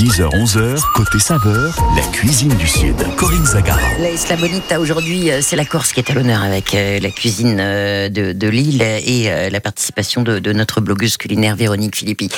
10h-11h, 0.00 0.80
côté 0.94 1.18
saveur, 1.18 1.76
la 1.94 2.00
cuisine 2.10 2.54
du 2.56 2.66
Sud. 2.66 2.96
Corinne 3.18 3.44
Zagara. 3.44 3.78
La 3.98 4.10
Isla 4.10 4.36
Bonita, 4.36 4.80
aujourd'hui, 4.80 5.30
euh, 5.30 5.40
c'est 5.42 5.56
la 5.56 5.66
Corse 5.66 5.92
qui 5.92 6.00
est 6.00 6.10
à 6.10 6.14
l'honneur 6.14 6.42
avec 6.42 6.74
euh, 6.74 6.98
la 7.00 7.10
cuisine 7.10 7.58
euh, 7.60 8.08
de, 8.08 8.32
de 8.32 8.48
l'île 8.48 8.80
et 8.80 9.50
la 9.50 9.60
participation 9.60 10.22
de, 10.22 10.38
de 10.38 10.52
notre 10.54 10.80
blogueuse 10.80 11.18
culinaire 11.18 11.54
Véronique 11.54 11.96
Philippi. 11.96 12.30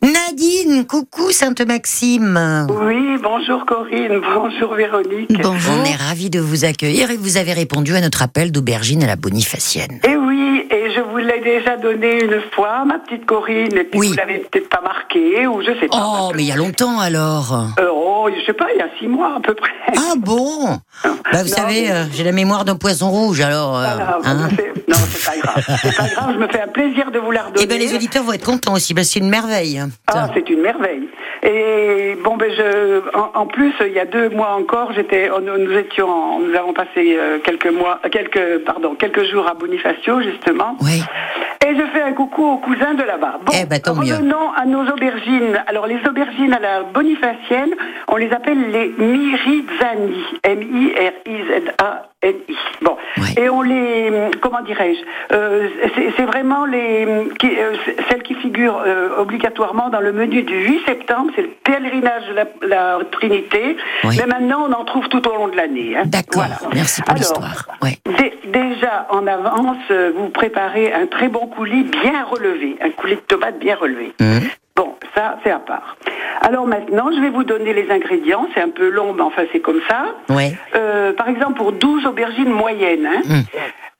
Nadine, 0.00 0.86
coucou 0.86 1.32
Sainte-Maxime. 1.32 2.68
Oui, 2.70 3.18
bonjour 3.20 3.66
Corinne, 3.66 4.20
bonjour 4.34 4.76
Véronique. 4.76 5.42
On 5.44 5.84
est 5.84 5.96
ravis 5.96 6.30
de 6.30 6.38
vous 6.38 6.64
accueillir 6.64 7.10
et 7.10 7.16
vous 7.16 7.36
avez 7.36 7.52
répondu 7.52 7.96
à 7.96 8.00
notre 8.00 8.22
appel 8.22 8.52
d'aubergine 8.52 9.02
à 9.02 9.08
la 9.08 9.16
bonifacienne. 9.16 9.98
Et 10.04 10.16
oui, 10.16 10.68
et 10.70 10.87
je 10.98 11.10
vous 11.10 11.16
l'ai 11.18 11.40
déjà 11.40 11.76
donné 11.76 12.24
une 12.24 12.40
fois, 12.52 12.84
ma 12.84 12.98
petite 12.98 13.24
Corinne, 13.26 13.76
et 13.76 13.84
puis 13.84 14.00
vous 14.08 14.14
l'avez 14.14 14.38
peut-être 14.50 14.68
pas 14.68 14.80
marqué, 14.82 15.46
ou 15.46 15.60
je 15.62 15.72
sais 15.78 15.86
pas. 15.88 15.96
Oh, 16.00 16.32
mais 16.34 16.42
il 16.42 16.48
y 16.48 16.52
a 16.52 16.56
longtemps 16.56 16.98
alors. 17.00 17.52
Euh, 17.78 17.88
oh, 17.92 18.28
je 18.34 18.44
sais 18.44 18.52
pas, 18.52 18.66
il 18.74 18.78
y 18.78 18.82
a 18.82 18.88
six 18.98 19.06
mois 19.06 19.36
à 19.36 19.40
peu 19.40 19.54
près. 19.54 19.70
Ah 19.96 20.14
bon 20.16 20.64
Bah 21.04 21.10
vous 21.42 21.48
Non, 21.50 21.56
savez, 21.56 21.82
mais- 21.82 21.90
euh, 21.92 22.04
j'ai 22.12 22.24
la 22.24 22.32
mémoire 22.32 22.64
d'un 22.64 22.76
poisson 22.76 23.10
rouge 23.10 23.40
alors. 23.40 23.76
euh, 23.78 23.84
Voilà, 23.94 24.18
hein. 24.24 24.48
non, 24.88 24.96
c'est 25.08 25.24
pas 25.24 25.36
grave. 25.38 25.78
C'est 25.82 25.96
pas 25.96 26.08
grave, 26.08 26.30
je 26.34 26.38
me 26.38 26.48
fais 26.48 26.60
un 26.62 26.68
plaisir 26.68 27.10
de 27.10 27.18
vous 27.18 27.30
la 27.30 27.42
redonner. 27.42 27.60
Eh 27.62 27.66
ben 27.66 27.78
les 27.78 27.94
auditeurs 27.94 28.24
vont 28.24 28.32
être 28.32 28.44
contents 28.44 28.74
aussi, 28.74 28.94
que 28.94 29.02
c'est 29.02 29.20
une 29.20 29.28
merveille. 29.30 29.78
hein. 29.78 29.90
Ah, 30.08 30.28
c'est 30.34 30.48
une 30.50 30.62
merveille. 30.62 31.08
Et 31.42 32.16
bon, 32.22 32.36
ben 32.36 32.50
je, 32.50 33.00
en, 33.16 33.30
en 33.42 33.46
plus, 33.46 33.72
il 33.86 33.92
y 33.92 33.98
a 34.00 34.04
deux 34.04 34.28
mois 34.30 34.50
encore, 34.58 34.92
j'étais, 34.92 35.28
nous 35.42 35.72
étions, 35.72 36.40
nous 36.40 36.54
avons 36.54 36.72
passé 36.72 37.16
euh, 37.16 37.38
quelques 37.38 37.70
mois, 37.70 38.00
quelques, 38.10 38.64
pardon, 38.64 38.94
quelques 38.94 39.24
jours 39.30 39.46
à 39.46 39.54
Bonifacio 39.54 40.20
justement. 40.22 40.76
Oui. 40.80 41.02
Et 41.66 41.74
je 41.76 41.82
fais 41.92 42.02
un 42.02 42.12
coucou 42.12 42.44
aux 42.44 42.56
cousins 42.58 42.94
de 42.94 43.02
là-bas. 43.02 43.40
Bon, 43.44 43.52
Eh 43.60 43.66
ben, 43.66 43.80
tant 43.80 43.94
mieux. 43.94 44.14
revenons 44.14 44.52
à 44.56 44.64
nos 44.64 44.86
aubergines. 44.90 45.62
Alors 45.66 45.86
les 45.86 45.98
aubergines 46.08 46.52
à 46.54 46.60
la 46.60 46.82
bonifacienne, 46.82 47.74
on 48.08 48.16
les 48.16 48.30
appelle 48.32 48.70
les 48.70 48.94
Mirizani. 48.98 50.24
Bon. 52.82 52.96
Et 53.36 53.48
on 53.48 53.62
les, 53.62 54.10
comment 54.40 54.60
dirais-je, 54.62 55.34
euh, 55.34 55.68
c'est 56.16 56.24
vraiment 56.24 56.64
les, 56.64 57.06
qui- 57.38 57.56
euh, 57.58 57.74
celles 58.08 58.22
qui 58.22 58.34
figurent 58.34 58.82
euh, 58.86 59.18
obligatoirement 59.18 59.88
dans 59.88 60.00
le 60.00 60.12
menu 60.12 60.42
du 60.42 60.54
8 60.66 60.80
septembre. 60.86 61.30
C'est 61.36 61.42
le 61.42 61.50
pèlerinage 61.64 62.26
de 62.28 62.34
la, 62.34 62.44
la 62.66 62.98
Trinité. 63.10 63.76
Mais 64.04 64.26
maintenant, 64.26 64.66
on 64.68 64.72
en 64.72 64.84
trouve 64.84 65.08
tout 65.08 65.26
au 65.28 65.34
long 65.34 65.48
de 65.48 65.56
l'année. 65.56 65.96
hein. 65.96 66.02
D'accord, 66.06 66.44
merci 66.74 67.02
pour 67.02 67.10
Alors, 67.10 67.18
l'histoire. 67.20 67.66
Ouais. 67.82 67.98
Déjà, 68.46 69.06
en 69.10 69.26
avance, 69.26 69.76
euh, 69.90 70.12
vous 70.16 70.28
préparez 70.30 70.92
un 70.92 71.06
très 71.06 71.28
bon 71.28 71.46
coulis 71.46 71.84
bien 71.84 72.24
relevé, 72.24 72.76
un 72.80 72.90
coulis 72.90 73.16
de 73.16 73.20
tomates 73.20 73.58
bien 73.58 73.76
relevé. 73.76 74.12
Mmh. 74.20 74.38
Bon, 74.78 74.94
ça, 75.12 75.38
c'est 75.42 75.50
à 75.50 75.58
part. 75.58 75.96
Alors 76.40 76.64
maintenant, 76.68 77.10
je 77.12 77.20
vais 77.20 77.30
vous 77.30 77.42
donner 77.42 77.72
les 77.74 77.90
ingrédients. 77.90 78.46
C'est 78.54 78.60
un 78.60 78.68
peu 78.70 78.88
long, 78.88 79.12
mais 79.12 79.22
enfin, 79.22 79.42
c'est 79.52 79.58
comme 79.58 79.80
ça. 79.90 80.14
Ouais. 80.28 80.52
Euh, 80.76 81.12
par 81.14 81.28
exemple, 81.28 81.54
pour 81.54 81.72
12 81.72 82.06
aubergines 82.06 82.52
moyennes, 82.52 83.04
hein, 83.06 83.42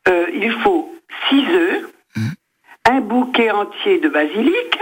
euh, 0.08 0.26
il 0.32 0.52
faut 0.62 0.94
6 1.30 1.44
œufs, 1.52 1.82
un 2.88 3.00
bouquet 3.00 3.50
entier 3.50 3.98
de 3.98 4.08
basilic, 4.08 4.78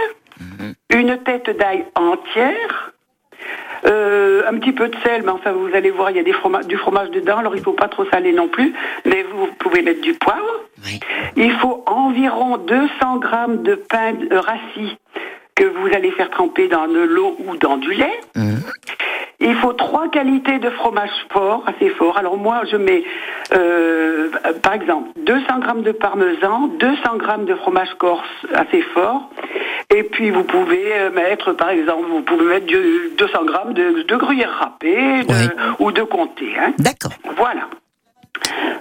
une 0.93 1.17
tête 1.23 1.49
d'ail 1.57 1.85
entière, 1.95 2.93
euh, 3.85 4.43
un 4.47 4.53
petit 4.59 4.73
peu 4.73 4.89
de 4.89 4.95
sel, 5.03 5.23
mais 5.23 5.31
enfin 5.31 5.51
vous 5.51 5.73
allez 5.73 5.89
voir, 5.89 6.11
il 6.11 6.17
y 6.17 6.19
a 6.19 6.23
des 6.23 6.31
froma- 6.33 6.63
du 6.65 6.77
fromage 6.77 7.09
dedans, 7.09 7.37
alors 7.39 7.55
il 7.55 7.63
faut 7.63 7.73
pas 7.73 7.87
trop 7.87 8.05
saler 8.05 8.33
non 8.33 8.47
plus, 8.49 8.71
mais 9.05 9.23
vous 9.23 9.47
pouvez 9.59 9.81
mettre 9.81 10.01
du 10.01 10.13
poivre. 10.13 10.61
Il 11.35 11.51
faut 11.53 11.83
environ 11.87 12.57
200 12.57 13.17
grammes 13.17 13.63
de 13.63 13.75
pain 13.75 14.13
rassis 14.31 14.95
que 15.57 15.65
vous 15.65 15.87
allez 15.93 16.11
faire 16.11 16.29
tremper 16.29 16.67
dans 16.67 16.87
de 16.87 16.99
l'eau 16.99 17.35
ou 17.45 17.55
dans 17.57 17.77
du 17.77 17.91
lait. 17.93 18.19
Il 19.39 19.53
faut 19.55 19.73
trois 19.73 20.07
qualités 20.09 20.57
de 20.59 20.69
fromage 20.71 21.11
fort, 21.31 21.63
assez 21.67 21.89
fort. 21.91 22.17
Alors 22.17 22.37
moi, 22.37 22.61
je 22.71 22.75
mets, 22.75 23.03
euh, 23.53 24.29
par 24.63 24.73
exemple, 24.73 25.09
200 25.17 25.59
grammes 25.59 25.83
de 25.83 25.91
parmesan, 25.91 26.69
200 26.79 27.17
grammes 27.17 27.45
de 27.45 27.53
fromage 27.55 27.93
corse 27.99 28.27
assez 28.53 28.81
fort. 28.95 29.29
Et 29.95 30.03
puis 30.03 30.31
vous 30.31 30.43
pouvez 30.43 30.91
euh, 30.93 31.11
mettre, 31.11 31.53
par 31.53 31.69
exemple, 31.69 32.07
vous 32.09 32.21
pouvez 32.21 32.45
mettre 32.45 32.65
du 32.65 32.81
200 33.17 33.45
grammes 33.45 33.73
de, 33.73 34.03
de 34.07 34.15
gruyère 34.15 34.51
râpée 34.59 35.23
de- 35.23 35.83
ou 35.83 35.91
de 35.91 36.01
comté. 36.01 36.47
Hein. 36.59 36.73
D'accord. 36.79 37.11
Voilà. 37.37 37.67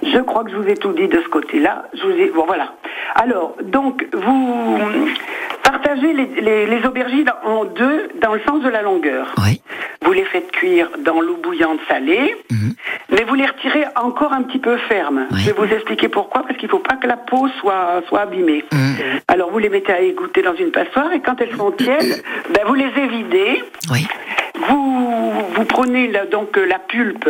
Je 0.03 0.19
crois 0.21 0.45
que 0.45 0.51
je 0.51 0.57
vous 0.57 0.69
ai 0.69 0.75
tout 0.77 0.93
dit 0.93 1.09
de 1.09 1.21
ce 1.21 1.29
côté-là. 1.29 1.87
Je 1.95 2.03
vous 2.03 2.11
ai... 2.13 2.31
Bon, 2.31 2.45
voilà. 2.47 2.75
Alors, 3.15 3.57
donc, 3.63 4.07
vous 4.13 4.79
partagez 5.63 6.13
les, 6.13 6.27
les- 6.41 6.67
les 6.67 6.87
aubergines 6.87 7.31
en 7.45 7.65
deux 7.65 8.09
dans 8.21 8.35
le 8.35 8.41
sens 8.47 8.63
de 8.63 8.69
la 8.69 8.83
longueur. 8.83 9.35
Vous 10.03 10.13
les 10.13 10.25
faites 10.25 10.51
cuire 10.53 10.89
dans 10.99 11.21
l'eau 11.21 11.37
bouillante 11.43 11.81
salée, 11.89 12.37
mais 13.11 13.25
vous 13.25 13.35
les 13.35 13.47
retirez 13.47 13.85
encore 13.97 14.33
un 14.33 14.43
petit 14.43 14.59
peu 14.59 14.77
fermes. 14.89 15.27
Je 15.33 15.47
vais 15.47 15.53
vous 15.53 15.73
expliquer 15.73 16.09
pourquoi, 16.09 16.43
parce 16.43 16.57
qu'il 16.59 16.67
ne 16.67 16.71
faut 16.73 16.79
pas 16.79 16.97
que 16.97 17.07
la 17.09 17.17
peau 17.17 17.49
soit, 17.61 18.03
soit 18.09 18.21
abîmée. 18.21 18.65
Alors, 19.29 19.51
vous 19.51 19.59
les 19.59 19.69
mettez 19.71 19.93
à 19.93 20.01
égoutter 20.01 20.43
dans 20.43 20.55
une 20.55 20.71
passoire, 20.71 21.13
et 21.13 21.21
quand 21.21 21.41
elles 21.41 21.57
sont 21.57 21.73
tièdes, 21.73 22.23
ben, 22.51 22.63
vous 22.67 22.75
les 22.75 22.91
évidez. 22.97 23.65
Vous, 24.69 25.33
vous 25.55 25.65
prenez 25.67 26.09
là, 26.09 26.25
donc 26.25 26.57
la 26.57 26.79
pulpe 26.79 27.29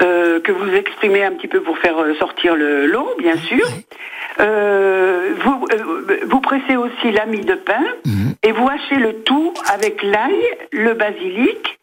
euh, 0.00 0.40
que 0.40 0.52
vous 0.52 0.72
exprimez 0.72 1.24
un 1.24 1.32
petit 1.32 1.48
peu 1.48 1.59
pour 1.60 1.78
faire 1.78 1.98
euh, 1.98 2.14
sortir 2.14 2.56
le- 2.56 2.86
l'eau, 2.86 3.08
bien 3.18 3.36
sûr. 3.36 3.64
Euh, 4.40 5.34
vous, 5.42 5.66
euh, 5.72 6.16
vous 6.28 6.40
pressez 6.40 6.76
aussi 6.76 7.10
la 7.12 7.26
mie 7.26 7.44
de 7.44 7.54
pain 7.54 7.82
et 8.42 8.52
vous 8.52 8.68
hachez 8.68 8.96
le 8.96 9.22
tout 9.22 9.52
avec 9.72 10.02
l'ail, 10.02 10.40
le 10.72 10.94
basilic. 10.94 11.79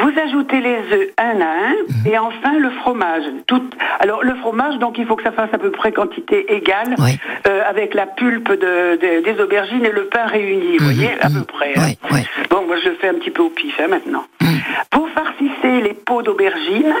Vous 0.00 0.12
ajoutez 0.26 0.60
les 0.60 0.78
œufs 0.92 1.08
un 1.18 1.40
à 1.40 1.44
un 1.44 1.74
et 2.10 2.18
enfin 2.18 2.58
le 2.58 2.70
fromage. 2.70 3.22
Tout, 3.46 3.62
alors 3.98 4.22
le 4.24 4.34
fromage, 4.36 4.76
donc 4.78 4.98
il 4.98 5.06
faut 5.06 5.16
que 5.16 5.22
ça 5.22 5.32
fasse 5.32 5.50
à 5.52 5.58
peu 5.58 5.70
près 5.70 5.92
quantité 5.92 6.54
égale 6.54 6.94
euh, 7.46 7.62
avec 7.68 7.94
la 7.94 8.06
pulpe 8.06 8.50
de- 8.50 8.96
de- 8.96 9.22
des 9.24 9.40
aubergines 9.42 9.84
et 9.84 9.92
le 9.92 10.06
pain 10.06 10.26
réuni, 10.26 10.78
vous 10.78 10.84
voyez, 10.84 11.10
à 11.20 11.28
peu 11.28 11.44
près. 11.44 11.72
hein. 11.76 11.80
Bon, 12.50 12.64
moi 12.66 12.76
je 12.82 12.90
fais 13.00 13.08
un 13.08 13.14
petit 13.14 13.30
peu 13.30 13.42
au 13.42 13.50
pif 13.50 13.78
hein, 13.80 13.88
maintenant. 13.88 14.24
Vous 14.92 15.06
farcissez 15.14 15.80
les 15.82 15.94
pots 15.94 16.22
d'aubergines, 16.22 16.94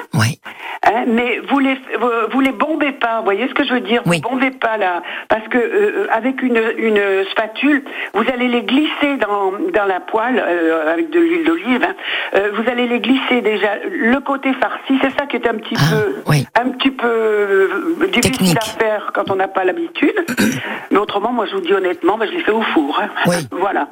hein, 0.86 1.04
mais 1.08 1.40
vous 1.48 1.58
les 1.58 1.74
vous, 1.98 2.08
vous 2.32 2.40
les 2.40 2.52
bombez 2.52 2.92
pas. 2.92 3.18
Vous 3.18 3.24
voyez 3.24 3.48
ce 3.48 3.54
que 3.54 3.64
je 3.64 3.72
veux 3.74 3.80
dire? 3.80 4.02
Vous 4.22 4.30
bombez 4.30 4.50
pas 4.50 4.76
là, 4.76 5.02
parce 5.28 5.46
que 5.48 5.58
euh, 5.58 6.06
avec 6.12 6.42
une, 6.42 6.60
une 6.78 7.00
spatule, 7.30 7.82
vous 8.14 8.24
allez 8.32 8.48
les 8.48 8.62
glisser 8.62 9.16
dans, 9.20 9.52
dans 9.72 9.84
la 9.86 10.00
poêle 10.00 10.42
euh, 10.46 10.92
avec 10.92 11.10
de 11.10 11.18
l'huile 11.20 11.44
d'olive. 11.46 11.82
hein. 11.84 11.94
Euh, 12.34 12.50
vous 12.54 12.68
allez 12.70 12.86
les 12.90 13.00
glisser 13.00 13.40
déjà 13.40 13.76
le 13.90 14.20
côté 14.20 14.52
farci. 14.54 14.98
C'est 15.00 15.16
ça 15.18 15.26
qui 15.26 15.36
est 15.36 15.46
un 15.48 15.54
petit 15.54 15.74
peu 15.74 16.16
un 16.60 16.68
petit 16.70 16.90
peu 16.90 17.06
euh, 17.06 18.06
difficile 18.12 18.58
à 18.58 18.60
faire 18.78 19.10
quand 19.14 19.30
on 19.30 19.36
n'a 19.36 19.48
pas 19.48 19.64
l'habitude. 19.64 20.14
mais 20.90 20.98
autrement, 20.98 21.32
moi 21.32 21.46
je 21.46 21.54
vous 21.54 21.60
dis 21.62 21.72
honnêtement, 21.72 22.18
ben, 22.18 22.26
je 22.26 22.32
les 22.32 22.40
fais 22.40 22.52
au 22.52 22.62
four. 22.62 23.00
hein. 23.02 23.08
Voilà. 23.52 23.88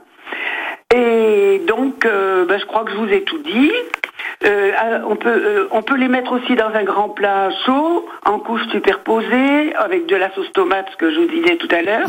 Et 0.94 1.62
donc, 1.66 2.06
euh, 2.06 2.44
ben, 2.46 2.58
je 2.58 2.64
crois 2.64 2.84
que 2.84 2.90
je 2.90 2.96
vous 2.96 3.08
ai 3.08 3.22
tout 3.22 3.38
dit. 3.38 3.70
Euh, 4.44 4.70
ah, 4.78 5.00
on, 5.08 5.16
peut, 5.16 5.28
euh, 5.28 5.68
on 5.72 5.82
peut 5.82 5.96
les 5.96 6.06
mettre 6.08 6.30
aussi 6.32 6.54
dans 6.54 6.68
un 6.72 6.84
grand 6.84 7.08
plat 7.08 7.48
chaud, 7.66 8.06
en 8.24 8.38
couches 8.38 8.66
superposées, 8.70 9.74
avec 9.74 10.06
de 10.06 10.14
la 10.16 10.32
sauce 10.34 10.52
tomate, 10.52 10.86
ce 10.92 10.96
que 10.96 11.12
je 11.12 11.18
vous 11.20 11.26
disais 11.28 11.56
tout 11.56 11.68
à 11.74 11.82
l'heure. 11.82 12.06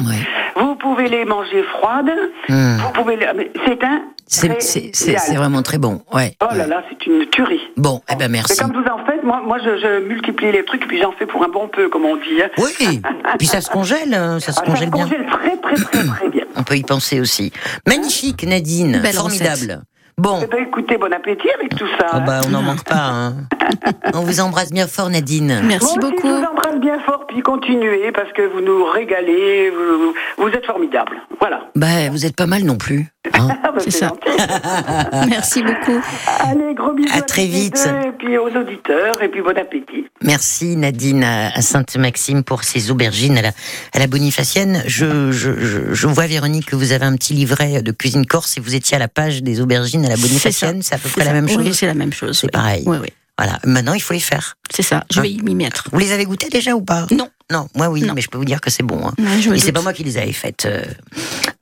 Vous 0.55 0.75
pouvez 0.75 1.07
les 1.07 1.25
manger 1.25 1.63
froides. 1.63 2.11
Vous 2.47 2.91
pouvez 2.93 3.15
les... 3.15 3.27
mais 3.35 3.51
C'est 3.65 3.83
un... 3.83 4.03
C'est- 4.31 4.61
C'est 4.61 4.91
c'est- 4.93 5.17
c'est 5.17 5.33
vraiment 5.35 5.63
très 5.63 5.79
bon. 5.79 6.03
Ouais. 6.13 6.35
Oh 6.39 6.53
là 6.55 6.67
là, 6.67 6.83
c'est 6.87 7.03
une 7.07 7.25
tuerie. 7.31 7.61
Bon, 7.77 7.99
eh 8.11 8.15
ben 8.15 8.29
merci. 8.31 8.55
Comme 8.59 8.73
vous 8.73 8.87
en 8.87 9.03
faites, 9.03 9.23
moi, 9.23 9.41
moi 9.43 9.57
je, 9.57 9.77
je 9.79 10.07
multiplie 10.07 10.51
les 10.51 10.63
trucs, 10.63 10.87
puis 10.87 10.99
j'en 11.01 11.11
fais 11.13 11.25
pour 11.25 11.43
un 11.43 11.47
bon 11.47 11.67
peu, 11.67 11.89
comme 11.89 12.05
on 12.05 12.15
dit. 12.15 12.39
hein. 12.43 12.49
Oui, 12.59 13.01
puis 13.39 13.47
ça 13.47 13.59
se 13.59 13.71
congèle, 13.71 14.13
hein, 14.13 14.39
ça 14.39 14.51
se 14.51 14.59
Ah, 14.59 14.65
ça 14.65 14.71
congèle 14.71 14.89
se 14.89 14.93
bien. 14.93 15.03
congèle 15.05 15.25
très 15.25 15.57
très 15.57 15.75
très 15.83 16.03
très 16.05 16.29
bien. 16.29 16.43
On 16.55 16.61
peut 16.63 16.75
y 16.77 16.83
penser 16.83 17.19
aussi. 17.19 17.51
Magnifique, 17.87 18.43
Nadine, 18.43 18.99
Belle 19.01 19.13
formidable. 19.15 19.81
Bon. 20.19 20.39
Eh 20.43 20.47
ben, 20.47 20.63
écoutez, 20.67 20.97
bon 20.97 21.11
appétit 21.13 21.49
avec 21.57 21.75
tout 21.75 21.87
ça. 21.97 22.07
Oh 22.15 22.17
bah, 22.25 22.41
on 22.45 22.49
n'en 22.49 22.61
manque 22.61 22.83
pas. 22.83 23.07
hein. 23.09 23.35
On 24.13 24.21
vous 24.21 24.39
embrasse 24.41 24.71
bien 24.71 24.87
fort, 24.87 25.09
Nadine. 25.09 25.61
Moi 25.63 25.75
aussi, 25.81 25.95
Je 26.01 26.27
vous 26.27 26.43
embrasse 26.43 26.79
bien 26.81 26.99
fort, 27.05 27.25
puis 27.27 27.41
continuez, 27.41 28.11
parce 28.11 28.31
que 28.33 28.41
vous 28.41 28.61
nous 28.61 28.83
régalez, 28.85 29.69
vous, 29.69 30.13
vous 30.37 30.47
êtes 30.49 30.65
formidables. 30.65 31.15
Voilà. 31.39 31.69
Bah, 31.75 32.09
vous 32.11 32.25
êtes 32.25 32.35
pas 32.35 32.47
mal 32.47 32.63
non 32.63 32.77
plus. 32.77 33.07
C'est 33.79 33.91
ça. 33.91 34.11
Merci 35.29 35.61
beaucoup. 35.61 36.01
Allez, 36.39 36.73
gros 36.73 36.93
bisous 36.93 37.09
À 37.15 37.21
très 37.21 37.43
toutes 37.43 37.53
les 37.53 37.59
vite. 37.59 37.85
deux, 37.85 38.07
et 38.07 38.11
puis 38.17 38.37
aux 38.37 38.47
auditeurs, 38.49 39.21
et 39.21 39.29
puis 39.29 39.41
bon 39.41 39.55
appétit. 39.57 40.07
Merci 40.21 40.75
Nadine 40.75 41.23
à 41.23 41.49
à 41.55 41.61
Sainte-Maxime 41.61 42.43
pour 42.43 42.63
ces 42.63 42.91
aubergines 42.91 43.37
à 43.37 43.41
la, 43.41 43.49
à 43.93 43.99
la 43.99 44.07
Bonifacienne. 44.07 44.81
Je, 44.85 45.31
je, 45.31 45.51
je, 45.59 45.93
je 45.93 46.07
vois 46.07 46.25
Véronique 46.27 46.67
que 46.67 46.75
vous 46.75 46.91
avez 46.91 47.05
un 47.05 47.15
petit 47.15 47.33
livret 47.33 47.81
de 47.81 47.91
cuisine 47.91 48.25
corse 48.25 48.57
et 48.57 48.61
vous 48.61 48.75
étiez 48.75 48.95
à 48.97 48.99
la 48.99 49.07
page 49.07 49.43
des 49.43 49.61
aubergines 49.61 50.05
à 50.11 50.15
la 50.15 50.21
Bonifacienne. 50.21 50.81
C'est 50.81 50.95
à 50.95 50.97
peu 50.97 51.09
près 51.09 51.23
la 51.25 51.33
même 51.33 51.47
chose. 51.47 51.57
Oui, 51.57 51.73
c'est 51.73 51.87
la 51.87 51.93
même 51.93 52.13
chose. 52.13 52.37
C'est 52.39 52.51
pareil. 52.51 52.83
Oui, 52.85 52.97
oui. 53.01 53.09
Voilà. 53.37 53.57
Maintenant, 53.65 53.93
il 53.93 54.01
faut 54.01 54.13
les 54.13 54.19
faire. 54.19 54.57
C'est 54.69 54.83
ça, 54.83 55.05
je 55.11 55.19
Hein 55.19 55.23
vais 55.23 55.37
m'y 55.41 55.55
mettre. 55.55 55.85
Vous 55.93 55.99
les 55.99 56.11
avez 56.11 56.25
goûtées 56.25 56.49
déjà 56.49 56.73
ou 56.75 56.81
pas? 56.81 57.07
Non. 57.11 57.29
Non, 57.51 57.67
moi 57.73 57.87
oui, 57.89 58.01
Non. 58.01 58.13
mais 58.13 58.21
je 58.21 58.27
peux 58.29 58.37
vous 58.37 58.45
dire 58.45 58.59
que 58.61 58.69
c'est 58.69 58.83
bon. 58.83 59.07
hein. 59.07 59.13
Ouais, 59.17 59.55
Et 59.57 59.59
c'est 59.59 59.71
pas 59.71 59.81
moi 59.81 59.93
qui 59.93 60.03
les 60.03 60.17
avais 60.17 60.33
faites. 60.33 60.65
euh. 60.65 60.83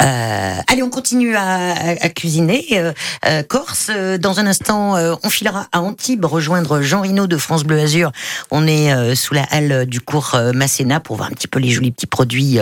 Euh, 0.01 0.55
allez, 0.67 0.83
on 0.83 0.89
continue 0.89 1.35
à, 1.37 2.09
cuisiner. 2.09 2.65
euh, 3.25 3.43
Corse, 3.43 3.89
dans 4.19 4.39
un 4.39 4.47
instant, 4.47 4.95
on 5.23 5.29
filera 5.29 5.67
à 5.71 5.81
Antibes 5.81 6.25
rejoindre 6.25 6.81
Jean 6.81 7.01
Rino 7.01 7.27
de 7.27 7.37
France 7.37 7.63
Bleu 7.63 7.79
Azur. 7.79 8.11
On 8.51 8.67
est 8.67 9.15
sous 9.15 9.33
la 9.35 9.43
halle 9.43 9.85
du 9.85 10.01
cours 10.01 10.35
Masséna 10.53 10.99
pour 10.99 11.15
voir 11.15 11.29
un 11.29 11.33
petit 11.33 11.47
peu 11.47 11.59
les 11.59 11.69
jolis 11.69 11.91
petits 11.91 12.07
produits 12.07 12.57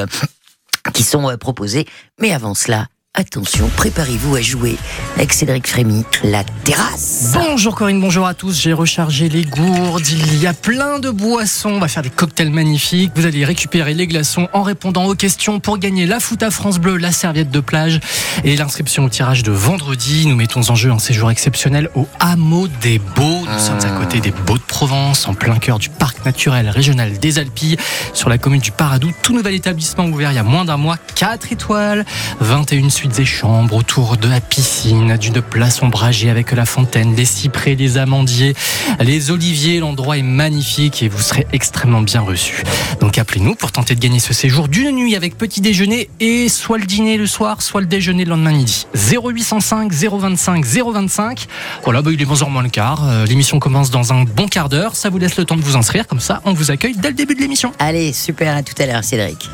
qui 0.94 1.04
sont 1.04 1.36
proposés. 1.40 1.86
Mais 2.20 2.32
avant 2.32 2.54
cela, 2.54 2.88
attention, 3.16 3.70
préparez-vous 3.78 4.36
à 4.36 4.42
jouer 4.42 4.78
avec 5.16 5.34
Cédric 5.34 5.68
Frémy, 5.68 6.04
la 6.24 6.44
terrasse. 6.64 7.32
Bonjour 7.34 7.76
Corinne, 7.76 8.02
bonjour 8.02 8.28
à 8.28 8.34
tous. 8.34 8.60
J'ai 8.60 8.74
rechargé 8.74 9.30
les 9.30 9.46
gourdes. 9.46 10.08
Il 10.08 10.38
y 10.42 10.48
a 10.48 10.54
plein 10.54 11.00
de 11.00 11.10
boissons. 11.10 11.70
On 11.70 11.80
va 11.80 11.88
faire 11.88 12.04
des 12.04 12.10
cocktails 12.10 12.52
magnifiques. 12.52 13.12
Vous 13.16 13.26
allez 13.26 13.46
récupérer 13.46 13.94
les 13.94 14.08
glaçons 14.08 14.50
en 14.52 14.64
répondant 14.64 15.06
aux 15.06 15.16
questions 15.16 15.60
pour 15.60 15.78
gagner 15.78 16.06
la 16.06 16.20
foot 16.20 16.44
à 16.44 16.52
France 16.52 16.80
Bleu, 16.80 16.98
la 16.98 17.12
serviette 17.12 17.50
de 17.50 17.60
plage 17.62 18.00
et 18.44 18.56
l'inscription 18.58 19.06
au 19.06 19.10
tirage 19.10 19.44
de 19.44 19.52
vendredi. 19.52 20.28
Nous 20.28 20.36
mettons 20.36 20.70
en 20.70 20.76
jeu 20.76 20.92
un 20.92 21.00
séjour 21.00 21.32
exceptionnel 21.32 21.90
au 21.96 22.08
hameau 22.20 22.68
des 22.82 23.00
Beaux. 23.00 23.46
Nous 23.46 23.60
sommes 23.60 23.80
à 23.80 23.98
côté 23.98 24.20
des 24.20 24.32
Beaux 24.32 24.58
de 24.58 24.64
Provence, 24.64 25.28
en 25.28 25.34
plein 25.34 25.58
cœur 25.58 25.80
du 25.80 25.90
parc 25.90 26.26
naturel 26.26 26.70
régional 26.70 27.18
des 27.18 27.40
Alpilles, 27.40 27.78
sur 28.14 28.30
la 28.30 28.38
commune 28.38 28.62
du 28.62 28.72
Paradou. 28.72 29.12
Tout 29.22 29.34
nouvel 29.34 29.56
établissement 29.56 30.06
ouvert 30.06 30.32
il 30.32 30.36
y 30.36 30.40
a 30.40 30.44
moins 30.44 30.66
d'un 30.66 30.78
mois, 30.78 30.98
4 31.16 31.54
étoiles, 31.54 32.06
21 32.42 32.90
suites 32.90 33.05
et 33.18 33.26
chambres 33.26 33.76
autour 33.76 34.18
de 34.18 34.28
la 34.28 34.42
piscine, 34.42 35.18
d'une 35.18 35.42
place 35.42 35.82
ombragée 35.82 36.30
avec 36.30 36.52
la 36.52 36.66
fontaine, 36.66 37.16
des 37.16 37.26
cyprès, 37.26 37.76
des 37.76 37.98
amandiers, 37.98 38.56
les 39.00 39.32
oliviers. 39.32 39.80
L'endroit 39.80 40.18
est 40.18 40.24
magnifique 40.24 41.04
et 41.04 41.08
vous 41.08 41.22
serez 41.22 41.46
extrêmement 41.54 42.02
bien 42.02 42.22
reçus. 42.22 42.64
Donc 43.00 43.18
appelez-nous 43.18 43.56
pour 43.56 43.72
tenter 43.72 43.96
de 43.96 44.00
gagner 44.00 44.20
ce 44.20 44.34
séjour 44.34 44.68
d'une 44.68 44.92
nuit 44.92 45.16
avec 45.16 45.38
petit 45.38 45.62
déjeuner 45.62 46.10
et 46.20 46.50
soit 46.50 46.78
le 46.78 46.86
dîner 46.86 47.18
le 47.18 47.28
soir, 47.28 47.62
soit 47.62 47.82
le 47.82 47.88
déjeuner 47.88 48.24
le 48.26 48.32
lendemain 48.32 48.52
midi. 48.52 48.88
0805 48.96 49.92
025 49.92 50.66
025. 50.66 51.48
Voilà, 51.84 52.02
bah, 52.02 52.12
il 52.14 52.22
est 52.22 52.26
11h 52.26 52.50
moins 52.50 52.64
le 52.64 52.70
quart. 52.70 53.08
Euh, 53.08 53.26
L'émission 53.26 53.60
commence 53.60 53.92
dans 53.92 54.14
un 54.14 54.24
bon 54.24 54.48
quart 54.48 54.70
d'heure. 54.70 54.96
Ça 54.96 55.10
vous 55.10 55.18
laisse 55.18 55.38
le 55.38 55.46
temps 55.46 55.58
de 55.58 55.62
vous 55.62 55.78
inscrire. 55.78 56.08
Comme 56.08 56.20
ça, 56.20 56.42
on 56.46 56.54
vous 56.54 56.72
accueille 56.72 56.96
dès 56.98 57.10
le 57.10 57.16
début 57.16 57.36
de 57.36 57.42
l'émission. 57.42 57.72
Allez, 57.80 58.14
super, 58.14 58.56
à 58.56 58.64
tout 58.64 58.74
à 58.82 58.86
l'heure, 58.86 59.04
Cédric. 59.04 59.50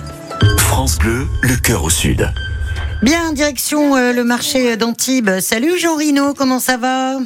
France 0.58 0.98
Bleu, 0.98 1.28
le 1.42 1.56
cœur 1.58 1.84
au 1.84 1.90
sud. 1.90 2.32
Bien, 3.02 3.34
direction 3.34 3.96
euh, 3.96 4.14
le 4.14 4.24
marché 4.24 4.78
d'Antibes. 4.78 5.40
Salut 5.40 5.80
Jean 5.80 5.96
Rino, 5.96 6.36
comment 6.36 6.60
ça 6.60 6.78
va? 6.78 7.18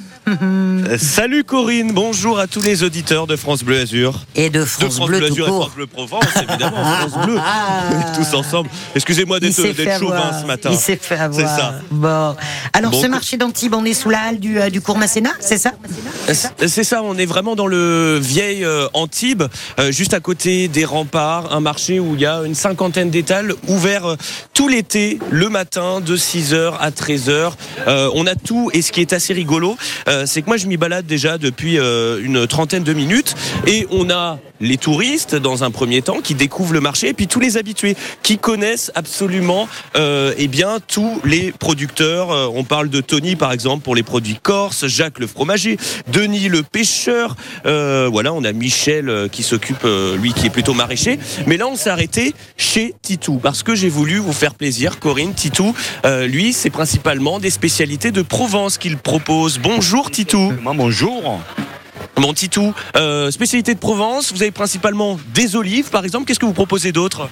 Salut 0.98 1.44
Corinne, 1.44 1.92
bonjour 1.94 2.40
à 2.40 2.48
tous 2.48 2.62
les 2.62 2.84
auditeurs 2.84 3.28
de 3.28 3.36
France 3.36 3.64
Bleu 3.64 3.80
Azur. 3.80 4.22
Et 4.36 4.50
de 4.50 4.60
De 4.62 4.66
France, 4.66 5.00
Bleu, 5.00 5.24
Azur 5.24 5.46
et. 5.48 5.52
France 5.52 5.72
Bleu 5.76 5.86
Provence, 5.86 6.24
évidemment, 6.36 6.84
France 7.08 7.26
Bleu. 7.26 7.38
Tous 8.16 8.36
ensemble. 8.36 8.70
Excusez-moi 8.96 9.40
d'être 9.40 9.56
chauvin 10.00 10.42
ce 10.42 10.48
matin. 10.48 10.70
Il 10.72 10.78
s'est 10.78 10.98
fait 11.00 11.16
avoir. 11.16 11.48
C'est 11.48 11.62
ça. 11.62 11.76
Bon. 11.92 12.36
Alors, 12.74 12.92
Bon, 12.92 13.02
ce 13.02 13.08
marché 13.08 13.38
d'Antibes, 13.38 13.74
on 13.76 13.86
est 13.86 13.94
sous 13.94 14.10
la 14.10 14.20
halle 14.22 14.40
du, 14.40 14.60
euh, 14.60 14.70
du 14.70 14.82
cours 14.82 14.98
Masséna, 14.98 15.32
c'est 15.40 15.58
ça? 15.58 15.74
C'est 16.32 16.68
c'est 16.68 16.84
ça, 16.84 17.02
on 17.04 17.18
est 17.18 17.26
vraiment 17.26 17.56
dans 17.56 17.68
le 17.68 18.18
vieil 18.20 18.64
euh, 18.66 18.88
Antibes, 18.94 19.44
euh, 19.80 19.92
juste 19.92 20.14
à 20.14 20.20
côté 20.20 20.68
des 20.68 20.86
remparts, 20.86 21.54
un 21.54 21.60
marché 21.60 22.00
où 22.00 22.16
il 22.16 22.22
y 22.22 22.26
a 22.26 22.42
une 22.46 22.56
cinquantaine 22.56 23.10
d'étals 23.10 23.54
ouverts 23.68 24.06
euh, 24.12 24.16
tout 24.54 24.68
l'été, 24.68 25.20
le 25.30 25.50
matin, 25.50 26.02
de 26.02 26.18
6h 26.18 26.74
à 26.80 26.90
13h. 26.90 27.52
Euh, 27.88 28.10
on 28.16 28.26
a 28.28 28.36
tout, 28.36 28.70
et 28.74 28.82
ce 28.82 28.92
qui 28.92 29.02
est 29.02 29.14
assez 29.14 29.34
rigolo, 29.34 29.78
euh, 30.08 30.15
c'est 30.26 30.42
que 30.42 30.48
moi 30.48 30.58
je 30.58 30.68
m'y 30.68 30.78
balade 30.78 31.06
déjà 31.06 31.38
depuis 31.38 31.78
euh, 31.78 32.22
une 32.24 32.48
trentaine 32.48 32.84
de 32.84 32.94
minutes, 32.94 33.36
et 33.68 33.88
on 33.92 34.10
a 34.10 34.40
les 34.62 34.78
touristes 34.78 35.36
dans 35.36 35.66
un 35.66 35.72
premier 35.72 36.02
temps 36.02 36.22
qui 36.22 36.34
découvrent 36.34 36.74
le 36.74 36.80
marché, 36.80 37.10
et 37.10 37.14
puis 37.14 37.28
tous 37.28 37.42
les 37.42 37.58
habitués 37.58 37.98
qui 38.24 38.38
connaissent 38.38 38.92
absolument 38.96 39.68
euh, 39.98 40.34
eh 40.38 40.48
bien, 40.48 40.78
tous 40.88 41.20
les 41.26 41.52
producteurs. 41.52 42.32
Euh, 42.32 42.48
on 42.54 42.64
parle 42.64 42.90
de 42.90 43.02
Tony 43.02 43.36
par 43.36 43.52
exemple 43.52 43.84
pour 43.84 43.96
les 43.96 44.04
produits 44.04 44.38
corses, 44.42 44.88
Jacques 44.88 45.20
le 45.20 45.28
fromager, 45.28 45.78
Denis 46.08 46.48
le 46.48 46.64
pêcheur, 46.64 47.36
euh, 47.66 48.08
voilà, 48.10 48.34
on 48.34 48.44
a 48.44 48.54
Michel 48.54 49.10
euh, 49.10 49.28
qui 49.28 49.44
s'occupe, 49.44 49.84
euh, 49.84 50.16
lui 50.18 50.34
qui 50.34 50.48
est 50.48 50.52
plutôt 50.52 50.74
maraîcher. 50.74 51.20
Mais 51.48 51.58
là 51.58 51.68
on 51.68 51.76
s'est 51.76 51.90
arrêté 51.90 52.34
chez 52.56 52.94
Titou 53.02 53.40
parce 53.42 53.64
que 53.64 53.76
j'ai 53.76 53.90
voulu 53.90 54.20
vous 54.20 54.34
faire 54.34 54.56
plaisir, 54.56 55.00
Corinne. 55.00 55.34
Titou, 55.34 55.76
euh, 56.06 56.28
lui 56.28 56.54
c'est 56.54 56.70
principalement 56.70 57.40
des 57.40 57.50
spécialités 57.50 58.12
de 58.12 58.22
Provence 58.22 58.78
qu'il 58.78 58.98
propose. 58.98 59.60
Bonjour 59.60 60.05
Titou. 60.12 60.54
bonjour. 60.76 61.42
Bon 62.18 62.34
Titou, 62.34 62.74
euh, 62.96 63.30
spécialité 63.30 63.74
de 63.74 63.80
Provence, 63.80 64.32
vous 64.32 64.42
avez 64.42 64.52
principalement 64.52 65.20
des 65.34 65.56
olives 65.56 65.90
par 65.90 66.06
exemple, 66.06 66.26
qu'est-ce 66.26 66.40
que 66.40 66.46
vous 66.46 66.54
proposez 66.54 66.92
d'autre? 66.92 67.30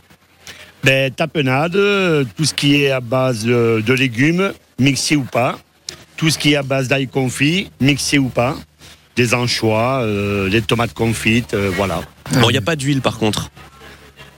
Ben, 0.84 1.10
tapenade, 1.12 1.76
euh, 1.78 2.26
tout 2.36 2.44
ce 2.44 2.54
qui 2.54 2.84
est 2.84 2.92
à 2.92 3.00
base 3.00 3.44
euh, 3.46 3.82
de 3.82 3.94
légumes, 3.94 4.52
mixé 4.80 5.16
ou 5.16 5.24
pas. 5.24 5.58
Tout 6.18 6.30
ce 6.30 6.38
qui 6.38 6.54
est 6.54 6.56
à 6.58 6.64
base 6.64 6.90
d'ail 6.90 7.08
confit, 7.08 7.70
mixé 7.80 8.18
ou 8.18 8.28
pas. 8.28 8.56
Des 9.16 9.34
anchois, 9.34 10.02
euh, 10.02 10.50
des 10.50 10.62
tomates 10.62 10.94
confites, 10.94 11.54
euh, 11.54 11.72
voilà. 11.74 12.02
Bon, 12.34 12.50
il 12.50 12.54
n'y 12.54 12.58
a 12.58 12.62
pas 12.62 12.76
d'huile 12.76 13.02
par 13.02 13.18
contre. 13.18 13.50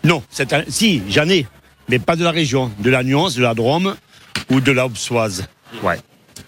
Non, 0.03 0.21
c'est 0.29 0.53
un- 0.53 0.63
si, 0.67 1.01
j'en 1.09 1.27
ai, 1.27 1.47
mais 1.89 1.97
pas 1.97 2.15
de 2.15 2.23
la 2.23 2.31
région. 2.31 2.71
De 2.79 2.91
la 2.91 3.01
Nuance, 3.03 3.35
de 3.35 3.41
la 3.41 3.55
Drôme 3.55 3.95
ou 4.51 4.61
de 4.61 4.71
la 4.71 4.85
Auxoise. 4.85 5.47
Ouais. 5.81 5.97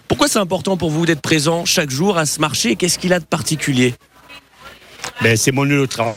Pourquoi 0.08 0.26
c'est 0.26 0.38
important 0.38 0.76
pour 0.76 0.90
vous 0.90 1.06
d'être 1.06 1.20
présent 1.20 1.64
chaque 1.64 1.90
jour 1.90 2.16
à 2.16 2.26
ce 2.26 2.40
marché? 2.40 2.76
Qu'est-ce 2.76 2.98
qu'il 2.98 3.12
a 3.12 3.20
de 3.20 3.24
particulier? 3.24 3.94
Ben, 5.20 5.36
c'est 5.36 5.52
mon 5.52 5.64
lieu 5.64 5.80
de 5.80 5.86
travail. 5.86 6.16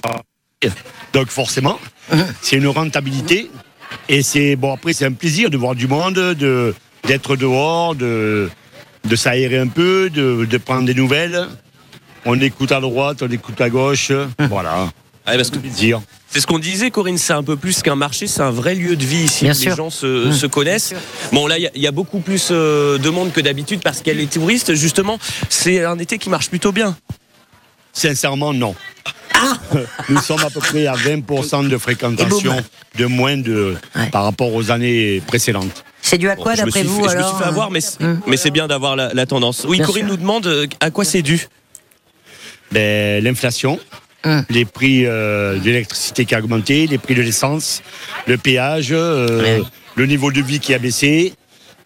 Donc 1.14 1.28
forcément, 1.28 1.80
c'est 2.42 2.56
une 2.56 2.68
rentabilité. 2.68 3.52
Et 4.08 4.24
c'est 4.24 4.56
bon 4.56 4.74
après 4.74 4.94
c'est 4.94 5.06
un 5.06 5.12
plaisir 5.12 5.50
de 5.50 5.58
voir 5.58 5.76
du 5.76 5.88
monde, 5.88 6.16
de 6.16 6.74
d'être 7.06 7.36
dehors, 7.36 7.96
de 7.96 8.50
de 9.04 9.16
s'aérer 9.16 9.58
un 9.58 9.68
peu, 9.68 10.10
de, 10.10 10.46
de 10.46 10.58
prendre 10.58 10.86
des 10.86 10.94
nouvelles. 10.94 11.48
On 12.26 12.39
écoute 12.39 12.72
à 12.72 12.80
droite, 12.80 13.24
on 13.24 13.30
écoute 13.30 13.60
à 13.60 13.70
gauche, 13.70 14.12
voilà. 14.39 14.89
Ah, 15.26 15.36
parce 15.36 15.50
que 15.52 15.58
Dire. 15.60 16.02
c'est 16.30 16.40
ce 16.40 16.48
qu'on 16.48 16.58
disait, 16.60 16.90
Corinne, 16.90 17.18
c'est 17.18 17.34
un 17.34 17.44
peu 17.44 17.56
plus 17.56 17.82
qu'un 17.84 17.96
marché, 17.96 18.26
c'est 18.28 18.42
un 18.42 18.50
vrai 18.52 18.74
lieu 18.76 18.96
de 18.96 19.06
vie 19.06 19.24
ici 19.26 19.44
Bien 19.46 19.54
où 19.54 19.56
sûr. 19.56 19.70
les 19.72 19.76
gens 19.78 19.90
se, 19.92 20.28
Mmh. 20.30 20.34
se 20.34 20.46
connaissent. 20.48 20.94
Bon, 21.32 21.46
là, 21.48 21.58
il 21.60 21.64
y 21.64 21.68
a- 21.68 21.72
il 21.76 21.82
y, 21.82 21.88
a 21.88 21.92
beaucoup 21.92 22.20
plus 22.20 22.48
euh, 22.52 22.98
de 22.98 23.10
monde 23.10 23.32
que 23.32 23.40
d'habitude 23.42 23.82
parce 23.84 24.00
qu'il 24.00 24.08
y 24.08 24.16
a 24.16 24.20
les 24.20 24.28
touristes. 24.28 24.74
Justement, 24.74 25.20
c'est 25.50 25.86
un 25.86 26.00
été 26.00 26.18
qui 26.18 26.30
marche 26.30 26.50
plutôt 26.50 26.72
bien. 26.72 26.98
Sincèrement, 27.94 28.54
non. 28.54 28.76
Nous 30.10 30.22
sommes 30.22 30.42
à 30.44 30.50
peu 30.50 30.60
près 30.60 30.86
à 30.88 30.94
20% 30.96 31.68
de 31.68 31.78
fréquentation 31.78 32.56
de 32.98 33.06
moins 33.06 33.38
de 33.38 33.76
par 34.12 34.24
rapport 34.24 34.54
aux 34.54 34.70
années 34.72 35.22
précédentes. 35.26 35.84
C'est 36.02 36.18
dû 36.18 36.30
à 36.30 36.36
quoi 36.36 36.56
d'après 36.56 36.84
vous 36.84 37.04
fait- 37.04 37.10
Je 37.12 37.18
me 37.18 37.24
suis 37.24 37.38
fait 37.38 37.44
avoir, 37.44 37.72
mais, 37.72 37.82
c'est- 37.82 37.98
mais 38.28 38.38
c'est 38.38 38.52
bien 38.52 38.68
d'avoir 38.68 38.96
la, 38.96 39.14
la 39.14 39.26
tendance. 39.26 39.66
Oui, 39.68 39.78
Bien 39.78 39.86
Corinne 39.86 40.04
sûr. 40.08 40.12
nous 40.12 40.18
demande 40.18 40.48
euh, 40.48 40.68
à 40.80 40.90
quoi 40.92 41.06
c'est 41.06 41.22
dû? 41.22 41.48
Ben, 42.72 43.24
L'inflation, 43.24 43.80
Hum. 44.24 44.46
les 44.52 44.66
prix 44.66 45.08
euh, 45.08 45.58
de 45.58 45.66
l'électricité 45.66 46.26
qui 46.26 46.36
a 46.36 46.40
augmenté, 46.40 46.86
les 46.86 47.00
prix 47.00 47.16
de 47.16 47.24
l'essence, 47.24 47.82
le 48.28 48.38
péage, 48.38 48.90
euh, 48.92 49.64
le 49.96 50.06
niveau 50.06 50.32
de 50.32 50.42
vie 50.42 50.60
qui 50.60 50.76
a 50.76 50.80
baissé, 50.80 51.34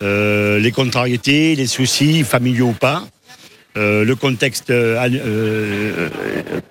euh, 0.04 0.60
les 0.60 0.72
contrariétés, 0.74 1.56
les 1.56 1.68
soucis, 1.68 2.26
familiaux 2.26 2.68
ou 2.68 2.74
pas, 2.74 3.08
euh, 3.78 4.04
le 4.04 4.16
contexte 4.16 4.70
euh, 4.70 4.98
euh, 5.10 6.10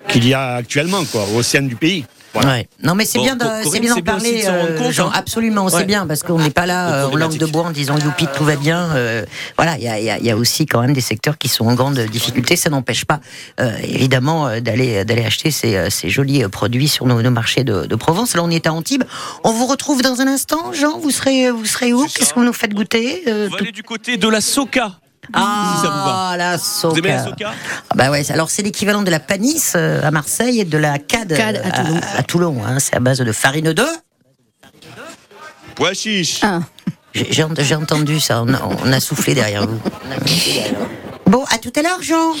qu'il 0.07 0.27
y 0.27 0.33
a 0.35 0.55
actuellement 0.55 1.03
quoi, 1.05 1.25
au 1.35 1.41
sein 1.41 1.61
du 1.63 1.75
pays. 1.75 2.05
Voilà. 2.35 2.51
Ouais. 2.51 2.67
Non 2.83 2.93
mais 2.95 3.05
c'est 3.05 3.17
Bon, 3.17 3.23
bien, 3.23 3.35
de- 3.35 3.43
Corinne, 3.43 3.63
c'est 3.71 3.79
bien 3.79 3.95
d'en 3.95 4.01
parler, 4.01 4.43
euh, 4.45 4.77
compte, 4.77 4.91
Jean. 4.91 5.07
hein. 5.07 5.11
Absolument, 5.15 5.69
c'est 5.69 5.77
Ouais. 5.77 5.85
bien 5.85 6.05
parce 6.05 6.21
qu'on 6.21 6.37
n'est 6.37 6.49
pas 6.51 6.65
là 6.65 7.07
Aux 7.07 7.09
euh, 7.09 7.13
en 7.13 7.15
langue 7.15 7.37
de 7.37 7.45
bois 7.45 7.63
en 7.63 7.71
disant 7.71 7.97
youpi 7.97 8.27
tout 8.35 8.43
va 8.43 8.55
bien. 8.55 8.89
euh, 8.95 9.25
voilà, 9.57 9.77
il 9.77 9.83
y 9.83 9.87
a, 9.87 9.97
il 9.99 10.05
y 10.05 10.09
a- 10.09 10.17
il 10.19 10.25
y 10.25 10.29
a 10.31 10.37
aussi 10.37 10.65
quand 10.65 10.81
même 10.81 10.93
des 10.93 11.01
secteurs 11.01 11.37
qui 11.37 11.47
sont 11.47 11.65
en 11.65 11.73
grande 11.73 11.97
difficulté. 11.99 12.55
Ça 12.55 12.69
n'empêche 12.69 13.05
pas 13.05 13.19
euh, 13.59 13.71
évidemment 13.83 14.47
euh, 14.47 14.59
d'aller 14.59 15.05
d'aller 15.05 15.23
acheter 15.25 15.49
ces, 15.51 15.75
euh, 15.75 15.89
ces 15.89 16.09
jolis 16.09 16.43
produits 16.49 16.87
sur 16.87 17.05
nos, 17.05 17.21
nos 17.21 17.31
marchés 17.31 17.63
de, 17.63 17.85
de 17.85 17.95
Provence. 17.95 18.35
Là, 18.35 18.43
on 18.43 18.49
est 18.51 18.67
à 18.67 18.73
Antibes. 18.73 19.03
On 19.43 19.51
vous 19.51 19.65
retrouve 19.65 20.01
dans 20.01 20.21
un 20.21 20.27
instant, 20.27 20.73
Jean. 20.73 20.99
Vous 20.99 21.11
serez 21.11 21.49
vous 21.51 21.65
serez 21.65 21.93
où? 21.93 22.05
Qu'est-ce 22.05 22.33
que 22.33 22.39
vous 22.39 22.45
nous 22.45 22.53
faites 22.53 22.73
goûter 22.73 23.23
euh, 23.27 23.47
On 23.47 23.51
va 23.53 23.57
aller 23.59 23.71
du 23.71 23.83
côté 23.83 24.17
de 24.17 24.27
la 24.27 24.41
Soca. 24.41 24.91
Ah, 25.33 25.73
si 25.75 25.81
ça 25.85 25.89
vous 25.89 26.09
va. 26.09 26.37
la 26.37 26.57
Vous 26.57 26.97
aimez 26.99 27.09
la 27.09 27.23
soca. 27.23 27.29
Soca 27.37 27.53
Ah 27.89 27.93
Bah 27.95 28.11
ouais, 28.11 28.29
alors 28.31 28.49
c'est 28.49 28.61
l'équivalent 28.63 29.01
de 29.01 29.11
la 29.11 29.19
panisse 29.19 29.73
euh, 29.75 30.01
à 30.03 30.11
Marseille 30.11 30.59
et 30.61 30.65
de 30.65 30.77
la 30.77 30.99
cad, 30.99 31.35
Cad 31.35 31.57
à 31.57 31.59
euh, 31.59 31.71
Toulon. 31.83 31.99
à 32.17 32.23
Toulon, 32.23 32.61
hein. 32.65 32.79
C'est 32.79 32.95
à 32.95 32.99
base 32.99 33.19
de 33.19 33.31
farine 33.31 33.73
de. 33.73 33.85
Pois 35.75 35.93
chiche. 35.93 36.39
Ah. 36.43 36.59
J'ai 37.13 37.27
j'ai 37.31 37.43
ent- 37.43 37.53
j'ai 37.57 37.75
entendu 37.75 38.19
ça, 38.19 38.41
on 38.43 38.53
a, 38.53 38.61
on 38.83 38.91
a 38.91 38.99
soufflé 38.99 39.33
derrière 39.33 39.65
vous. 39.67 39.79
Bon, 41.27 41.43
à 41.49 41.57
tout 41.57 41.71
à 41.75 41.81
l'heure, 41.81 42.01
Jean. 42.01 42.33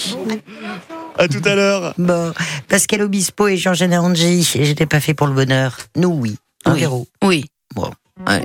À 1.17 1.27
tout 1.27 1.41
à 1.45 1.55
l'heure. 1.55 1.93
Bon, 1.97 2.33
Pascal 2.67 3.01
Obispo 3.01 3.47
et 3.47 3.57
Jean 3.57 3.73
Angie, 3.93 4.43
j'étais 4.53 4.85
pas 4.85 4.99
fait 4.99 5.13
pour 5.13 5.27
le 5.27 5.33
bonheur. 5.33 5.77
Nous, 5.95 6.09
oui. 6.09 6.37
Un 6.65 6.73
Oui. 6.73 6.79
Véro. 6.79 7.07
Oui. 7.23 7.45
Bon, 7.73 7.89
ouais. 8.27 8.43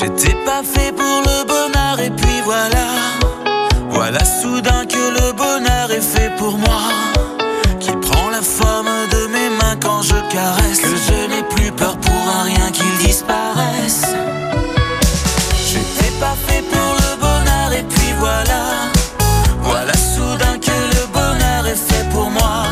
J'étais 0.00 0.34
pas 0.46 0.62
fait 0.62 0.92
pour 0.92 1.04
le 1.04 1.44
bonheur 1.44 2.00
et 2.00 2.08
puis 2.08 2.40
voilà. 2.46 2.86
Voilà 3.90 4.24
soudain 4.24 4.86
que 4.86 4.96
le 4.96 5.32
bonheur 5.32 5.90
est 5.90 6.00
fait 6.00 6.34
pour 6.38 6.56
moi. 6.56 6.80
Qu'il 7.80 8.00
prend 8.00 8.30
la 8.30 8.40
forme 8.40 8.88
de 9.10 9.26
mes 9.26 9.50
mains 9.50 9.76
quand 9.78 10.00
je 10.00 10.14
caresse. 10.32 10.80
Que 10.80 10.96
je 10.96 11.28
n'ai 11.28 11.42
plus 11.42 11.70
peur 11.72 11.98
pour 11.98 12.22
un 12.34 12.44
rien 12.44 12.70
qu'il 12.72 12.96
disparaisse. 13.06 14.06
J'étais 15.66 16.12
pas 16.18 16.34
fait 16.46 16.62
pour 16.62 16.94
le 17.02 17.20
bonheur 17.20 17.70
et 17.78 17.82
puis 17.82 18.14
voilà. 18.18 18.62
Voilà 19.60 19.92
soudain 19.92 20.58
que 20.58 20.78
le 20.96 21.06
bonheur 21.12 21.66
est 21.66 21.76
fait 21.76 22.08
pour 22.10 22.30
moi. 22.30 22.64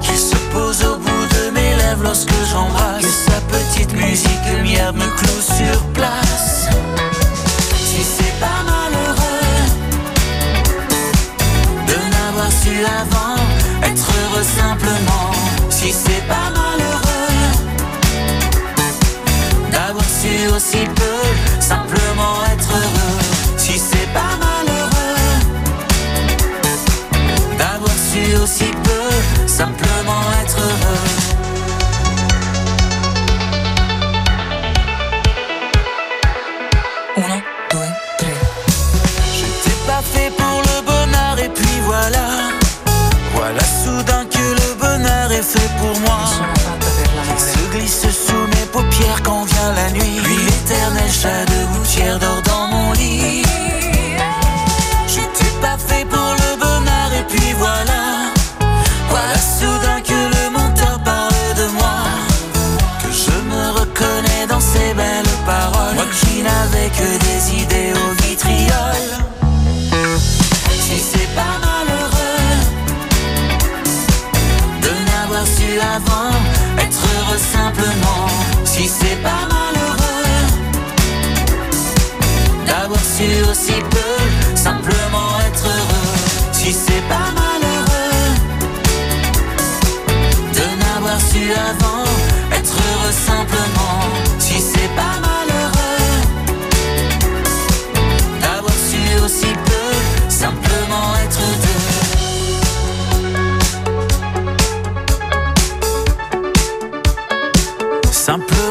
Qu'il 0.00 0.16
se 0.16 0.36
pose 0.52 0.84
au 0.84 0.96
bout 0.96 1.26
de 1.34 1.50
mes 1.50 1.74
lèvres 1.74 2.04
lorsque 2.04 2.30
j'embrasse. 2.52 3.02
Que 3.02 3.32
sa 3.32 3.40
petite 3.50 3.92
musique 3.94 4.46
lumière 4.54 4.92
me 4.92 5.15
paupières 48.96 49.22
quand 49.22 49.35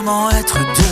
Simplement 0.05 0.29
être 0.29 0.59
deux. 0.75 0.84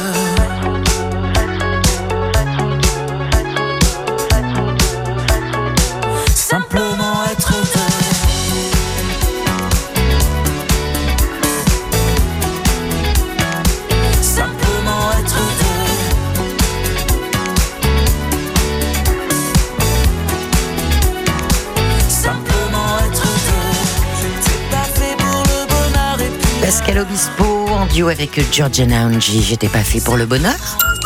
Avec 28.02 28.42
Georgiana 28.52 29.06
Angie. 29.06 29.44
J'étais 29.44 29.70
pas 29.70 29.84
fait 29.84 30.04
pour 30.04 30.18
le 30.18 30.26
bonheur. 30.26 30.56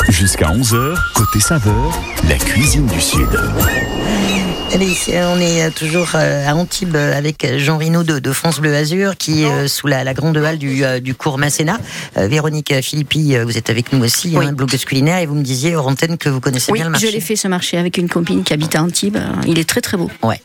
Jusqu'à 0.08 0.48
11h, 0.48 0.96
côté 1.14 1.40
saveur, 1.42 1.92
la 2.30 2.36
cuisine 2.36 2.88
du 2.88 3.02
Sud. 3.02 3.28
Allez, 4.74 4.96
on 5.24 5.40
est 5.40 5.64
euh, 5.64 5.70
toujours 5.72 6.10
euh, 6.16 6.48
à 6.48 6.54
Antibes 6.54 6.96
euh, 6.96 7.18
avec 7.18 7.48
Jean 7.58 7.78
Rino 7.78 8.04
de, 8.04 8.20
de 8.20 8.32
France 8.32 8.60
Bleu 8.60 8.76
Azur 8.76 9.16
qui 9.18 9.44
est 9.44 9.68
sous 9.68 9.88
la, 9.88 10.04
la 10.04 10.14
grande 10.14 10.38
halle 10.38 10.58
du, 10.60 10.84
du 11.02 11.16
cours 11.16 11.38
Masséna. 11.38 11.80
Véronique 12.16 12.74
Philippi, 12.82 13.36
vous 13.38 13.58
êtes 13.58 13.70
avec 13.70 13.94
nous 13.94 14.04
aussi, 14.04 14.34
Oui. 14.36 14.46
hein, 14.46 14.52
blogueuse 14.52 14.86
culinaire, 14.86 15.20
et 15.20 15.26
vous 15.26 15.36
me 15.36 15.44
disiez 15.44 15.76
hors 15.76 15.88
antenne 15.88 16.18
que 16.18 16.30
vous 16.30 16.40
connaissez 16.42 16.72
Oui, 16.72 16.80
bien 16.80 16.90
le 16.90 16.96
je 16.96 17.02
marché. 17.06 17.12
l'ai 17.12 17.22
fait 17.22 17.36
ce 17.36 17.48
marché 17.48 17.78
avec 17.78 17.98
une 17.98 18.10
copine 18.10 18.44
qui 18.44 18.54
habite 18.54 18.76
à 18.76 18.84
Antibes. 18.84 19.18
Il 19.48 19.58
est 19.58 19.68
très 19.68 19.82
très 19.82 19.98
beau. 19.98 20.12
Ouais. 20.24 20.40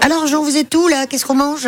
Alors 0.00 0.26
Jean, 0.26 0.42
vous 0.42 0.56
êtes 0.56 0.74
où 0.74 0.88
là? 0.88 1.06
Qu'est-ce 1.06 1.26
qu'on 1.26 1.34
mange? 1.34 1.66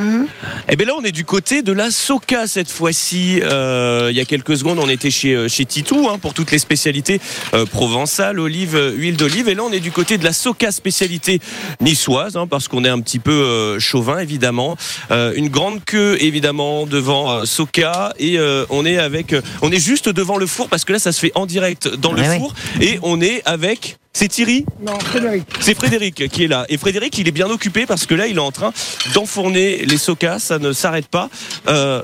Hum? 0.00 0.26
Eh 0.68 0.76
bien 0.76 0.86
là, 0.86 0.94
on 0.98 1.04
est 1.04 1.12
du 1.12 1.24
côté 1.24 1.62
de 1.62 1.72
la 1.72 1.90
Soca 1.90 2.46
cette 2.46 2.70
fois-ci. 2.70 3.40
Euh, 3.42 4.08
il 4.10 4.16
y 4.16 4.20
a 4.20 4.24
quelques 4.24 4.56
secondes, 4.56 4.78
on 4.78 4.88
était 4.88 5.10
chez, 5.10 5.48
chez 5.48 5.64
Titou 5.64 6.08
hein, 6.10 6.18
pour 6.18 6.34
toutes 6.34 6.50
les 6.50 6.58
spécialités 6.58 7.20
euh, 7.54 7.66
provençales, 7.66 8.38
olive, 8.40 8.74
euh, 8.76 8.92
huile 8.92 9.16
d'olive. 9.16 9.48
Et 9.48 9.54
là, 9.54 9.62
on 9.64 9.72
est 9.72 9.80
du 9.80 9.92
côté 9.92 10.18
de 10.18 10.24
la 10.24 10.32
Soca 10.32 10.70
spécialité 10.72 11.35
niçoise, 11.80 12.36
hein, 12.36 12.46
parce 12.46 12.68
qu'on 12.68 12.84
est 12.84 12.88
un 12.88 13.00
petit 13.00 13.18
peu 13.18 13.30
euh, 13.32 13.78
chauvin, 13.78 14.18
évidemment. 14.18 14.76
Euh, 15.10 15.32
une 15.36 15.48
grande 15.48 15.84
queue, 15.84 16.16
évidemment, 16.20 16.86
devant 16.86 17.30
euh, 17.30 17.44
Soca. 17.44 18.12
Et 18.18 18.38
on 18.70 18.84
est 18.84 18.98
avec, 18.98 19.34
on 19.62 19.70
est 19.72 19.78
juste 19.80 20.08
devant 20.08 20.36
le 20.36 20.46
four, 20.46 20.68
parce 20.68 20.84
que 20.84 20.92
là, 20.92 20.98
ça 20.98 21.12
se 21.12 21.20
fait 21.20 21.32
en 21.34 21.46
direct 21.46 21.88
dans 21.88 22.12
le 22.12 22.22
Ouais, 22.22 22.28
ouais. 22.28 22.38
four. 22.38 22.54
Et 22.80 22.98
on 23.02 23.20
est 23.20 23.42
avec... 23.44 23.98
C'est 24.18 24.28
Thierry 24.28 24.64
Non, 24.80 24.98
Frédéric. 24.98 25.44
c'est 25.60 25.74
Frédéric 25.74 26.28
qui 26.30 26.44
est 26.44 26.48
là. 26.48 26.64
Et 26.70 26.78
Frédéric, 26.78 27.18
il 27.18 27.28
est 27.28 27.32
bien 27.32 27.50
occupé 27.50 27.84
parce 27.84 28.06
que 28.06 28.14
là, 28.14 28.26
il 28.28 28.36
est 28.36 28.40
en 28.40 28.50
train 28.50 28.72
d'enfourner 29.12 29.84
les 29.84 29.98
socas. 29.98 30.38
Ça 30.38 30.58
ne 30.58 30.72
s'arrête 30.72 31.06
pas. 31.06 31.28
Euh, 31.68 32.00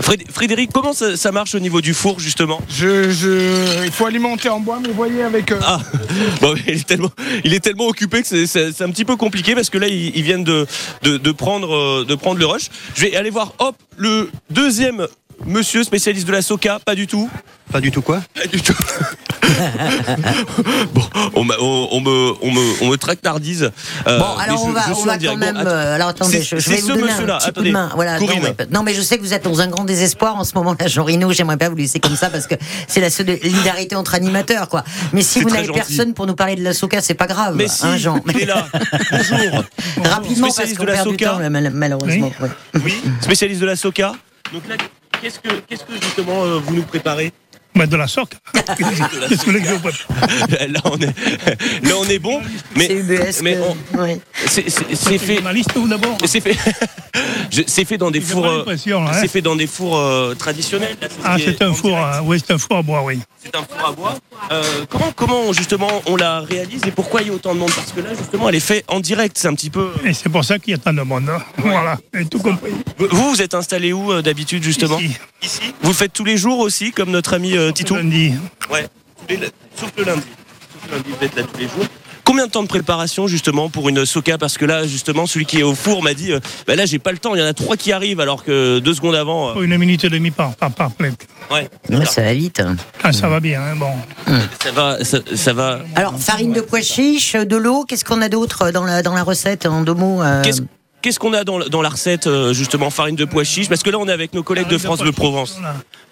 Fréd- 0.00 0.30
Frédéric, 0.32 0.70
comment 0.72 0.92
ça, 0.92 1.16
ça 1.16 1.32
marche 1.32 1.56
au 1.56 1.58
niveau 1.58 1.80
du 1.80 1.92
four, 1.92 2.20
justement? 2.20 2.60
Je, 2.70 3.10
je, 3.10 3.84
il 3.84 3.90
faut 3.90 4.06
alimenter 4.06 4.48
en 4.48 4.60
bois, 4.60 4.78
mais 4.80 4.90
vous 4.90 4.94
voyez 4.94 5.24
avec. 5.24 5.50
euh, 5.50 5.58
Ah, 5.60 5.80
bon, 6.40 6.54
il 6.68 6.74
est 6.74 6.86
tellement, 6.86 7.10
il 7.42 7.52
est 7.52 7.58
tellement 7.58 7.88
occupé 7.88 8.22
que 8.22 8.46
c'est- 8.46 8.80
un 8.80 8.90
petit 8.92 9.04
peu 9.04 9.16
compliqué 9.16 9.56
parce 9.56 9.70
que 9.70 9.78
là, 9.78 9.88
ils, 9.88 10.16
ils 10.16 10.22
viennent 10.22 10.44
de, 10.44 10.68
de, 11.02 11.16
de 11.16 11.32
prendre, 11.32 11.74
euh, 11.74 12.04
de 12.08 12.14
prendre 12.14 12.38
le 12.38 12.46
rush. 12.46 12.68
Je 12.94 13.00
vais 13.02 13.16
aller 13.16 13.30
voir, 13.30 13.54
hop, 13.58 13.74
le 13.96 14.30
deuxième 14.50 15.08
monsieur 15.44 15.82
spécialiste 15.82 16.28
de 16.28 16.32
la 16.32 16.42
soca. 16.42 16.78
Pas 16.84 16.94
du 16.94 17.08
tout. 17.08 17.28
Pas 17.72 17.80
du 17.80 17.90
tout 17.90 18.02
quoi? 18.02 18.22
Pas 18.34 18.46
du 18.46 18.62
tout. 18.62 18.72
bon, 20.94 21.02
on, 21.34 21.44
m'a- 21.44 21.54
on- 21.60 21.88
on 21.92 22.00
me, 22.00 22.32
on 22.42 22.50
me, 22.52 22.82
on 22.82 22.88
me 22.88 22.96
traquenardise. 22.96 23.70
Euh, 24.06 24.18
Bon, 24.18 24.24
mais 24.38 24.44
alors 24.44 24.64
on 24.64 24.68
je- 24.68 24.72
va, 24.74 24.82
je 24.88 24.92
on 24.92 25.04
va 25.04 25.12
quand 25.12 25.18
direct. 25.18 25.38
même. 25.38 25.54
Bon, 25.54 25.60
att- 25.60 25.66
euh, 25.66 25.94
alors 25.94 26.08
attendez, 26.08 26.42
c'est- 26.42 26.60
je, 26.60 26.70
vais 26.70 26.76
ce 26.78 26.82
vous 26.82 26.88
donner 26.88 27.10
un 27.12 27.38
petit 27.38 27.52
coup 27.52 27.62
de 27.62 27.70
main. 27.70 27.90
Voilà, 27.94 28.18
non, 28.20 28.26
mais, 28.42 28.66
non, 28.70 28.82
mais 28.82 28.94
je 28.94 29.00
sais 29.02 29.16
que 29.18 29.22
vous 29.22 29.34
êtes 29.34 29.44
dans 29.44 29.60
un 29.60 29.68
grand 29.68 29.84
désespoir 29.84 30.36
en 30.36 30.44
ce 30.44 30.52
moment-là, 30.56 30.86
Jean 30.88 31.04
Rino. 31.04 31.32
J'aimerais 31.32 31.56
pas 31.56 31.68
vous 31.68 31.76
laisser 31.76 32.00
comme 32.00 32.16
ça 32.16 32.30
parce 32.30 32.46
que 32.46 32.54
c'est 32.86 33.00
la 33.00 33.10
solidarité 33.10 33.96
entre 33.96 34.14
animateurs, 34.14 34.68
quoi. 34.68 34.84
Mais 35.12 35.22
si 35.22 35.40
vous 35.40 35.50
n'avez 35.50 35.68
personne 35.68 36.14
pour 36.14 36.26
nous 36.26 36.34
parler 36.34 36.56
de 36.56 36.62
la 36.64 36.72
soca, 36.74 37.00
c'est 37.00 37.14
pas 37.14 37.26
grave, 37.26 37.54
Mais 37.56 37.68
si, 37.68 37.86
hein, 37.86 37.96
Jean. 37.96 38.20
est 38.38 38.44
là. 38.44 38.66
Bonjour. 39.10 39.64
Rapidement, 40.04 40.48
parce 40.48 40.68
Spécialiste 40.68 40.78
qu'on 40.78 40.84
de 40.84 40.88
la 40.88 40.94
perd 40.94 41.08
du 41.08 41.14
soca. 41.14 41.30
temps, 41.30 41.38
là, 41.38 41.50
mal- 41.50 41.70
malheureusement. 41.74 42.32
Oui, 42.84 42.94
spécialiste 43.20 43.60
de 43.60 43.66
la 43.66 43.76
soca. 43.76 44.12
Donc 44.52 44.62
là, 44.68 44.76
qu'est-ce 45.20 45.38
que, 45.40 45.48
qu'est-ce 45.68 45.84
que 45.84 45.92
justement 46.00 46.44
euh, 46.44 46.58
vous 46.64 46.74
nous 46.74 46.82
préparez? 46.82 47.32
Bah, 47.74 47.86
de 47.86 47.96
la 47.96 48.06
sorte. 48.08 48.36
Là, 50.68 50.80
on 50.84 50.98
est, 50.98 51.06
là, 51.82 51.94
on 51.98 52.04
est 52.04 52.18
bon. 52.18 52.40
Mais, 52.76 52.86
C'est 52.86 52.94
UBS. 52.94 53.42
mais 53.42 53.58
on- 53.94 53.98
ouais. 54.00 54.20
c'est, 54.46 54.68
c'est- 54.68 54.94
c'est 54.94 55.18
fait. 55.18 55.40
D'abord 55.88 56.18
C'est 56.24 56.40
fait. 56.40 56.56
Je- 57.50 57.62
c'est 57.66 57.84
fait 57.84 57.96
dans 57.98 58.10
des 58.10 58.20
fours. 58.20 58.46
euh, 58.46 58.64
hein. 58.68 59.12
C'est 59.20 59.28
fait 59.28 59.40
dans 59.40 59.56
des 59.56 59.66
fours 59.66 59.96
euh, 59.96 60.34
traditionnels. 60.34 60.96
là, 61.00 61.08
Ah, 61.24 61.36
c'est 61.42 61.62
un 61.62 61.72
four, 61.72 61.96
oui, 62.24 62.42
c'est 62.44 62.52
un 62.52 62.58
four 62.58 62.76
à 62.78 62.82
bois, 62.82 63.02
oui. 63.04 63.20
C'est 63.42 63.54
un 63.56 63.62
four 63.62 63.88
à 63.88 63.92
bois. 63.92 64.14
Euh, 64.52 64.62
comment, 64.88 65.12
comment 65.14 65.52
justement 65.52 66.02
on 66.06 66.16
la 66.16 66.40
réalise 66.40 66.82
et 66.86 66.90
pourquoi 66.90 67.22
il 67.22 67.28
y 67.28 67.30
a 67.30 67.34
autant 67.34 67.54
de 67.54 67.60
monde? 67.60 67.70
Parce 67.74 67.92
que 67.92 68.00
là, 68.00 68.10
justement, 68.16 68.48
elle 68.48 68.54
est 68.56 68.60
faite 68.60 68.84
en 68.88 69.00
direct. 69.00 69.36
C'est 69.38 69.48
un 69.48 69.54
petit 69.54 69.70
peu. 69.70 69.90
Et 70.04 70.12
c'est 70.12 70.28
pour 70.28 70.44
ça 70.44 70.58
qu'il 70.58 70.72
y 70.72 70.74
a 70.74 70.78
tant 70.78 70.92
de 70.92 71.02
monde. 71.02 71.28
hein. 71.30 71.42
Voilà, 71.58 71.98
et 72.18 72.24
tout 72.26 72.38
compris. 72.38 72.72
Vous, 72.98 73.30
vous 73.30 73.42
êtes 73.42 73.54
installé 73.54 73.92
où 73.92 74.12
euh, 74.12 74.22
d'habitude 74.22 74.62
justement? 74.62 74.98
Ici. 74.98 75.16
Ici. 75.42 75.60
Vous 75.82 75.88
le 75.90 75.94
faites 75.94 76.12
tous 76.12 76.24
les 76.24 76.36
jours 76.36 76.58
aussi, 76.58 76.90
comme 76.92 77.10
notre 77.10 77.34
ami 77.34 77.56
euh, 77.58 77.72
Titou 77.72 77.96
Lundi. 77.96 78.32
Ouais. 78.70 78.86
tous 79.26 79.34
les- 79.34 79.48
Sauf 79.76 79.92
le 79.96 80.04
lundi. 80.04 80.22
Sauf 80.72 80.90
le 80.90 80.96
lundi, 80.96 81.08
vous 81.18 81.24
êtes 81.26 81.36
là 81.36 81.42
tous 81.42 81.58
les 81.58 81.64
jours. 81.66 81.84
Combien 82.24 82.46
de 82.46 82.50
temps 82.50 82.62
de 82.62 82.68
préparation 82.68 83.26
justement 83.26 83.70
pour 83.70 83.88
une 83.88 84.04
soca? 84.04 84.36
Parce 84.36 84.58
que 84.58 84.66
là, 84.66 84.86
justement, 84.86 85.26
celui 85.26 85.46
qui 85.46 85.60
est 85.60 85.62
au 85.62 85.74
four 85.74 86.02
m'a 86.02 86.12
dit, 86.12 86.30
euh, 86.32 86.40
bah 86.66 86.76
là, 86.76 86.84
j'ai 86.84 86.98
pas 86.98 87.10
le 87.10 87.16
temps. 87.16 87.34
Il 87.34 87.40
y 87.40 87.42
en 87.42 87.46
a 87.46 87.54
trois 87.54 87.76
qui 87.78 87.90
arrivent, 87.90 88.20
alors 88.20 88.44
que 88.44 88.80
deux 88.80 88.92
secondes 88.92 89.14
avant. 89.14 89.56
euh, 89.56 89.62
Une 89.62 89.78
minute 89.78 90.04
et 90.04 90.10
demie 90.10 90.30
par, 90.30 90.54
par, 90.56 90.70
par 90.70 90.90
plate. 90.90 91.26
ouais. 91.50 91.70
Ouais, 91.88 92.04
ça 92.04 92.20
va 92.22 92.34
vite. 92.34 92.62
Ah, 93.02 93.14
ça 93.14 93.28
va 93.30 93.40
bien, 93.40 93.62
hein, 93.62 93.76
bon. 93.76 93.90
Ça 94.62 94.72
va, 94.72 95.02
ça, 95.04 95.18
ça 95.34 95.52
va. 95.54 95.80
Alors, 95.96 96.18
farine 96.18 96.52
de 96.52 96.60
pois 96.60 96.82
chiche, 96.82 97.32
de 97.34 97.56
l'eau, 97.56 97.84
qu'est-ce 97.84 98.04
qu'on 98.04 98.20
a 98.20 98.28
d'autre 98.28 98.72
dans 98.72 98.84
la, 98.84 99.02
dans 99.02 99.14
la 99.14 99.22
recette 99.22 99.64
en 99.64 99.80
deux 99.80 99.94
mots 99.94 100.22
euh, 100.22 100.42
Qu'est-ce 100.42 100.60
Qu'est-ce 101.00 101.20
qu'on 101.20 101.32
a 101.32 101.44
dans, 101.44 101.58
la- 101.58 101.68
dans 101.68 101.80
la 101.80 101.88
recette, 101.90 102.26
euh, 102.26 102.52
justement, 102.52 102.90
farine 102.90 103.14
de 103.16 103.24
pois 103.24 103.44
chiche? 103.44 103.68
Parce 103.68 103.82
que 103.84 103.88
là, 103.90 103.98
on 104.00 104.08
est 104.08 104.12
avec 104.12 104.34
nos 104.34 104.42
collègues 104.42 104.66
de 104.68 104.76
France 104.78 104.98
Bleu 104.98 105.12
Provence. 105.12 105.56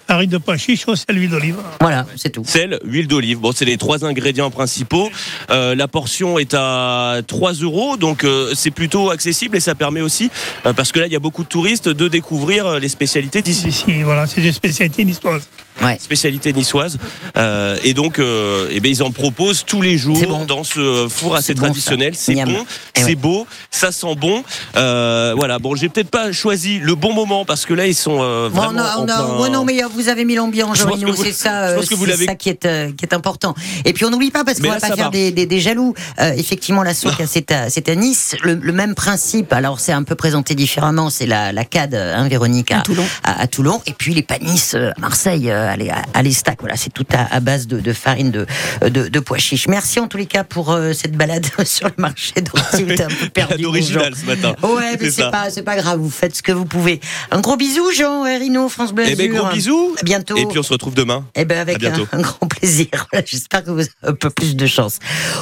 Farine 0.06 0.30
de 0.30 0.38
pois 0.38 0.56
chiche, 0.56 0.84
sel, 0.86 1.18
huile 1.18 1.30
d'olive. 1.30 1.56
Voilà, 1.80 2.06
c'est 2.16 2.30
tout. 2.30 2.44
Sel, 2.46 2.78
huile 2.84 3.08
d'olive. 3.08 3.38
Bon, 3.40 3.50
c'est 3.54 3.64
les 3.64 3.76
trois 3.76 4.04
ingrédients 4.04 4.50
principaux. 4.50 5.10
Euh, 5.50 5.74
la 5.74 5.88
portion 5.88 6.38
est 6.38 6.54
à 6.54 7.16
3 7.26 7.54
euros, 7.54 7.96
donc 7.96 8.22
euh, 8.22 8.52
c'est 8.54 8.70
plutôt 8.70 9.10
accessible 9.10 9.56
et 9.56 9.60
ça 9.60 9.74
permet 9.74 10.00
aussi, 10.02 10.30
euh, 10.64 10.72
parce 10.72 10.92
que 10.92 11.00
là, 11.00 11.06
il 11.06 11.12
y 11.12 11.16
a 11.16 11.20
beaucoup 11.20 11.42
de 11.42 11.48
touristes, 11.48 11.88
de 11.88 12.06
découvrir 12.06 12.78
les 12.78 12.88
spécialités 12.88 13.42
d'ici. 13.42 13.68
Ici, 13.68 14.02
voilà, 14.04 14.26
c'est 14.28 14.40
des 14.40 14.52
spécialités 14.52 15.04
niçoises. 15.04 15.48
Ouais. 15.82 15.98
Spécialité 16.00 16.54
niçoise. 16.54 16.96
Euh, 17.36 17.76
et 17.84 17.92
donc, 17.92 18.18
euh, 18.18 18.68
eh 18.70 18.80
ben, 18.80 18.90
ils 18.90 19.02
en 19.02 19.10
proposent 19.10 19.62
tous 19.66 19.82
les 19.82 19.98
jours 19.98 20.46
dans 20.46 20.64
ce 20.64 21.06
four 21.10 21.36
assez 21.36 21.52
bon, 21.52 21.62
traditionnel. 21.64 22.14
C'est 22.16 22.34
bon, 22.34 22.64
Eh 22.94 23.00
c'est 23.00 23.04
ouais. 23.08 23.14
beau, 23.14 23.46
ça 23.70 23.92
sent 23.92 24.14
bon. 24.16 24.42
Euh, 24.76 25.34
voilà. 25.36 25.58
Bon, 25.58 25.74
j'ai 25.74 25.90
peut-être 25.90 26.08
pas 26.10 26.32
choisi 26.32 26.78
le 26.78 26.94
bon 26.94 27.12
moment 27.12 27.44
parce 27.44 27.66
que 27.66 27.74
là, 27.74 27.86
ils 27.86 27.94
sont 27.94 28.20
euh, 28.22 28.48
Bon, 28.48 28.56
vraiment. 28.62 28.72
on 28.72 28.78
a- 28.78 28.96
on 28.96 29.02
en 29.02 29.08
a- 29.08 29.14
plein- 29.26 29.38
ouais, 29.42 29.50
non, 29.50 29.64
mais 29.66 29.84
euh, 29.84 29.88
vous 29.96 30.08
avez 30.08 30.24
mis 30.24 30.34
l'ambiance, 30.36 30.78
vous- 31.16 31.24
c'est 31.24 31.32
ça, 31.32 31.68
je 31.68 31.72
euh, 31.72 31.76
pense 31.76 31.88
que 31.88 31.94
vous 31.94 32.04
c'est 32.04 32.10
l'avez- 32.12 32.26
ça 32.26 32.34
qui 32.34 32.48
est, 32.48 32.64
euh, 32.66 32.92
qui 32.96 33.04
est 33.04 33.14
important. 33.14 33.54
Et 33.84 33.92
puis 33.92 34.04
on 34.04 34.10
n'oublie 34.10 34.30
pas, 34.30 34.44
parce 34.44 34.58
qu'on 34.58 34.68
là, 34.68 34.78
va 34.78 34.88
pas 34.88 34.94
faire 34.94 35.10
des, 35.10 35.30
des- 35.32 35.46
des 35.46 35.60
jaloux. 35.60 35.94
Euh, 36.20 36.32
effectivement, 36.36 36.82
la 36.82 36.94
soca, 36.94 37.26
c'est 37.26 37.50
à, 37.50 37.70
c'est 37.70 37.88
à 37.88 37.94
Nice. 37.94 38.36
Le, 38.42 38.54
le 38.54 38.72
même 38.72 38.94
principe, 38.94 39.52
alors 39.52 39.80
c'est 39.80 39.92
un 39.92 40.02
peu 40.02 40.14
présenté 40.14 40.54
différemment, 40.54 41.10
c'est 41.10 41.26
la, 41.26 41.52
la 41.52 41.64
CAD, 41.64 41.94
hein, 41.94 42.28
Véronique, 42.28 42.70
à, 42.72 42.82
à, 43.24 43.40
à 43.42 43.46
Toulon. 43.46 43.80
Et 43.86 43.92
puis 43.92 44.14
les 44.14 44.22
panisses 44.22 44.74
euh, 44.74 44.90
à 44.96 45.00
Marseille, 45.00 45.50
euh, 45.50 45.68
à, 45.72 45.76
l'E- 45.76 45.90
à 46.14 46.22
l'Estac. 46.22 46.58
Voilà, 46.60 46.76
c'est 46.76 46.92
tout 46.92 47.06
à, 47.12 47.34
à 47.34 47.40
base 47.40 47.66
de, 47.66 47.80
de 47.80 47.92
farine 47.92 48.30
de, 48.30 48.46
de, 48.82 49.08
de 49.08 49.20
pois 49.20 49.38
chiches. 49.38 49.68
Merci 49.68 49.98
en 50.00 50.08
tous 50.08 50.16
les 50.18 50.26
cas 50.26 50.44
pour 50.44 50.72
euh, 50.72 50.92
cette 50.92 51.16
balade 51.16 51.46
sur 51.64 51.88
le 51.88 51.94
marché 51.98 52.32
êtes 52.36 52.50
un 53.00 53.08
peu 53.08 53.28
perdu. 53.28 53.64
Ce 53.64 54.26
matin. 54.26 54.54
Ouais, 54.62 54.96
mais 55.00 55.10
C'est 55.10 55.30
pas, 55.30 55.50
c'est 55.50 55.62
pas 55.62 55.76
grave, 55.76 55.98
vous 56.00 56.10
faites 56.10 56.36
ce 56.36 56.42
que 56.42 56.52
vous 56.52 56.64
pouvez. 56.66 57.00
Un 57.30 57.40
gros 57.40 57.56
bisou, 57.56 57.90
Jean, 57.92 58.22
Rino, 58.22 58.68
France 58.68 58.92
Bleu. 58.92 59.04
Eh 59.08 59.14
ben, 59.16 59.32
gros 59.32 59.48
bisous. 59.52 59.85
À 59.98 60.02
bientôt. 60.02 60.36
Et 60.36 60.46
puis 60.46 60.58
on 60.58 60.62
se 60.62 60.72
retrouve 60.72 60.94
demain. 60.94 61.24
Eh 61.34 61.44
ben 61.44 61.58
avec 61.58 61.78
bientôt. 61.78 62.06
un, 62.12 62.18
un 62.18 62.22
grand 62.22 62.46
plaisir. 62.46 62.88
Voilà, 63.12 63.24
J'espère 63.26 63.64
que 63.64 63.70
vous 63.70 63.80
avez 63.80 63.88
un 64.02 64.12
peu 64.12 64.30
plus 64.30 64.56
de 64.56 64.66
chance. 64.66 64.98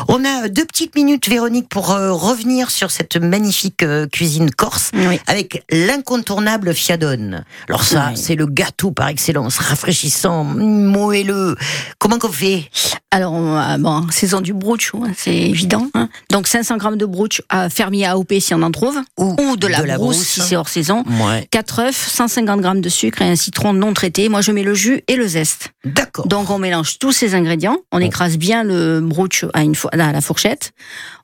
On 0.09 0.25
a 0.25 0.49
deux 0.49 0.65
petites 0.65 0.95
minutes, 0.95 1.29
Véronique, 1.29 1.69
pour 1.69 1.91
euh, 1.93 2.13
revenir 2.13 2.71
sur 2.71 2.91
cette 2.91 3.17
magnifique 3.17 3.83
euh, 3.83 4.07
cuisine 4.07 4.51
corse 4.51 4.91
avec 5.27 5.65
l'incontournable 5.71 6.75
fiadone. 6.75 7.45
Alors 7.69 7.85
ça, 7.85 8.09
Oui. 8.11 8.17
c'est 8.17 8.35
le 8.35 8.47
gâteau 8.47 8.91
par 8.91 9.09
excellence, 9.09 9.59
rafraîchissant, 9.59 10.45
moelleux. 10.45 11.57
Comment 11.99 12.19
qu'on 12.19 12.31
fait? 12.33 12.71
Alors, 13.11 13.33
bon, 13.79 14.09
saison 14.11 14.41
du 14.41 14.53
bruccio, 14.53 15.03
hein, 15.05 15.13
c'est 15.17 15.35
évident. 15.37 15.87
hein. 15.95 16.09
Donc, 16.31 16.49
500 16.49 16.77
grammes 16.79 16.97
de 16.97 17.07
bruccio 17.07 17.45
à 17.49 17.71
fermier 17.71 18.07
AOP 18.07 18.33
si 18.41 18.55
on 18.55 18.63
en 18.63 18.73
trouve, 18.73 18.99
ou, 19.19 19.57
de 19.57 19.67
la, 19.69 19.81
de 19.83 19.87
la 19.87 19.97
brousse, 19.97 20.17
brousse. 20.17 20.27
si 20.29 20.41
c'est 20.41 20.57
hors 20.57 20.69
saison. 20.69 21.05
Ouais. 21.21 21.47
4 21.51 21.79
œufs, 21.89 21.97
150 22.09 22.61
grammes 22.61 22.81
de 22.81 22.89
sucre 22.89 23.23
et 23.23 23.31
un 23.31 23.37
citron 23.37 23.73
non 23.73 23.95
traité. 23.95 24.29
Moi, 24.35 24.41
je 24.41 24.51
mets 24.51 24.65
le 24.65 24.75
jus 24.75 25.01
et 25.07 25.15
le 25.15 25.29
zeste. 25.29 25.69
D'accord. 25.85 26.27
Donc, 26.27 26.51
on 26.51 26.59
mélange 26.59 26.99
tous 26.99 27.13
ces 27.13 27.37
ingrédients. 27.37 27.77
On 27.93 28.01
écrase 28.01 28.37
bien 28.37 28.65
le 28.65 28.99
bruccio 29.01 29.49
à, 29.55 29.63
une 29.63 29.75
à 29.93 30.11
la 30.11 30.21
fourchette. 30.21 30.73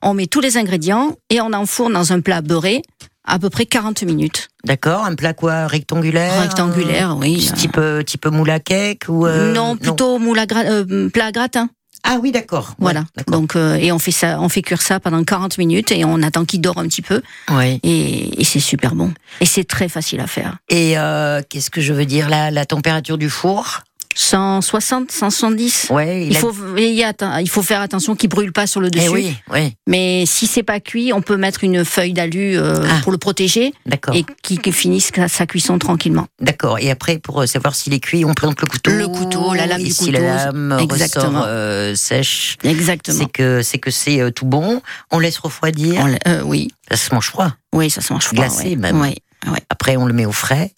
On 0.01 0.13
met 0.13 0.27
tous 0.27 0.39
les 0.39 0.55
ingrédients 0.55 1.17
et 1.29 1.41
on 1.41 1.51
enfourne 1.51 1.91
dans 1.91 2.13
un 2.13 2.21
plat 2.21 2.39
beurré 2.41 2.83
à 3.25 3.37
peu 3.37 3.49
près 3.49 3.65
40 3.65 4.03
minutes. 4.03 4.47
D'accord, 4.63 5.03
un 5.03 5.15
plat 5.15 5.33
quoi? 5.33 5.67
Rectangulaire? 5.67 6.39
Rectangulaire, 6.39 7.17
oui. 7.19 7.51
Type, 7.53 7.81
type 8.05 8.27
moule 8.27 8.49
à 8.49 8.61
cake 8.61 9.03
ou 9.09 9.25
euh, 9.27 9.51
non, 9.51 9.75
plutôt 9.75 10.17
moule 10.17 10.39
à 10.39 10.45
gra- 10.45 10.65
euh, 10.65 11.09
plat 11.09 11.25
à 11.25 11.31
gratin. 11.33 11.69
Ah 12.03 12.17
oui, 12.21 12.31
d'accord. 12.31 12.75
Voilà. 12.79 13.05
Donc 13.27 13.55
euh, 13.55 13.75
et 13.75 13.91
on 13.91 13.99
fait 13.99 14.11
ça, 14.11 14.39
on 14.41 14.49
fait 14.49 14.61
cuire 14.61 14.81
ça 14.81 14.99
pendant 14.99 15.23
40 15.23 15.57
minutes 15.57 15.91
et 15.91 16.03
on 16.05 16.21
attend 16.23 16.45
qu'il 16.45 16.61
dort 16.61 16.77
un 16.77 16.87
petit 16.87 17.01
peu. 17.01 17.21
Oui. 17.51 17.79
Et, 17.83 18.41
et 18.41 18.43
c'est 18.43 18.59
super 18.59 18.95
bon. 18.95 19.13
Et 19.39 19.45
c'est 19.45 19.63
très 19.63 19.87
facile 19.89 20.19
à 20.19 20.27
faire. 20.27 20.57
Et 20.69 20.97
euh, 20.97 21.41
qu'est-ce 21.47 21.69
que 21.69 21.81
je 21.81 21.93
veux 21.93 22.05
dire 22.05 22.29
là? 22.29 22.51
La 22.51 22.65
température 22.65 23.17
du 23.17 23.29
four? 23.29 23.81
160, 24.15 25.11
170. 25.11 25.87
Ouais, 25.89 26.25
il 26.25 26.31
il 26.31 26.37
a- 26.37 26.39
faut 26.39 26.51
veiller 26.51 27.05
il 27.41 27.49
faut 27.49 27.61
faire 27.63 27.81
attention 27.81 28.15
qu'il 28.15 28.29
brûle 28.29 28.51
pas 28.51 28.67
sur 28.67 28.81
le 28.81 28.89
dessus. 28.89 29.05
Eh 29.07 29.09
oui, 29.09 29.35
oui. 29.51 29.73
Mais 29.87 30.25
si 30.25 30.47
c'est 30.47 30.63
pas 30.63 30.79
cuit, 30.79 31.11
on 31.13 31.21
peut 31.21 31.37
mettre 31.37 31.63
une 31.63 31.83
feuille 31.85 32.13
d'alu 32.13 32.57
euh, 32.57 32.83
pour 33.03 33.11
le 33.11 33.17
protéger 33.17 33.73
Ah. 33.91 34.11
Et 34.13 34.25
qui, 34.43 34.57
qui 34.57 34.71
finisse 34.71 35.11
sa- 35.15 35.27
sa 35.27 35.45
cuisson 35.45 35.77
tranquillement. 35.79 36.27
D'accord. 36.39 36.79
Et 36.79 36.89
après, 36.91 37.17
pour 37.19 37.41
euh, 37.41 37.45
savoir 37.45 37.75
s'il 37.75 37.93
est 37.93 37.99
cuit, 37.99 38.25
on 38.25 38.33
plante 38.33 38.59
le 38.61 38.67
couteau. 38.67 38.91
Le 38.91 39.07
couteau, 39.07 39.53
la 39.53 39.65
lame 39.67 39.81
et 39.81 39.85
du 39.85 39.91
si 39.91 40.05
couteau. 40.05 40.11
la 40.13 40.19
lame 40.45 40.77
Exactement. 40.81 41.27
ressort 41.27 41.43
euh, 41.47 41.95
sèche, 41.95 42.57
Exactement. 42.63 43.17
c'est 43.19 43.31
que 43.31 43.61
c'est 43.61 43.77
que 43.79 43.91
c'est 43.91 44.19
euh, 44.21 44.31
tout 44.31 44.45
bon. 44.45 44.81
On 45.11 45.19
laisse 45.19 45.37
refroidir. 45.37 45.95
On 46.01 46.05
la- 46.07 46.43
oui. 46.45 46.69
Ça 46.89 46.97
se 46.97 47.13
mange 47.13 47.27
froid. 47.27 47.51
Oui, 47.73 47.89
ça 47.89 48.01
se 48.01 48.11
mange 48.11 48.23
froid. 48.25 48.35
Glacé 48.37 48.69
ouais. 48.69 48.75
même. 48.75 48.99
Ouais, 48.99 49.15
ouais. 49.47 49.59
Après, 49.69 49.97
on 49.97 50.05
le 50.05 50.13
met 50.13 50.25
au 50.25 50.31
frais. 50.31 50.71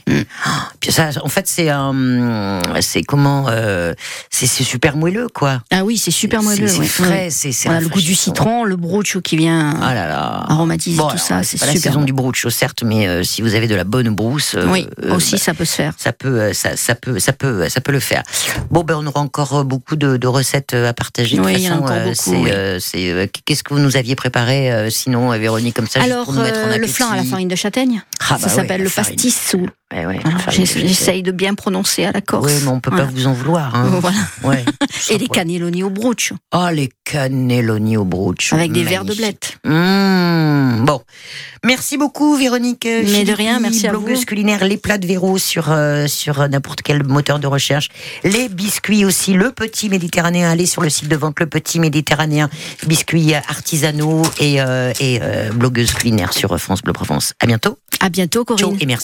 Ah, 0.45 0.69
Puis 0.79 0.91
ça, 0.91 1.09
en 1.23 1.27
fait, 1.29 1.47
c'est 1.47 1.69
un, 1.69 2.59
c'est 2.81 3.03
comment, 3.03 3.45
euh, 3.49 3.93
c'est 4.29 4.47
super 4.47 4.95
moelleux, 4.95 5.27
quoi. 5.33 5.61
Ah 5.71 5.83
oui, 5.83 5.97
c'est 5.97 6.11
super 6.11 6.41
moelleux. 6.43 6.67
c'est 6.67 6.79
ouais. 6.79 6.85
frais, 6.85 7.27
c'est- 7.29 7.51
Voilà, 7.65 7.81
le 7.81 7.89
goût 7.89 8.01
du 8.01 8.15
citron, 8.15 8.63
le 8.63 8.75
bruccio 8.75 9.21
qui 9.21 9.35
vient 9.37 9.73
Ah 9.81 9.93
là 9.93 10.07
là. 10.07 10.45
aromatiser 10.47 10.97
Bon, 10.97 11.03
tout 11.07 11.11
alors, 11.11 11.19
ça, 11.25 11.43
c'est 11.43 11.59
pas 11.59 11.65
la 11.65 11.73
super. 11.73 11.91
saison 11.91 11.99
bon. 12.01 12.05
du 12.05 12.13
bruccio, 12.13 12.49
certes, 12.49 12.83
mais 12.83 13.07
euh, 13.07 13.23
si 13.23 13.41
vous 13.41 13.55
avez 13.55 13.67
de 13.67 13.75
la 13.75 13.83
bonne 13.83 14.09
brousse, 14.09 14.55
euh, 14.55 14.67
Oui, 14.67 14.87
euh, 15.03 15.15
aussi 15.15 15.33
bah, 15.33 15.37
ça 15.39 15.53
peut 15.53 15.65
se 15.65 15.75
faire. 15.75 15.93
ça 15.97 16.13
peut, 16.13 16.39
euh, 16.39 16.53
ça, 16.53 16.77
ça 16.77 16.95
peut, 16.95 17.19
ça 17.19 17.33
peut, 17.33 17.67
ça 17.69 17.81
peut 17.81 17.91
le 17.91 17.99
faire. 17.99 18.23
Bon, 18.71 18.83
ben, 18.83 18.95
on 18.97 19.05
aura 19.07 19.19
encore 19.21 19.59
euh, 19.59 19.63
beaucoup 19.63 19.95
de, 19.95 20.17
de 20.17 20.27
recettes 20.27 20.73
euh, 20.73 20.89
à 20.89 20.93
partager. 20.93 21.37
De 21.37 21.41
Oui, 21.41 21.53
toute 21.53 21.61
il 21.61 21.65
y 21.65 21.69
en 21.69 21.71
a 21.71 21.75
façon, 21.75 21.83
encore 21.85 21.97
euh, 21.97 22.03
beaucoup, 22.03 22.15
c'est, 22.23 22.37
oui. 22.37 22.49
euh, 22.51 22.79
euh, 23.23 23.27
qu'est-ce 23.45 23.63
que 23.63 23.73
vous 23.73 23.79
nous 23.79 23.97
aviez 23.97 24.15
préparé, 24.15 24.71
euh, 24.71 24.89
sinon, 24.89 25.31
euh, 25.33 25.37
Véronique, 25.37 25.75
comme 25.75 25.87
ça, 25.87 25.99
juste 25.99 26.11
Alors, 26.11 26.25
pour 26.25 26.33
nous 26.33 26.41
mettre 26.41 26.59
en 26.59 26.63
euh, 26.63 26.67
le 26.67 26.73
appétit 26.75 26.93
flan 26.93 27.09
à 27.11 27.15
la 27.17 27.23
farine 27.23 27.47
de 27.47 27.55
châtaigne, 27.55 28.01
Ah, 28.29 28.37
bah 28.41 28.49
s'appelle 28.55 28.83
le 28.83 28.89
farine. 28.89 29.15
pastis. 29.15 29.53
Ou... 29.55 29.67
Ouais, 29.93 30.19
Voilà, 30.23 30.39
châtaigne. 30.39 30.65
J'essaye 30.87 31.23
de 31.23 31.31
bien 31.31 31.53
prononcer 31.55 32.05
à 32.05 32.11
la 32.11 32.21
Corse. 32.21 32.45
Oui, 32.51 32.53
mais 32.63 32.67
on 32.69 32.79
peut 32.79 32.91
pas 32.91 33.05
vous 33.05 33.27
en 33.27 33.33
vouloir. 33.33 33.75
Hein. 33.75 33.89
Voilà. 34.01 34.17
Ouais. 34.43 34.63
Et 35.09 35.17
les 35.17 35.27
cannelloni 35.27 35.83
au 35.83 35.89
bruccio, 35.89 36.35
Oh, 36.53 36.67
les 36.71 36.89
cannelloni 37.05 37.97
au 37.97 38.05
bruccio. 38.05 38.55
avec 38.57 38.71
des 38.71 38.83
verres 38.83 39.05
de 39.05 39.13
blette. 39.13 39.57
Mmh, 39.65 40.85
bon, 40.85 41.01
merci 41.63 41.97
beaucoup 41.97 42.35
Véronique. 42.35 42.85
euh, 42.85 43.03
Mais 43.05 43.23
de 43.23 43.31
rien, 43.33 43.59
merci 43.59 43.87
à 43.87 43.91
blogueuse 43.91 44.19
vous. 44.19 44.25
culinaire, 44.25 44.65
les 44.65 44.77
plats 44.77 44.97
de 44.97 45.05
Véro 45.07 45.37
sur 45.37 45.71
euh, 45.71 46.07
sur 46.07 46.41
euh, 46.41 46.47
n'importe 46.47 46.81
quel 46.81 47.03
moteur 47.03 47.39
de 47.39 47.47
recherche, 47.47 47.89
les 48.23 48.49
biscuits 48.49 49.05
aussi, 49.05 49.33
le 49.33 49.51
petit 49.51 49.89
méditerranéen. 49.89 50.49
Allez 50.49 50.65
sur 50.65 50.81
le 50.81 50.89
site 50.89 51.07
de 51.07 51.15
vente 51.15 51.39
le 51.39 51.45
petit 51.47 51.79
méditerranéen, 51.79 52.49
biscuits 52.87 53.33
artisanaux 53.35 54.23
et 54.39 54.61
euh, 54.61 54.91
et 54.99 55.19
euh, 55.21 55.51
blogueuse 55.51 55.91
culinaire 55.93 56.33
sur 56.33 56.57
France 56.59 56.81
Bleu 56.81 56.93
Provence. 56.93 57.33
À 57.39 57.45
bientôt. 57.45 57.77
À 57.99 58.09
bientôt, 58.09 58.43
Corinne. 58.43 58.65
Ciao 58.65 58.75
et 58.79 58.85
merci. 58.85 59.01